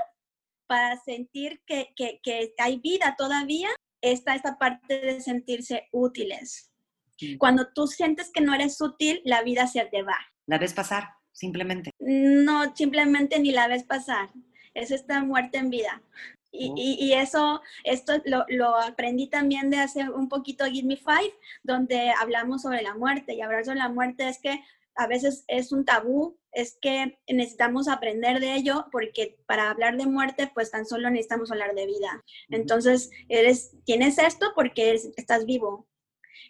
para 0.66 0.96
sentir 0.98 1.60
que, 1.66 1.92
que, 1.96 2.20
que 2.22 2.54
hay 2.58 2.78
vida 2.78 3.14
todavía, 3.16 3.68
está 4.00 4.34
esta 4.34 4.58
parte 4.58 5.00
de 5.00 5.20
sentirse 5.20 5.88
útiles. 5.92 6.70
Cuando 7.38 7.68
tú 7.72 7.86
sientes 7.86 8.30
que 8.30 8.40
no 8.40 8.54
eres 8.54 8.80
útil, 8.80 9.20
la 9.24 9.42
vida 9.42 9.66
se 9.66 9.84
te 9.86 10.02
va. 10.02 10.16
La 10.46 10.58
ves 10.58 10.74
pasar, 10.74 11.10
simplemente. 11.32 11.90
No, 11.98 12.74
simplemente 12.74 13.38
ni 13.38 13.52
la 13.52 13.68
ves 13.68 13.84
pasar. 13.84 14.30
Es 14.74 14.90
esta 14.90 15.22
muerte 15.22 15.58
en 15.58 15.70
vida. 15.70 16.02
Y, 16.50 16.70
oh. 16.70 16.74
y, 16.76 17.12
eso, 17.14 17.62
esto 17.84 18.14
lo, 18.26 18.44
lo, 18.48 18.76
aprendí 18.76 19.28
también 19.28 19.70
de 19.70 19.78
hace 19.78 20.08
un 20.08 20.28
poquito 20.28 20.66
Give 20.66 20.86
Me 20.86 20.96
Five, 20.96 21.34
donde 21.62 22.12
hablamos 22.20 22.62
sobre 22.62 22.82
la 22.82 22.94
muerte. 22.94 23.34
Y 23.34 23.40
hablar 23.40 23.64
sobre 23.64 23.78
la 23.78 23.88
muerte 23.88 24.28
es 24.28 24.38
que 24.38 24.60
a 24.96 25.06
veces 25.06 25.44
es 25.48 25.72
un 25.72 25.84
tabú, 25.84 26.38
es 26.52 26.78
que 26.80 27.18
necesitamos 27.28 27.88
aprender 27.88 28.40
de 28.40 28.54
ello, 28.54 28.86
porque 28.92 29.38
para 29.46 29.70
hablar 29.70 29.96
de 29.96 30.06
muerte, 30.06 30.50
pues 30.54 30.70
tan 30.70 30.86
solo 30.86 31.10
necesitamos 31.10 31.50
hablar 31.50 31.74
de 31.74 31.86
vida. 31.86 32.24
Entonces, 32.50 33.10
eres, 33.28 33.76
tienes 33.84 34.18
esto 34.18 34.52
porque 34.54 34.92
estás 35.16 35.46
vivo, 35.46 35.88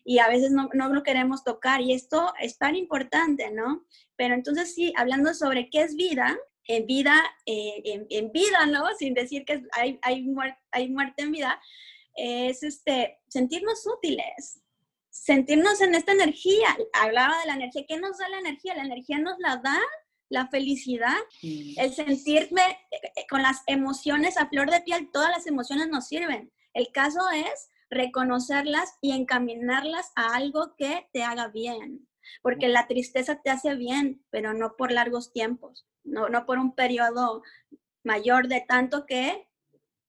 y 0.05 0.19
a 0.19 0.29
veces 0.29 0.51
no, 0.51 0.69
no, 0.75 0.91
lo 0.91 1.03
queremos 1.03 1.45
tocar 1.45 1.81
y 1.81 1.95
esto 1.95 2.35
es 2.39 2.59
tan 2.59 2.77
importante, 2.77 3.51
¿no? 3.51 3.87
Pero 4.17 4.35
entonces 4.35 4.75
sí, 4.75 4.93
hablando 4.97 5.33
sobre 5.33 5.71
qué 5.71 5.83
es 5.83 5.97
vida, 5.97 6.37
en 6.67 6.87
vida, 6.87 7.23
eh, 7.47 8.05
en, 8.11 8.33
vida, 8.33 8.67
¿no? 8.67 8.85
Sin 8.99 9.15
decir 9.15 9.45
que 9.45 9.63
hay, 9.73 9.99
hay, 10.03 10.27
hay 10.73 10.89
muerte 10.91 11.23
en 11.23 11.33
vida, 11.33 11.61
es 12.17 12.63
este, 12.63 13.19
sentirnos 13.29 13.87
útiles, 13.87 14.61
sentirnos 15.15 15.81
en 15.81 15.95
esta 15.95 16.13
energía. 16.13 16.77
Hablaba 16.93 17.39
de 17.41 17.47
la 17.47 17.55
energía. 17.55 17.85
¿Qué 17.87 17.97
nos 17.99 18.19
da 18.19 18.29
la 18.29 18.41
energía? 18.41 18.75
La 18.75 18.83
energía 18.83 19.19
nos 19.19 19.39
la 19.39 19.57
da 19.59 19.81
la 20.29 20.49
felicidad, 20.49 21.17
el 21.43 21.95
sentirme 21.95 22.63
eh, 22.91 23.27
con 23.31 23.43
las 23.43 23.63
emociones 23.67 24.37
a 24.37 24.49
flor 24.49 24.71
de 24.71 24.81
piel, 24.81 25.11
todas 25.13 25.31
las 25.31 25.47
emociones 25.47 25.89
nos 25.89 26.09
sirven. 26.09 26.51
El 26.73 26.91
caso 26.91 27.21
es 27.31 27.71
reconocerlas 27.89 28.95
y 29.01 29.13
encaminarlas 29.13 30.11
a 30.17 30.35
algo 30.35 30.75
que 30.77 31.09
te 31.13 31.23
haga 31.23 31.49
bien. 31.49 32.09
Porque 32.43 32.69
la 32.69 32.89
tristeza 32.89 33.43
te 33.43 33.51
hace 33.51 33.77
bien, 33.77 34.25
pero 34.31 34.55
no 34.55 34.77
por 34.77 34.91
largos 34.91 35.31
tiempos, 35.33 35.87
no, 36.03 36.29
no 36.29 36.47
por 36.47 36.59
un 36.59 36.75
periodo 36.75 37.43
mayor 38.03 38.49
de 38.49 38.63
tanto 38.67 39.07
que 39.07 39.47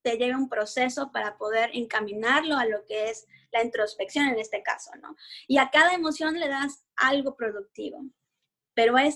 te 0.06 0.18
lleve 0.18 0.36
un 0.36 0.50
proceso 0.50 1.12
para 1.12 1.36
poder 1.36 1.72
encaminarlo 1.74 2.56
a 2.56 2.65
lo 2.65 2.86
que 2.86 3.10
es 3.10 3.26
la 3.52 3.63
introspección 3.63 4.28
en 4.28 4.38
este 4.38 4.62
caso, 4.62 4.91
¿no? 5.02 5.15
Y 5.48 5.58
a 5.58 5.72
cada 5.72 5.96
emoción 5.96 6.39
le 6.39 6.48
das 6.48 6.86
algo 6.96 7.36
productivo. 7.36 8.06
Pero 8.76 8.97
ahí 8.97 9.08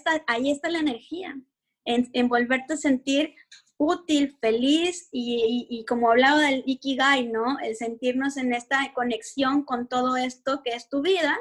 está 0.49 0.69
la 0.69 0.79
energía, 0.79 1.39
en, 1.85 2.09
en 2.13 2.27
volverte 2.27 2.73
a 2.73 2.77
sentir 2.77 3.35
útil, 3.77 4.35
feliz 4.41 5.07
y, 5.11 5.85
como 5.87 6.09
hablaba 6.09 6.41
del 6.41 6.63
Ikigai, 6.65 7.27
¿no? 7.27 7.59
El 7.59 7.75
sentirnos 7.75 8.35
en 8.37 8.53
esta 8.53 8.91
conexión 8.93 9.63
con 9.63 9.87
todo 9.87 10.17
esto 10.17 10.61
que 10.63 10.71
es 10.71 10.89
tu 10.89 11.01
vida, 11.01 11.37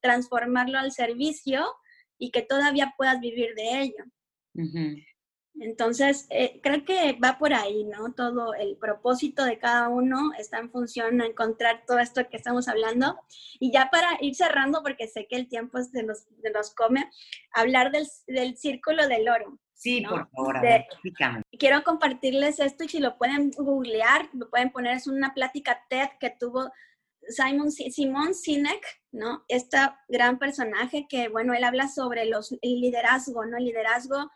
transformarlo 0.00 0.78
al 0.78 0.90
servicio 0.90 1.64
y 2.18 2.30
que 2.30 2.42
todavía 2.42 2.94
puedas 2.96 3.20
vivir 3.20 3.54
de 3.54 3.82
ello. 3.82 4.04
Entonces, 5.54 6.26
eh, 6.30 6.60
creo 6.62 6.84
que 6.84 7.18
va 7.22 7.38
por 7.38 7.52
ahí, 7.52 7.84
¿no? 7.84 8.12
Todo 8.12 8.54
el 8.54 8.76
propósito 8.76 9.44
de 9.44 9.58
cada 9.58 9.88
uno 9.88 10.32
está 10.38 10.58
en 10.58 10.70
función 10.70 11.20
a 11.20 11.26
encontrar 11.26 11.84
todo 11.86 11.98
esto 11.98 12.28
que 12.28 12.36
estamos 12.36 12.68
hablando. 12.68 13.18
Y 13.58 13.72
ya 13.72 13.90
para 13.90 14.16
ir 14.20 14.34
cerrando, 14.34 14.82
porque 14.82 15.08
sé 15.08 15.26
que 15.28 15.36
el 15.36 15.48
tiempo 15.48 15.82
se 15.82 16.02
nos, 16.02 16.26
nos 16.54 16.74
come, 16.74 17.10
hablar 17.52 17.90
del, 17.90 18.06
del 18.26 18.56
círculo 18.56 19.06
del 19.08 19.28
oro. 19.28 19.58
Sí, 19.74 20.02
por 20.02 20.28
favor, 20.30 20.56
Quiero 21.58 21.82
compartirles 21.84 22.60
esto 22.60 22.84
y 22.84 22.88
si 22.88 22.98
lo 22.98 23.16
pueden 23.16 23.50
googlear, 23.50 24.28
lo 24.34 24.50
pueden 24.50 24.70
poner, 24.70 24.96
es 24.96 25.06
una 25.06 25.32
plática 25.32 25.86
TED 25.88 26.08
que 26.20 26.28
tuvo 26.38 26.70
Simon, 27.28 27.70
Simon 27.70 28.34
Sinek, 28.34 28.84
¿no? 29.10 29.42
Este 29.48 29.78
gran 30.08 30.38
personaje 30.38 31.06
que, 31.08 31.28
bueno, 31.28 31.54
él 31.54 31.64
habla 31.64 31.88
sobre 31.88 32.26
los, 32.26 32.52
el 32.52 32.80
liderazgo, 32.80 33.46
¿no? 33.46 33.56
El 33.56 33.64
liderazgo, 33.64 34.30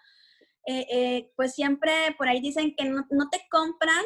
eh, 0.67 0.87
eh, 0.91 1.33
pues 1.37 1.55
siempre 1.55 1.93
por 2.17 2.29
ahí 2.29 2.41
dicen 2.41 2.75
que 2.75 2.85
no, 2.85 3.29
te 3.31 3.47
compran 3.51 4.05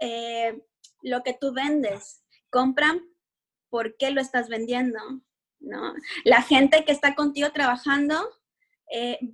eh, 0.00 0.60
lo 1.02 1.22
que 1.22 1.36
tú 1.40 1.52
vendes, 1.52 2.24
compran 2.50 3.00
por 3.68 3.96
qué 3.96 4.10
lo 4.10 4.20
estás 4.20 4.48
vendiendo, 4.48 4.98
¿no? 5.60 5.94
La 6.24 6.42
gente 6.42 6.84
que 6.84 6.92
está 6.92 7.14
contigo 7.14 7.50
trabajando 7.52 8.16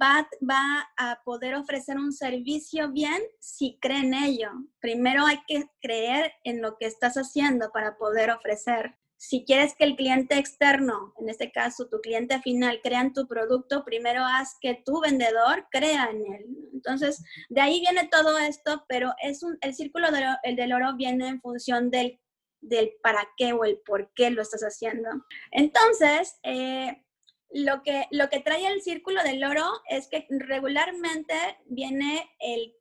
va, 0.02 0.28
va 0.42 0.86
a 0.98 1.22
poder 1.24 1.54
ofrecer 1.54 1.96
un 1.96 2.12
servicio 2.12 2.92
bien 2.92 3.22
si 3.40 3.78
cree 3.80 4.00
en 4.00 4.12
ello. 4.12 4.50
Primero 4.80 5.24
hay 5.24 5.40
que 5.46 5.64
creer 5.80 6.34
en 6.44 6.60
lo 6.60 6.76
que 6.76 6.84
estás 6.84 7.14
haciendo 7.14 7.72
para 7.72 7.96
poder 7.96 8.30
ofrecer. 8.30 8.98
Si 9.18 9.44
quieres 9.44 9.74
que 9.74 9.84
el 9.84 9.96
cliente 9.96 10.38
externo, 10.38 11.14
en 11.18 11.28
este 11.28 11.50
caso 11.50 11.88
tu 11.88 12.00
cliente 12.00 12.40
final, 12.42 12.80
crea 12.82 13.00
en 13.00 13.12
tu 13.12 13.26
producto, 13.26 13.84
primero 13.84 14.22
haz 14.24 14.56
que 14.60 14.82
tu 14.84 15.00
vendedor 15.00 15.66
crea 15.70 16.10
en 16.10 16.34
él. 16.34 16.46
Entonces, 16.74 17.22
de 17.48 17.60
ahí 17.60 17.80
viene 17.80 18.08
todo 18.08 18.38
esto, 18.38 18.84
pero 18.88 19.14
es 19.22 19.42
un, 19.42 19.56
el 19.62 19.74
círculo 19.74 20.08
el 20.42 20.56
del 20.56 20.72
oro 20.72 20.96
viene 20.96 21.28
en 21.28 21.40
función 21.40 21.90
del, 21.90 22.20
del 22.60 22.92
para 23.02 23.26
qué 23.36 23.52
o 23.52 23.64
el 23.64 23.78
por 23.86 24.12
qué 24.14 24.30
lo 24.30 24.42
estás 24.42 24.62
haciendo. 24.62 25.08
Entonces, 25.50 26.38
eh, 26.42 27.02
lo 27.50 27.82
que, 27.82 28.06
lo 28.10 28.28
que 28.28 28.40
trae 28.40 28.66
el 28.66 28.82
círculo 28.82 29.22
del 29.22 29.42
oro 29.44 29.64
es 29.88 30.08
que 30.08 30.26
regularmente 30.28 31.34
viene 31.66 32.28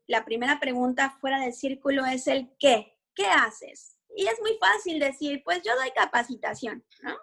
la 0.08 0.26
primera 0.26 0.60
pregunta 0.60 1.18
fuera 1.22 1.40
del 1.40 1.54
círculo 1.54 2.06
es 2.06 2.28
el 2.28 2.52
qué, 2.60 2.98
¿qué 3.14 3.28
haces? 3.28 3.95
Y 4.16 4.28
es 4.28 4.40
muy 4.42 4.58
fácil 4.60 5.00
decir, 5.00 5.42
pues 5.44 5.62
yo 5.64 5.76
doy 5.76 5.92
capacitación, 5.92 6.84
¿no? 7.02 7.16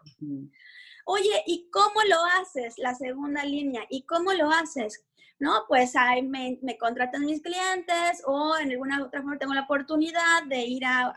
Oye, 1.04 1.42
¿y 1.46 1.68
cómo 1.70 2.00
lo 2.08 2.24
haces? 2.40 2.74
La 2.78 2.94
segunda 2.94 3.44
línea, 3.44 3.82
¿y 3.90 4.04
cómo 4.04 4.32
lo 4.32 4.50
haces? 4.50 5.04
¿no? 5.42 5.64
Pues 5.66 5.96
ahí 5.96 6.22
me, 6.22 6.60
me, 6.62 6.78
contratan 6.78 7.26
mis 7.26 7.42
clientes 7.42 8.22
o 8.26 8.56
en 8.58 8.70
alguna 8.70 9.02
otra 9.04 9.22
forma 9.22 9.38
tengo 9.38 9.54
la 9.54 9.62
oportunidad 9.62 10.44
de 10.46 10.60
ir 10.60 10.84
a, 10.84 11.12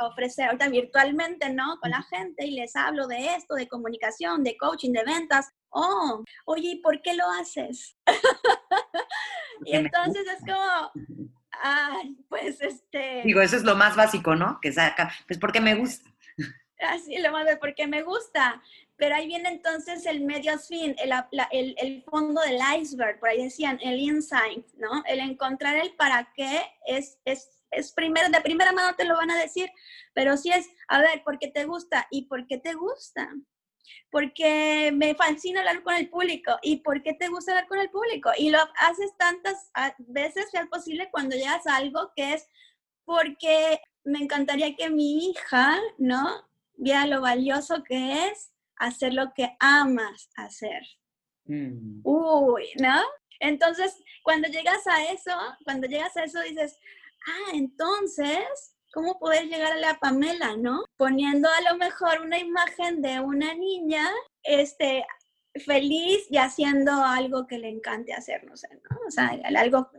ofrecer 0.00 0.46
ahorita 0.46 0.68
virtualmente, 0.68 1.50
¿no? 1.50 1.78
Con 1.80 1.90
la 1.90 2.02
gente 2.02 2.46
y 2.46 2.56
les 2.56 2.74
hablo 2.74 3.06
de 3.06 3.36
esto, 3.36 3.54
de 3.54 3.68
comunicación, 3.68 4.42
de 4.42 4.56
coaching, 4.56 4.90
de 4.90 5.04
ventas. 5.04 5.52
Oh, 5.68 6.24
oye, 6.46 6.70
¿y 6.70 6.80
por 6.80 7.00
qué 7.00 7.14
lo 7.14 7.24
haces? 7.40 7.96
y 9.64 9.76
entonces 9.76 10.26
es 10.26 10.40
como, 10.44 11.30
ay, 11.62 12.16
pues 12.28 12.60
este... 12.60 13.22
Digo, 13.24 13.40
eso 13.40 13.56
es 13.56 13.64
lo 13.64 13.76
más 13.76 13.96
básico, 13.96 14.34
¿no? 14.34 14.58
Que 14.60 14.72
saca, 14.72 15.12
pues 15.26 15.38
porque 15.38 15.60
me 15.60 15.74
gusta. 15.74 16.10
Así, 16.80 17.18
lo 17.18 17.30
más 17.32 17.46
de 17.46 17.56
porque 17.56 17.86
me 17.86 18.02
gusta. 18.02 18.62
Pero 18.96 19.14
ahí 19.14 19.26
viene 19.26 19.48
entonces 19.48 20.04
el 20.06 20.20
medio 20.22 20.58
fin, 20.58 20.94
el, 20.98 21.12
el, 21.52 21.74
el, 21.78 22.02
fondo 22.02 22.42
del 22.42 22.60
iceberg, 22.78 23.18
por 23.18 23.30
ahí 23.30 23.44
decían, 23.44 23.78
el 23.82 23.98
insight, 23.98 24.66
¿no? 24.74 25.02
El 25.06 25.20
encontrar 25.20 25.76
el 25.76 25.94
para 25.94 26.30
qué 26.34 26.62
es, 26.86 27.18
es, 27.24 27.48
es 27.70 27.92
primero, 27.92 28.28
de 28.28 28.40
primera 28.42 28.72
mano 28.72 28.94
te 28.96 29.04
lo 29.04 29.16
van 29.16 29.30
a 29.30 29.40
decir, 29.40 29.70
pero 30.12 30.36
sí 30.36 30.50
es, 30.52 30.68
a 30.88 31.00
ver, 31.00 31.22
¿por 31.24 31.38
qué 31.38 31.48
te 31.48 31.64
gusta? 31.64 32.06
¿Y 32.10 32.26
por 32.26 32.46
qué 32.46 32.58
te 32.58 32.74
gusta? 32.74 33.30
Porque 34.10 34.90
me 34.94 35.14
fascina 35.14 35.60
hablar 35.60 35.82
con 35.82 35.94
el 35.94 36.08
público. 36.08 36.58
¿Y 36.62 36.76
por 36.78 37.02
qué 37.02 37.14
te 37.14 37.28
gusta 37.28 37.52
hablar 37.52 37.68
con 37.68 37.78
el 37.78 37.90
público? 37.90 38.30
Y 38.36 38.50
lo 38.50 38.58
haces 38.78 39.16
tantas 39.16 39.70
veces 39.98 40.50
sea 40.50 40.66
posible 40.66 41.08
cuando 41.10 41.36
llegas 41.36 41.66
a 41.66 41.76
algo 41.76 42.12
que 42.16 42.34
es 42.34 42.48
porque 43.04 43.80
me 44.04 44.18
encantaría 44.18 44.74
que 44.76 44.90
mi 44.90 45.30
hija, 45.30 45.78
¿no? 45.98 46.48
Vea 46.74 47.06
lo 47.06 47.20
valioso 47.20 47.82
que 47.82 48.26
es 48.26 48.52
hacer 48.76 49.14
lo 49.14 49.32
que 49.34 49.56
amas 49.58 50.30
hacer. 50.36 50.82
Mm. 51.44 52.00
Uy, 52.04 52.64
¿no? 52.80 53.02
Entonces, 53.40 54.02
cuando 54.22 54.48
llegas 54.48 54.86
a 54.86 55.04
eso, 55.12 55.32
cuando 55.64 55.86
llegas 55.86 56.16
a 56.16 56.24
eso 56.24 56.40
dices, 56.42 56.78
ah, 57.26 57.50
entonces, 57.54 58.76
¿cómo 58.92 59.18
poder 59.18 59.46
llegar 59.48 59.72
a 59.72 59.78
la 59.78 59.98
Pamela, 59.98 60.56
no? 60.56 60.84
Poniendo 60.96 61.48
a 61.48 61.70
lo 61.70 61.78
mejor 61.78 62.20
una 62.20 62.38
imagen 62.38 63.02
de 63.02 63.20
una 63.20 63.54
niña, 63.54 64.08
este, 64.42 65.04
feliz 65.64 66.26
y 66.30 66.38
haciendo 66.38 66.92
algo 66.92 67.46
que 67.46 67.58
le 67.58 67.68
encante 67.68 68.12
hacer, 68.12 68.44
no 68.44 68.56
sé, 68.56 68.68
¿no? 68.88 68.98
O 69.06 69.10
sea, 69.10 69.32
algo, 69.56 69.90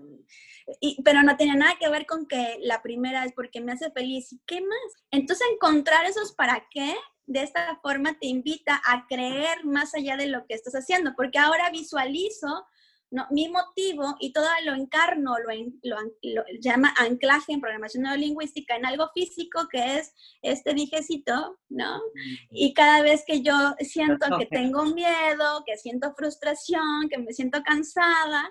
pero 1.04 1.24
no 1.24 1.36
tiene 1.36 1.58
nada 1.58 1.76
que 1.80 1.90
ver 1.90 2.06
con 2.06 2.26
que 2.26 2.58
la 2.62 2.82
primera 2.82 3.26
es 3.26 3.34
porque 3.34 3.62
me 3.62 3.74
hace 3.74 3.92
feliz, 3.92 4.32
¿y 4.32 4.42
qué 4.46 4.62
más? 4.62 5.04
Entonces, 5.12 5.46
encontrar 5.54 6.06
esos 6.06 6.34
para 6.34 6.68
qué 6.72 6.96
de 7.26 7.44
esta 7.44 7.80
forma 7.82 8.18
te 8.20 8.28
invita 8.28 8.82
a 8.86 9.06
creer 9.08 9.66
más 9.66 9.94
allá 9.94 10.18
de 10.18 10.28
lo 10.28 10.46
que 10.48 10.54
estás 10.54 10.74
haciendo, 10.74 11.14
porque 11.16 11.40
ahora 11.40 11.70
visualizo 11.70 12.66
¿no? 13.12 13.28
mi 13.30 13.50
motivo 13.50 14.16
y 14.20 14.32
todo 14.32 14.48
lo 14.64 14.74
encarno, 14.74 15.36
lo, 15.38 15.96
lo, 16.24 16.44
llama 16.60 16.94
anclaje 16.98 17.52
en 17.52 17.62
programación 17.62 18.04
neurolingüística 18.04 18.76
en 18.76 18.86
algo 18.86 19.10
físico 19.14 19.68
que 19.70 19.98
es 19.98 20.16
este 20.42 20.74
dijecito, 20.74 21.60
¿no? 21.70 22.02
Y 22.50 22.74
cada 22.74 23.02
vez 23.02 23.24
que 23.28 23.42
yo 23.42 23.76
siento 23.80 24.38
que 24.38 24.46
tengo 24.46 24.86
miedo, 24.86 25.64
que 25.66 25.78
siento 25.78 26.14
frustración, 26.16 27.10
que 27.10 27.18
me 27.18 27.34
siento 27.34 27.62
cansada, 27.64 28.50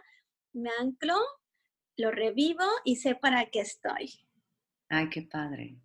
me 0.53 0.71
anclo, 0.79 1.17
lo 1.97 2.11
revivo 2.11 2.65
y 2.85 2.97
sé 2.97 3.15
para 3.15 3.47
qué 3.47 3.61
estoy. 3.61 4.13
Ay, 4.91 5.09
qué 5.09 5.23
padre. 5.23 5.77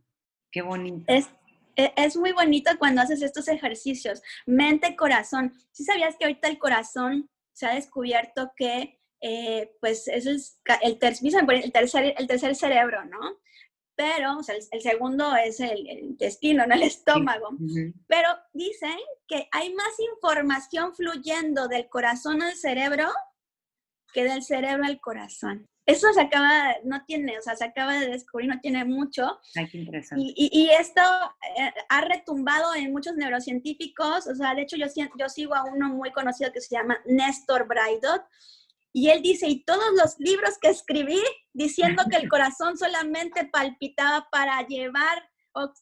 Qué 0.52 0.62
bonito. 0.62 1.06
Es, 1.08 1.30
e, 1.76 1.94
es 1.96 2.18
muy 2.18 2.32
bonito 2.34 2.72
cuando 2.78 3.02
haces 3.02 3.22
estos 3.22 3.48
ejercicios. 3.48 4.22
Mente, 4.46 4.96
corazón. 4.96 5.54
¿Sí 5.72 5.84
sabías 5.84 6.16
que 6.18 6.26
ahorita 6.26 6.48
el 6.48 6.58
corazón 6.58 7.30
se 7.56 7.66
ha 7.66 7.74
descubierto 7.74 8.52
que 8.56 9.00
eh, 9.22 9.72
pues 9.80 10.08
es 10.08 10.26
el, 10.28 10.40
el, 10.82 11.00
tercer, 11.72 12.14
el 12.18 12.28
tercer 12.28 12.56
cerebro, 12.56 13.06
¿no? 13.06 13.40
Pero, 13.96 14.40
o 14.40 14.44
sea, 14.44 14.56
el, 14.72 14.82
segundo 14.82 15.36
es 15.38 15.62
el, 15.62 15.88
intestino, 15.88 16.68
no 16.68 16.76
el 16.76 16.84
estómago. 16.84 17.52
Pero 18.08 18.30
dicen 18.54 18.98
que 19.26 19.48
hay 19.52 19.74
más 19.74 19.98
información 20.14 20.94
fluyendo 20.94 21.70
del 21.70 21.88
corazón 21.88 22.42
al 22.42 22.56
cerebro 22.56 23.08
que 24.14 24.26
del 24.26 24.44
cerebro 24.44 24.84
al 24.86 25.00
corazón. 25.00 25.70
Eso 25.86 26.12
se 26.14 26.22
acaba, 26.22 26.76
no 26.84 27.06
tiene, 27.06 27.38
o 27.38 27.42
sea, 27.42 27.56
se 27.56 27.64
acaba 27.64 27.94
de 28.00 28.10
descubrir, 28.10 28.50
no 28.50 28.60
tiene 28.60 28.84
mucho. 28.86 29.40
Ay, 29.56 29.68
qué 29.70 29.78
interesante. 29.78 30.24
Y, 30.26 30.50
y, 30.52 30.70
esto 30.70 31.02
eh, 31.58 31.74
ha 31.90 32.02
retumbado 32.02 32.74
en 32.74 32.92
muchos 32.92 33.16
neurocientíficos, 33.16 34.28
o 34.28 34.36
sea, 34.36 34.56
de 34.56 34.64
hecho 34.64 34.78
yo, 34.78 34.88
yo 35.20 35.30
sigo 35.30 35.54
a 35.54 35.64
uno 35.66 35.90
muy 35.90 36.12
conocido 36.12 36.52
que 36.52 36.62
se 36.62 36.76
llama 36.76 36.98
Néstor 37.06 37.68
Braidot, 37.68 38.24
y 38.94 39.10
él 39.10 39.22
dice, 39.22 39.48
y 39.48 39.64
todos 39.64 39.94
los 39.98 40.18
libros 40.20 40.58
que 40.60 40.70
escribí 40.70 41.22
diciendo 41.54 42.04
que 42.10 42.16
el 42.16 42.30
corazón 42.30 42.78
solamente 42.78 43.46
palpitaba 43.46 44.28
para 44.32 44.66
llevar 44.66 45.22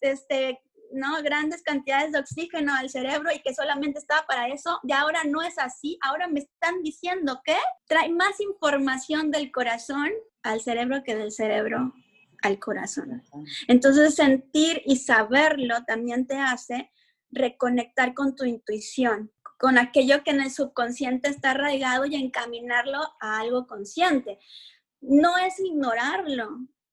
este, 0.01 0.59
¿no? 0.91 1.21
grandes 1.23 1.63
cantidades 1.63 2.11
de 2.11 2.19
oxígeno 2.19 2.73
al 2.73 2.89
cerebro 2.89 3.31
y 3.33 3.41
que 3.41 3.53
solamente 3.53 3.99
estaba 3.99 4.25
para 4.25 4.47
eso, 4.47 4.79
y 4.83 4.91
ahora 4.91 5.23
no 5.23 5.41
es 5.41 5.57
así, 5.57 5.97
ahora 6.01 6.27
me 6.27 6.41
están 6.41 6.81
diciendo 6.83 7.41
que 7.43 7.55
trae 7.87 8.09
más 8.09 8.39
información 8.39 9.31
del 9.31 9.51
corazón 9.51 10.09
al 10.43 10.61
cerebro 10.61 11.03
que 11.03 11.15
del 11.15 11.31
cerebro 11.31 11.93
al 12.41 12.59
corazón. 12.59 13.23
Entonces 13.67 14.15
sentir 14.15 14.81
y 14.85 14.97
saberlo 14.97 15.83
también 15.85 16.27
te 16.27 16.35
hace 16.35 16.91
reconectar 17.31 18.13
con 18.13 18.35
tu 18.35 18.43
intuición, 18.43 19.31
con 19.57 19.77
aquello 19.77 20.23
que 20.23 20.31
en 20.31 20.41
el 20.41 20.51
subconsciente 20.51 21.29
está 21.29 21.51
arraigado 21.51 22.05
y 22.05 22.15
encaminarlo 22.15 22.99
a 23.21 23.39
algo 23.39 23.65
consciente. 23.65 24.39
No 24.99 25.37
es 25.37 25.59
ignorarlo, 25.59 26.49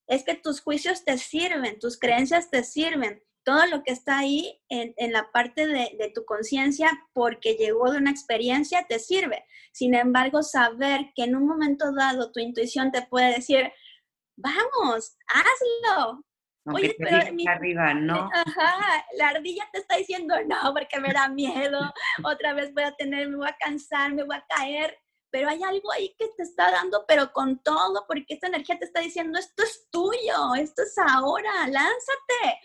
es 0.06 0.24
que 0.24 0.34
tus 0.34 0.60
juicios 0.60 1.04
te 1.04 1.18
sirven, 1.18 1.78
tus 1.78 1.98
creencias 1.98 2.50
te 2.50 2.64
sirven, 2.64 3.22
todo 3.44 3.66
lo 3.66 3.82
que 3.82 3.92
está 3.92 4.18
ahí 4.18 4.60
en, 4.68 5.12
la 5.12 5.30
parte 5.32 5.66
de, 5.66 6.12
tu 6.14 6.24
conciencia 6.24 6.90
porque 7.12 7.54
llegó 7.54 7.90
de 7.90 7.98
una 7.98 8.10
experiencia 8.10 8.86
te 8.88 8.98
sirve. 8.98 9.44
Sin 9.72 9.94
embargo, 9.94 10.42
saber 10.42 11.12
que 11.14 11.24
en 11.24 11.36
un 11.36 11.46
momento 11.46 11.92
dado 11.92 12.32
tu 12.32 12.40
intuición 12.40 12.90
te 12.90 13.02
puede 13.02 13.34
decir, 13.34 13.72
vamos, 14.36 15.16
hazlo. 15.28 16.24
Oye, 16.66 16.94
pero 16.98 17.32
mi, 17.32 17.46
arriba, 17.46 17.94
¿no? 17.94 18.28
Ajá, 18.32 19.04
la 19.16 19.28
ardilla 19.30 19.66
te 19.72 19.78
está 19.78 19.96
diciendo 19.96 20.34
no 20.46 20.74
porque 20.74 21.00
me 21.00 21.12
da 21.12 21.28
miedo, 21.28 21.80
otra 22.22 22.52
vez 22.52 22.72
voy 22.74 22.84
a 22.84 22.94
tener, 22.94 23.28
me 23.28 23.36
voy 23.36 23.48
a 23.48 23.56
cansar, 23.58 24.12
me 24.12 24.24
voy 24.24 24.36
a 24.36 24.44
caer, 24.46 24.96
pero 25.30 25.48
hay 25.48 25.62
algo 25.62 25.90
ahí 25.92 26.14
que 26.18 26.28
te 26.36 26.42
está 26.42 26.70
dando, 26.70 27.04
pero 27.08 27.32
con 27.32 27.62
todo, 27.62 28.04
porque 28.06 28.34
esta 28.34 28.48
energía 28.48 28.78
te 28.78 28.84
está 28.84 29.00
diciendo, 29.00 29.38
esto 29.38 29.62
es 29.62 29.88
tuyo, 29.90 30.54
esto 30.56 30.82
es 30.82 30.94
ahora, 30.98 31.66
lánzate, 31.66 32.60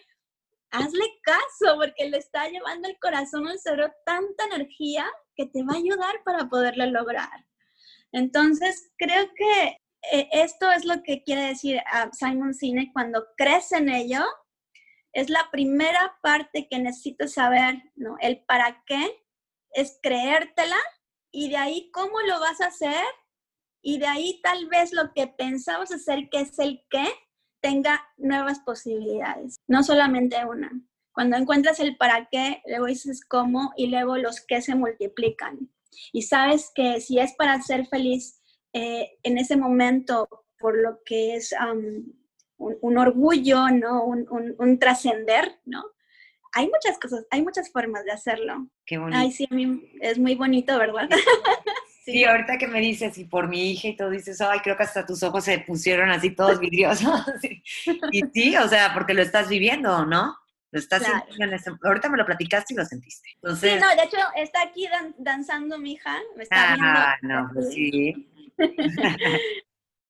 hazle 0.78 1.05
caso 1.23 1.78
porque 1.78 2.09
le 2.09 2.17
está 2.17 2.47
llevando 2.49 2.88
el 2.88 2.97
corazón 2.99 3.47
al 3.47 3.59
cerebro 3.59 3.93
tanta 4.05 4.45
energía 4.45 5.05
que 5.36 5.45
te 5.45 5.63
va 5.63 5.73
a 5.73 5.78
ayudar 5.78 6.23
para 6.23 6.47
poderlo 6.49 6.86
lograr. 6.86 7.45
Entonces, 8.11 8.91
creo 8.97 9.30
que 9.36 9.78
eh, 10.11 10.30
esto 10.32 10.71
es 10.71 10.86
lo 10.86 11.01
que 11.03 11.23
quiere 11.23 11.43
decir 11.43 11.80
a 11.91 12.11
Simon 12.13 12.53
Sinek 12.53 12.93
cuando 12.93 13.26
crees 13.36 13.71
en 13.71 13.89
ello, 13.89 14.23
es 15.13 15.30
la 15.30 15.49
primera 15.51 16.17
parte 16.21 16.67
que 16.69 16.80
necesitas 16.80 17.34
saber, 17.34 17.82
¿no? 17.95 18.17
El 18.19 18.43
para 18.45 18.84
qué 18.86 19.23
es 19.71 19.99
creértela 20.01 20.78
y 21.32 21.49
de 21.49 21.57
ahí 21.57 21.89
cómo 21.91 22.19
lo 22.21 22.39
vas 22.39 22.61
a 22.61 22.67
hacer 22.67 23.03
y 23.82 23.99
de 23.99 24.07
ahí 24.07 24.41
tal 24.41 24.67
vez 24.67 24.93
lo 24.93 25.13
que 25.13 25.28
pensabas 25.28 25.91
hacer, 25.91 26.30
que 26.30 26.41
es 26.41 26.57
el 26.59 26.84
qué, 26.89 27.05
tenga 27.66 27.99
nuevas 28.18 28.59
posibilidades, 28.59 29.59
no 29.68 29.82
solamente 29.82 30.45
una. 30.45 30.72
Cuando 31.11 31.36
encuentras 31.36 31.80
el 31.80 31.97
para 31.97 32.28
qué, 32.32 32.61
luego 32.68 32.86
dices 32.86 33.26
cómo 33.28 33.74
y 33.76 33.88
luego 33.88 34.18
los 34.18 34.39
qué 34.41 34.61
se 34.61 34.76
multiplican. 34.76 35.72
Y 36.13 36.22
sabes 36.22 36.72
que 36.76 37.01
si 37.01 37.18
es 37.18 37.34
para 37.34 37.59
ser 37.63 37.88
feliz 37.88 38.39
eh, 38.72 39.18
en 39.24 39.39
ese 39.39 39.57
momento, 39.57 40.28
por 40.59 40.78
lo 40.78 40.99
que 41.03 41.38
es 41.38 41.55
un, 42.59 42.97
orgullo, 42.97 43.70
¿no? 43.72 44.05
Un, 44.05 44.78
trascender, 44.80 45.59
¿no? 45.66 45.84
Hay 46.53 46.70
muchas 46.70 46.99
cosas, 46.99 47.26
hay 47.32 47.41
muchas 47.41 47.72
formas 47.72 48.05
de 48.05 48.11
hacerlo. 48.11 48.70
Qué 48.86 48.99
bonito. 48.99 49.18
Ay, 49.18 49.32
sí, 49.32 49.47
a 49.49 49.55
mí 49.55 49.91
es 50.01 50.20
muy 50.20 50.36
bonito, 50.36 50.78
¿verdad? 50.78 51.09
Sí. 52.06 52.24
ahorita 52.24 52.58
que 52.60 52.68
me 52.68 52.80
dices, 52.80 53.18
y 53.18 53.26
por 53.26 53.47
mi 53.47 53.72
hija 53.72 53.88
y 53.88 53.97
todo, 53.97 54.12
dices, 54.12 54.39
ay, 54.39 54.60
creo 54.60 54.78
que 54.78 54.84
hasta 54.84 55.06
tus 55.06 55.24
ojos 55.24 55.43
se 55.43 55.58
pusieron 55.60 56.10
así 56.12 56.30
todos 56.30 56.60
vidriosos. 56.60 57.10
Y 58.12 58.22
sí, 58.34 58.56
o 58.58 58.68
sea, 58.68 58.93
porque 58.93 59.14
lo 59.14 59.22
estás 59.22 59.49
viviendo, 59.49 60.06
¿no? 60.06 60.38
Lo 60.72 60.80
estás 60.80 61.03
sintiendo 61.03 61.58
Ahorita 61.84 62.10
me 62.10 62.18
lo 62.18 62.26
platicaste 62.26 62.74
y 62.74 62.78
lo 62.78 62.86
sentiste. 62.86 63.30
Entonces... 63.36 63.74
Sí, 63.74 63.80
no, 63.80 63.89
de 63.95 64.03
hecho, 64.03 64.18
está 64.36 64.62
aquí 64.62 64.88
danzando 65.18 65.80
mi 65.80 65.93
hija, 65.93 66.20
me 66.36 66.43
está 66.43 66.74
ah, 66.80 67.18
no, 67.22 67.49
pues 67.53 67.74
sí. 67.74 68.30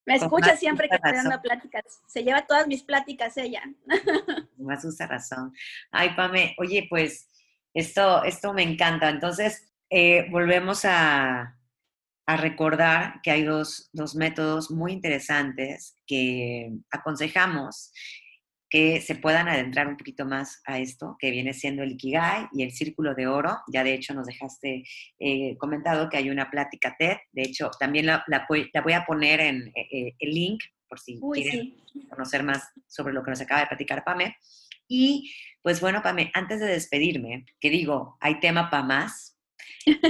Me 0.06 0.16
escucha 0.16 0.56
siempre 0.56 0.88
que 0.88 0.96
estoy 0.96 1.14
dando 1.14 1.42
pláticas. 1.42 1.84
Se 2.06 2.24
lleva 2.24 2.46
todas 2.46 2.68
mis 2.68 2.84
pláticas 2.84 3.36
ella. 3.38 3.64
Más 4.58 4.84
justa 4.84 5.08
razón. 5.08 5.52
Ay, 5.92 6.12
Pame, 6.16 6.56
oye, 6.60 6.86
pues 6.90 7.28
esto, 7.74 8.24
esto 8.24 8.54
me 8.54 8.62
encanta. 8.62 9.10
Entonces, 9.10 9.74
eh, 9.90 10.28
volvemos 10.30 10.86
a, 10.86 11.58
a, 12.26 12.38
recordar 12.38 13.22
que 13.22 13.32
hay 13.32 13.44
dos, 13.44 13.90
dos 13.94 14.16
métodos 14.16 14.72
muy 14.72 14.92
interesantes 14.92 15.96
que 16.08 16.72
aconsejamos 16.92 17.92
que 18.70 19.00
se 19.00 19.16
puedan 19.16 19.48
adentrar 19.48 19.88
un 19.88 19.96
poquito 19.96 20.26
más 20.26 20.62
a 20.66 20.80
esto, 20.80 21.16
que 21.20 21.32
viene 21.32 21.54
siendo 21.54 21.84
el 21.84 21.94
Ikigai 21.94 22.48
y 22.52 22.64
el 22.64 22.72
Círculo 22.72 23.14
de 23.14 23.28
Oro. 23.28 23.60
Ya 23.72 23.84
de 23.84 23.94
hecho 23.94 24.14
nos 24.14 24.26
dejaste 24.26 24.84
eh, 25.20 25.56
comentado 25.58 26.10
que 26.10 26.18
hay 26.18 26.30
una 26.30 26.50
plática 26.50 26.96
TED. 26.98 27.18
De 27.32 27.44
hecho, 27.44 27.70
también 27.80 28.08
la, 28.08 28.26
voy 28.50 28.94
a 28.94 29.06
poner 29.06 29.40
en 29.40 29.72
eh, 29.76 30.16
el 30.20 30.30
link 30.30 30.64
por 30.90 31.00
si 31.00 31.20
quieren 31.34 31.76
conocer 32.10 32.44
más 32.44 32.70
sobre 32.88 33.14
lo 33.14 33.24
que 33.24 33.32
nos 33.32 33.42
acaba 33.42 33.62
de 33.62 33.68
platicar 33.68 34.04
Pame. 34.04 34.36
Y 34.88 35.34
pues 35.62 35.82
bueno, 35.82 36.02
Pame, 36.04 36.32
antes 36.34 36.60
de 36.60 36.68
despedirme, 36.68 37.46
que 37.60 37.70
digo, 37.70 38.18
hay 38.20 38.40
tema 38.40 38.70
para 38.70 38.84
más, 38.84 39.35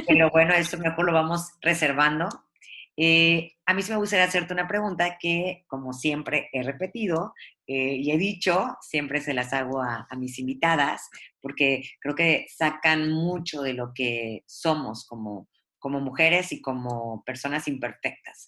pero 0.07 0.29
bueno, 0.31 0.53
eso 0.53 0.77
mejor 0.77 1.05
lo 1.05 1.13
vamos 1.13 1.51
reservando. 1.61 2.25
a 2.27 3.73
mí 3.73 3.81
sí 3.81 3.91
me 3.91 3.97
gustaría 3.97 4.25
hacerte 4.25 4.53
una 4.53 4.67
pregunta 4.67 5.17
que, 5.19 5.63
como 5.67 5.93
siempre 5.93 6.49
he 6.53 6.63
repetido, 6.63 7.33
eh, 7.67 7.95
y 7.95 8.11
he 8.11 8.17
dicho, 8.17 8.77
siempre 8.81 9.21
se 9.21 9.33
las 9.33 9.51
hago 9.53 9.81
a, 9.81 10.07
mis 10.17 10.37
invitadas, 10.39 11.09
porque 11.41 11.83
creo 11.99 12.15
que 12.15 12.47
sacan 12.55 13.11
mucho 13.11 13.61
de 13.61 13.73
lo 13.73 13.91
que 13.93 14.43
somos 14.45 15.05
como, 15.05 15.49
como 15.79 15.99
mujeres 15.99 16.51
y 16.51 16.61
como 16.61 17.23
personas 17.25 17.67
imperfectas. 17.67 18.47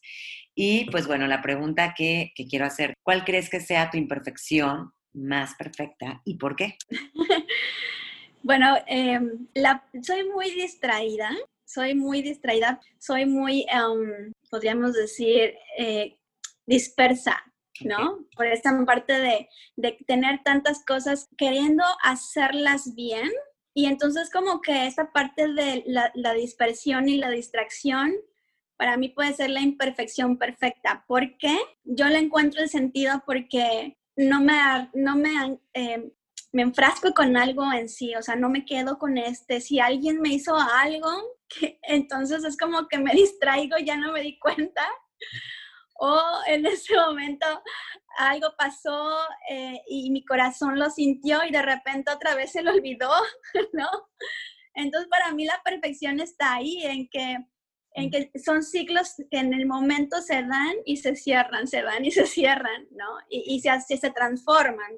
Y 0.55 0.89
pues 0.91 1.07
bueno, 1.07 1.27
la 1.27 1.41
pregunta 1.41 1.93
que, 1.95 2.31
que 2.35 2.47
quiero 2.47 2.65
hacer, 2.65 2.93
¿cuál 3.03 3.25
crees 3.25 3.49
que 3.49 3.59
sea 3.59 3.89
tu 3.89 3.97
imperfección 3.97 4.91
más 5.13 5.55
perfecta 5.55 6.21
y 6.25 6.37
por 6.37 6.55
qué? 6.55 6.77
bueno, 8.47 8.77
em, 8.87 9.45
la, 9.53 9.83
soy 10.01 10.23
muy 10.23 10.49
distraída, 10.51 11.29
soy 11.65 11.95
muy 11.95 12.21
distraída, 12.21 12.79
soy 12.97 13.25
muy, 13.25 13.65
em, 13.69 14.31
podríamos 14.49 14.93
decir, 14.93 15.53
eh, 15.77 16.17
dispersa. 16.65 17.43
¿no? 17.81 18.25
Por 18.35 18.47
esta 18.47 18.71
parte 18.85 19.13
de, 19.13 19.49
tener 20.07 20.41
tantas 20.43 20.83
cosas 20.85 21.27
queriendo 21.37 21.83
hacerlas 22.01 22.95
bien. 22.95 23.29
Y 23.75 23.85
entonces 23.85 24.31
como 24.31 24.61
que 24.61 24.87
esta 24.87 25.11
parte 25.11 25.53
de 25.53 25.83
la, 25.85 26.33
dispersión 26.33 27.09
y 27.09 27.17
la 27.17 27.29
distracción 27.29 28.15
para 28.77 28.97
mí 28.97 29.09
puede 29.09 29.33
ser 29.33 29.49
la 29.49 29.61
imperfección 29.61 30.37
perfecta. 30.37 31.03
¿Por 31.05 31.37
qué? 31.37 31.55
Yo 31.83 32.05
le 32.05 32.19
encuentro 32.19 32.61
el 32.61 32.69
sentido 32.69 33.21
porque 33.25 33.97
no 34.15 34.41
me, 34.41 34.89
no 34.93 35.15
me, 35.15 35.59
eh, 35.73 36.11
me 36.57 36.63
enfrasco 36.63 37.13
con 37.13 37.37
algo 37.37 37.71
en 37.71 37.87
sí, 37.87 38.15
o 38.15 38.23
sea, 38.23 38.35
no 38.35 38.49
me 38.49 38.65
quedo 38.65 38.97
con 38.97 39.19
este. 39.19 39.61
Si 39.61 39.79
alguien 39.79 40.21
me 40.21 40.29
hizo 40.29 40.55
algo, 40.55 41.07
entonces 41.83 42.43
es 42.43 42.57
como 42.57 42.87
que 42.87 42.97
me 42.97 43.11
distraigo, 43.13 43.77
ya 43.77 43.95
no 43.95 44.11
me 44.11 44.21
di 44.21 44.39
cuenta 44.39 44.83
o 45.99 46.19
en 46.47 46.65
ese 46.65 46.95
momento 46.95 47.45
algo 48.17 48.55
pasó 48.57 49.19
eh, 49.51 49.79
y 49.87 50.09
mi 50.09 50.25
corazón 50.25 50.79
lo 50.79 50.89
sintió 50.89 51.43
y 51.43 51.51
de 51.51 51.61
repente 51.61 52.11
otra 52.11 52.33
vez 52.33 52.51
se 52.53 52.63
lo 52.63 52.71
olvidó, 52.71 53.11
¿no? 53.73 53.89
Entonces 54.73 55.07
para 55.09 55.31
mí 55.33 55.45
la 55.45 55.61
perfección 55.63 56.19
está 56.19 56.55
ahí, 56.55 56.83
en 56.85 57.07
que, 57.09 57.37
en 57.91 58.09
que 58.09 58.31
son 58.43 58.63
ciclos 58.63 59.13
que 59.29 59.37
en 59.37 59.53
el 59.53 59.67
momento 59.67 60.21
se 60.21 60.41
dan 60.41 60.75
y 60.85 60.97
se 60.97 61.15
cierran, 61.15 61.67
se 61.67 61.83
dan 61.83 62.03
y 62.03 62.11
se 62.11 62.25
cierran, 62.25 62.87
¿no? 62.89 63.19
Y, 63.29 63.55
y 63.55 63.59
se, 63.59 63.97
se 63.97 64.09
transforman. 64.09 64.97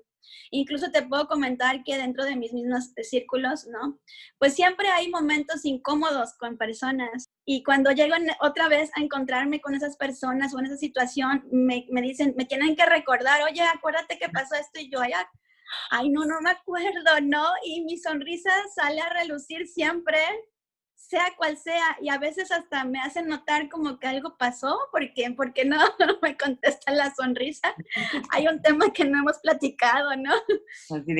Incluso 0.51 0.91
te 0.91 1.03
puedo 1.03 1.27
comentar 1.27 1.83
que 1.83 1.97
dentro 1.97 2.25
de 2.25 2.35
mis 2.35 2.53
mismos 2.53 2.91
círculos, 3.03 3.67
¿no? 3.67 3.99
Pues 4.37 4.55
siempre 4.55 4.89
hay 4.89 5.09
momentos 5.09 5.65
incómodos 5.65 6.33
con 6.37 6.57
personas 6.57 7.29
y 7.45 7.63
cuando 7.63 7.91
llego 7.91 8.15
otra 8.41 8.67
vez 8.67 8.91
a 8.95 9.01
encontrarme 9.01 9.61
con 9.61 9.75
esas 9.75 9.97
personas 9.97 10.53
o 10.53 10.59
en 10.59 10.65
esa 10.65 10.77
situación, 10.77 11.43
me, 11.51 11.85
me 11.89 12.01
dicen, 12.01 12.33
me 12.37 12.45
tienen 12.45 12.75
que 12.75 12.85
recordar, 12.85 13.41
oye, 13.43 13.61
acuérdate 13.61 14.17
que 14.17 14.29
pasó 14.29 14.55
esto 14.55 14.79
y 14.79 14.89
yo, 14.89 15.01
ay, 15.01 15.13
ay, 15.91 16.09
no, 16.09 16.25
no 16.25 16.41
me 16.41 16.51
acuerdo, 16.51 17.21
¿no? 17.23 17.45
Y 17.63 17.81
mi 17.81 17.97
sonrisa 17.97 18.51
sale 18.75 19.01
a 19.01 19.09
relucir 19.09 19.67
siempre 19.67 20.19
sea 21.09 21.33
cual 21.37 21.57
sea, 21.57 21.97
y 22.01 22.09
a 22.09 22.19
veces 22.19 22.51
hasta 22.51 22.85
me 22.85 22.99
hacen 22.99 23.27
notar 23.27 23.67
como 23.67 23.97
que 23.99 24.07
algo 24.07 24.37
pasó, 24.37 24.77
porque 24.91 25.33
porque 25.35 25.65
no, 25.65 25.77
no 25.99 26.19
me 26.21 26.37
contesta 26.37 26.91
la 26.91 27.13
sonrisa. 27.15 27.73
Hay 28.31 28.47
un 28.47 28.61
tema 28.61 28.93
que 28.93 29.05
no 29.05 29.19
hemos 29.19 29.39
platicado, 29.39 30.15
¿no? 30.15 30.33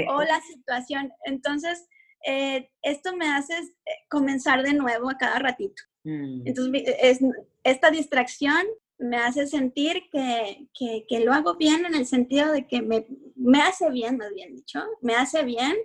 o 0.09 0.21
la 0.21 0.39
situación. 0.41 1.11
Entonces, 1.25 1.87
eh, 2.25 2.69
esto 2.83 3.15
me 3.15 3.29
hace 3.29 3.53
eh, 3.55 3.91
comenzar 4.09 4.61
de 4.61 4.73
nuevo 4.73 5.09
a 5.09 5.17
cada 5.17 5.39
ratito. 5.39 5.81
Mm. 6.03 6.43
Entonces, 6.45 6.83
es, 7.01 7.19
esta 7.63 7.89
distracción 7.89 8.67
me 8.99 9.17
hace 9.17 9.47
sentir 9.47 10.03
que, 10.11 10.67
que, 10.77 11.05
que, 11.07 11.21
lo 11.21 11.33
hago 11.33 11.55
bien 11.55 11.85
en 11.85 11.95
el 11.95 12.05
sentido 12.05 12.51
de 12.51 12.67
que 12.67 12.81
me, 12.81 13.07
me 13.35 13.61
hace 13.61 13.89
bien, 13.89 14.17
más 14.17 14.31
bien 14.35 14.53
dicho, 14.53 14.83
me 15.01 15.15
hace 15.15 15.43
bien 15.43 15.75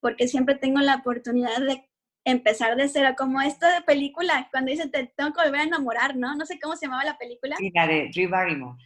porque 0.00 0.28
siempre 0.28 0.54
tengo 0.54 0.80
la 0.80 0.96
oportunidad 0.96 1.60
de 1.60 1.87
empezar 2.30 2.76
de 2.76 2.88
cero, 2.88 3.14
como 3.16 3.40
esto 3.40 3.66
de 3.66 3.82
película, 3.82 4.48
cuando 4.50 4.70
dice 4.70 4.88
te 4.88 5.06
tengo 5.16 5.32
que 5.32 5.42
volver 5.42 5.60
a 5.60 5.64
enamorar, 5.64 6.16
¿no? 6.16 6.34
No 6.34 6.46
sé 6.46 6.58
cómo 6.60 6.76
se 6.76 6.86
llamaba 6.86 7.04
la 7.04 7.18
película. 7.18 7.56
Sí, 7.56 7.70
la 7.74 7.86
de 7.86 8.10
Drew 8.14 8.28
Barrymore. 8.28 8.78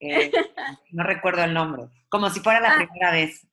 Eh, 0.00 0.30
no 0.90 1.02
recuerdo 1.02 1.44
el 1.44 1.54
nombre, 1.54 1.84
como 2.08 2.28
si 2.30 2.40
fuera 2.40 2.60
la 2.60 2.74
ah, 2.74 2.76
primera 2.76 3.12
vez. 3.12 3.46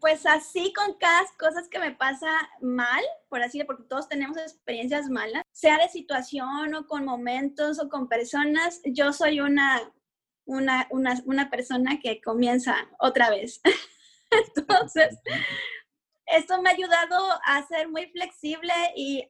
Pues 0.00 0.26
así 0.26 0.72
con 0.72 0.94
cada 0.98 1.22
cosa 1.38 1.62
que 1.70 1.78
me 1.78 1.92
pasa 1.92 2.28
mal, 2.60 3.02
por 3.28 3.40
así 3.40 3.58
decirlo, 3.58 3.66
porque 3.66 3.88
todos 3.88 4.08
tenemos 4.08 4.36
experiencias 4.36 5.08
malas, 5.08 5.42
sea 5.52 5.78
de 5.78 5.88
situación 5.88 6.74
o 6.74 6.86
con 6.86 7.04
momentos 7.04 7.80
o 7.80 7.88
con 7.88 8.08
personas, 8.08 8.80
yo 8.84 9.12
soy 9.12 9.40
una, 9.40 9.80
una, 10.44 10.86
una, 10.90 11.22
una 11.24 11.50
persona 11.50 11.98
que 12.00 12.20
comienza 12.20 12.76
otra 12.98 13.30
vez. 13.30 13.60
Entonces, 14.56 15.18
esto 16.26 16.60
me 16.60 16.70
ha 16.70 16.72
ayudado 16.72 17.16
a 17.44 17.66
ser 17.66 17.88
muy 17.88 18.06
flexible 18.06 18.72
y 18.96 19.26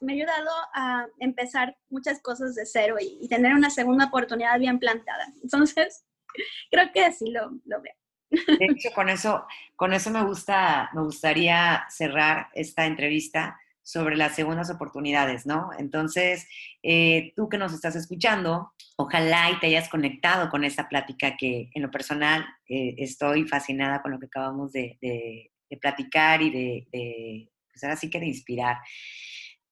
me 0.00 0.12
ha 0.12 0.16
ayudado 0.16 0.50
a 0.74 1.06
empezar 1.18 1.76
muchas 1.90 2.20
cosas 2.22 2.54
de 2.54 2.64
cero 2.64 2.96
y, 3.00 3.28
tener 3.28 3.54
una 3.54 3.70
segunda 3.70 4.06
oportunidad 4.06 4.58
bien 4.58 4.78
plantada. 4.78 5.26
Entonces, 5.42 6.04
creo 6.70 6.90
que 6.92 7.04
así 7.04 7.30
lo, 7.30 7.50
veo. 7.50 7.94
De 8.30 8.66
hecho, 8.66 8.90
con 8.94 9.08
eso, 9.08 9.44
con 9.76 9.92
eso 9.92 10.10
me, 10.10 10.24
gusta, 10.24 10.90
me 10.94 11.02
gustaría 11.02 11.84
cerrar 11.90 12.48
esta 12.54 12.86
entrevista 12.86 13.58
sobre 13.82 14.16
las 14.16 14.34
segundas 14.34 14.70
oportunidades, 14.70 15.46
¿no? 15.46 15.70
Entonces, 15.76 16.46
eh, 16.82 17.32
tú 17.34 17.48
que 17.48 17.58
nos 17.58 17.72
estás 17.72 17.96
escuchando, 17.96 18.72
ojalá 18.96 19.50
y 19.50 19.58
te 19.58 19.66
hayas 19.66 19.88
conectado 19.88 20.48
con 20.48 20.64
esta 20.64 20.88
plática 20.88 21.36
que 21.36 21.70
en 21.74 21.82
lo 21.82 21.90
personal 21.90 22.46
eh, 22.68 22.94
estoy 22.98 23.48
fascinada 23.48 24.00
con 24.00 24.12
lo 24.12 24.20
que 24.20 24.26
acabamos 24.26 24.72
de 24.72 25.50
platicar 25.76 26.42
y 26.42 26.50
de, 26.50 26.86
de 26.92 27.50
pues 27.72 27.84
ahora 27.84 27.96
sí 27.96 28.10
que 28.10 28.20
de 28.20 28.26
inspirar. 28.26 28.78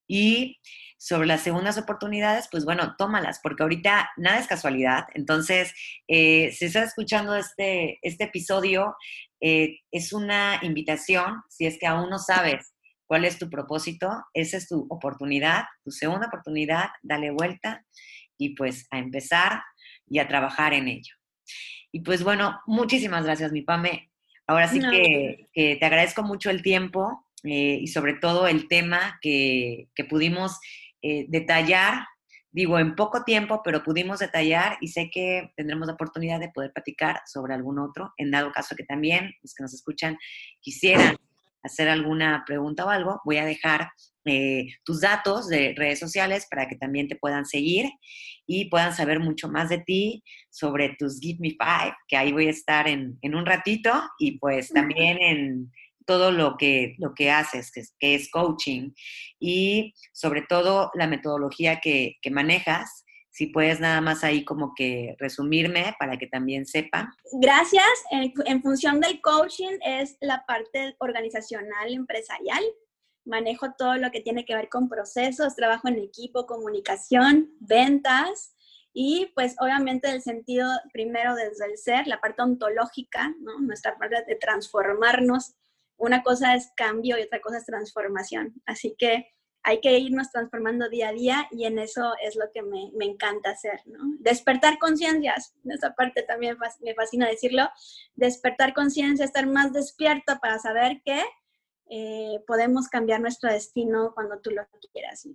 Y 0.06 0.58
sobre 0.98 1.28
las 1.28 1.42
segundas 1.42 1.78
oportunidades, 1.78 2.48
pues 2.50 2.64
bueno, 2.64 2.96
tómalas, 2.98 3.38
porque 3.42 3.62
ahorita 3.62 4.10
nada 4.16 4.38
es 4.38 4.48
casualidad. 4.48 5.04
Entonces, 5.14 5.72
eh, 6.08 6.50
si 6.52 6.64
estás 6.66 6.88
escuchando 6.88 7.36
este, 7.36 7.98
este 8.02 8.24
episodio, 8.24 8.96
eh, 9.40 9.78
es 9.92 10.12
una 10.12 10.58
invitación, 10.62 11.42
si 11.48 11.66
es 11.66 11.78
que 11.78 11.86
aún 11.86 12.10
no 12.10 12.18
sabes 12.18 12.74
cuál 13.06 13.24
es 13.24 13.38
tu 13.38 13.48
propósito, 13.48 14.10
esa 14.34 14.56
es 14.56 14.68
tu 14.68 14.86
oportunidad, 14.90 15.64
tu 15.84 15.92
segunda 15.92 16.26
oportunidad, 16.26 16.88
dale 17.02 17.30
vuelta 17.30 17.84
y 18.36 18.54
pues 18.56 18.86
a 18.90 18.98
empezar 18.98 19.62
y 20.06 20.18
a 20.18 20.26
trabajar 20.26 20.74
en 20.74 20.88
ello. 20.88 21.14
Y 21.92 22.00
pues 22.00 22.24
bueno, 22.24 22.60
muchísimas 22.66 23.24
gracias, 23.24 23.52
mi 23.52 23.62
Pame. 23.62 24.07
Ahora 24.48 24.66
sí 24.66 24.80
que, 24.80 25.76
te 25.78 25.84
agradezco 25.84 26.22
mucho 26.22 26.50
el 26.50 26.62
tiempo 26.62 27.24
eh, 27.44 27.78
y 27.80 27.86
sobre 27.86 28.14
todo 28.14 28.48
el 28.48 28.66
tema 28.66 29.18
que, 29.20 29.88
pudimos 30.08 30.58
eh, 31.02 31.26
detallar 31.28 32.06
digo, 32.50 32.78
en 32.78 32.96
poco 32.96 33.24
tiempo, 33.24 33.60
pero 33.62 33.84
pudimos 33.84 34.18
detallar 34.18 34.78
y 34.80 34.88
sé 34.88 35.10
que 35.12 35.52
tendremos 35.54 35.86
la 35.86 35.92
oportunidad 35.94 36.40
de 36.40 36.48
poder 36.48 36.72
platicar 36.72 37.20
sobre 37.26 37.54
algún 37.54 37.78
otro, 37.78 38.14
en 38.16 38.30
dado 38.30 38.50
caso 38.52 38.74
que 38.74 38.84
también 38.84 39.32
los 39.42 39.54
que 39.54 39.62
nos 39.62 39.74
escuchan 39.74 40.16
quisieran 40.60 41.16
hacer 41.62 41.88
alguna 41.88 42.44
pregunta 42.46 42.84
o 42.84 42.90
algo, 42.90 43.20
voy 43.24 43.38
a 43.38 43.44
dejar 43.44 43.90
eh, 44.24 44.66
tus 44.84 45.00
datos 45.00 45.48
de 45.48 45.74
redes 45.76 45.98
sociales 45.98 46.46
para 46.50 46.68
que 46.68 46.76
también 46.76 47.08
te 47.08 47.16
puedan 47.16 47.46
seguir 47.46 47.90
y 48.46 48.66
puedan 48.66 48.94
saber 48.94 49.20
mucho 49.20 49.48
más 49.48 49.68
de 49.68 49.78
ti, 49.78 50.22
sobre 50.50 50.96
tus 50.98 51.20
Give 51.20 51.38
Me 51.40 51.50
Five, 51.50 51.94
que 52.08 52.16
ahí 52.16 52.32
voy 52.32 52.46
a 52.46 52.50
estar 52.50 52.88
en, 52.88 53.18
en 53.22 53.34
un 53.34 53.44
ratito, 53.44 53.92
y 54.18 54.38
pues 54.38 54.70
también 54.70 55.18
en 55.20 55.70
todo 56.08 56.32
lo 56.32 56.56
que, 56.56 56.94
lo 56.98 57.14
que 57.14 57.30
haces, 57.30 57.70
que 58.00 58.14
es, 58.14 58.30
coaching, 58.30 58.92
y 59.38 59.92
sobre 60.14 60.40
todo 60.40 60.90
la 60.94 61.06
metodología 61.06 61.80
que, 61.80 62.16
manejas. 62.30 63.04
Si 63.38 63.46
puedes 63.46 63.78
nada 63.78 64.00
más 64.00 64.24
ahí 64.24 64.44
como 64.44 64.74
que 64.74 65.14
resumirme 65.20 65.94
para 66.00 66.16
que 66.18 66.26
también 66.26 66.66
sepa. 66.66 67.14
Gracias. 67.34 67.84
En, 68.10 68.62
función 68.62 69.00
del 69.00 69.20
coaching 69.20 69.78
es 69.80 70.16
la 70.20 70.44
parte 70.44 70.96
organizacional, 70.98 71.94
empresarial. 71.94 72.64
Manejo 73.24 73.74
todo 73.78 73.94
lo 73.94 74.10
que 74.10 74.22
tiene 74.22 74.44
que 74.44 74.56
ver 74.56 74.68
con 74.68 74.88
procesos, 74.88 75.54
trabajo 75.54 75.86
en 75.86 76.00
equipo, 76.00 76.46
comunicación, 76.46 77.54
ventas, 77.60 78.56
y 78.92 79.30
pues 79.36 79.54
obviamente 79.60 80.10
el 80.10 80.20
sentido 80.20 80.68
primero 80.92 81.36
desde 81.36 81.66
el 81.66 81.78
ser, 81.78 82.08
la 82.08 82.20
parte 82.20 82.42
ontológica, 82.42 83.36
¿no? 83.38 83.60
nuestra 83.60 83.96
parte 83.96 84.16
de 84.26 84.34
transformarnos 84.34 85.54
una 85.96 86.24
cosa 86.24 86.56
es 86.56 86.72
cambio 86.74 87.16
y 87.16 87.22
otra 87.22 87.40
cosa 87.40 87.58
es 87.58 87.66
transformación. 87.66 88.60
Así 88.66 88.96
que 88.98 89.28
hay 89.62 89.80
que 89.80 89.98
irnos 89.98 90.30
transformando 90.30 90.88
día 90.88 91.08
a 91.08 91.12
día 91.12 91.48
y 91.50 91.64
en 91.64 91.78
eso 91.78 92.14
es 92.22 92.36
lo 92.36 92.50
que 92.52 92.62
me, 92.62 92.90
encanta 93.04 93.50
hacer, 93.50 93.80
¿no? 93.86 93.98
Despertar 94.18 94.78
conciencias, 94.78 95.54
esa 95.64 95.94
parte 95.94 96.22
también 96.22 96.56
me 96.80 96.94
fascina 96.94 97.28
decirlo, 97.28 97.68
despertar 98.14 98.74
conciencia, 98.74 99.24
estar 99.24 99.46
más 99.46 99.72
despierto 99.72 100.38
para 100.40 100.58
saber 100.58 101.02
que 101.04 101.22
eh, 101.90 102.40
podemos 102.46 102.88
cambiar 102.88 103.20
nuestro 103.20 103.50
destino 103.50 104.12
cuando 104.14 104.40
tú 104.40 104.50
lo 104.50 104.66
quieras. 104.92 105.28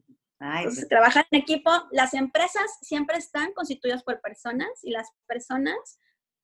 Pues 0.64 0.88
trabajar 0.90 1.26
en 1.32 1.40
equipo, 1.40 1.72
las 1.92 2.14
empresas 2.14 2.80
siempre 2.82 3.18
están 3.18 3.54
constituidas 3.54 4.04
por 4.04 4.20
personas 4.20 4.68
y 4.84 4.92
las 4.92 5.10
personas 5.26 6.00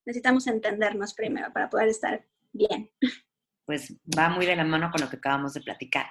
necesitamos 0.06 0.48
entendernos 0.48 1.14
primero 1.14 1.52
para 1.52 1.70
poder 1.70 1.90
estar 1.90 2.26
bien 2.54 2.90
pues 3.70 3.94
va 4.18 4.30
muy 4.30 4.48
de 4.48 4.56
la 4.56 4.64
mano 4.64 4.90
con 4.90 5.00
lo 5.00 5.08
que 5.12 5.18
acabamos 5.18 5.54
de 5.54 5.62
platicar. 5.62 6.08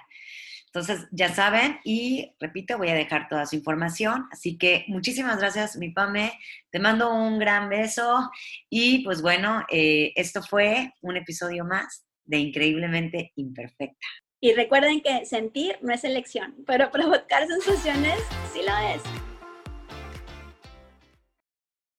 Entonces, 0.71 1.07
ya 1.11 1.33
saben, 1.33 1.79
y 1.83 2.35
repito, 2.39 2.77
voy 2.77 2.89
a 2.89 2.93
dejar 2.93 3.27
toda 3.27 3.47
su 3.47 3.55
información. 3.55 4.27
Así 4.31 4.57
que 4.57 4.85
muchísimas 4.87 5.39
gracias, 5.39 5.75
mi 5.77 5.89
Pame. 5.89 6.31
Te 6.69 6.79
mando 6.79 7.11
un 7.11 7.39
gran 7.39 7.69
beso. 7.69 8.29
Y 8.69 9.03
pues 9.03 9.21
bueno, 9.21 9.65
eh, 9.69 10.11
esto 10.15 10.43
fue 10.43 10.93
un 11.01 11.17
episodio 11.17 11.65
más 11.65 12.05
de 12.25 12.37
Increíblemente 12.37 13.31
Imperfecta. 13.35 14.07
Y 14.39 14.53
recuerden 14.53 15.01
que 15.01 15.25
sentir 15.25 15.77
no 15.81 15.93
es 15.93 16.03
elección, 16.03 16.55
pero 16.67 16.91
provocar 16.91 17.47
sensaciones 17.47 18.19
sí 18.53 18.61
lo 18.61 18.77
es. 18.93 19.28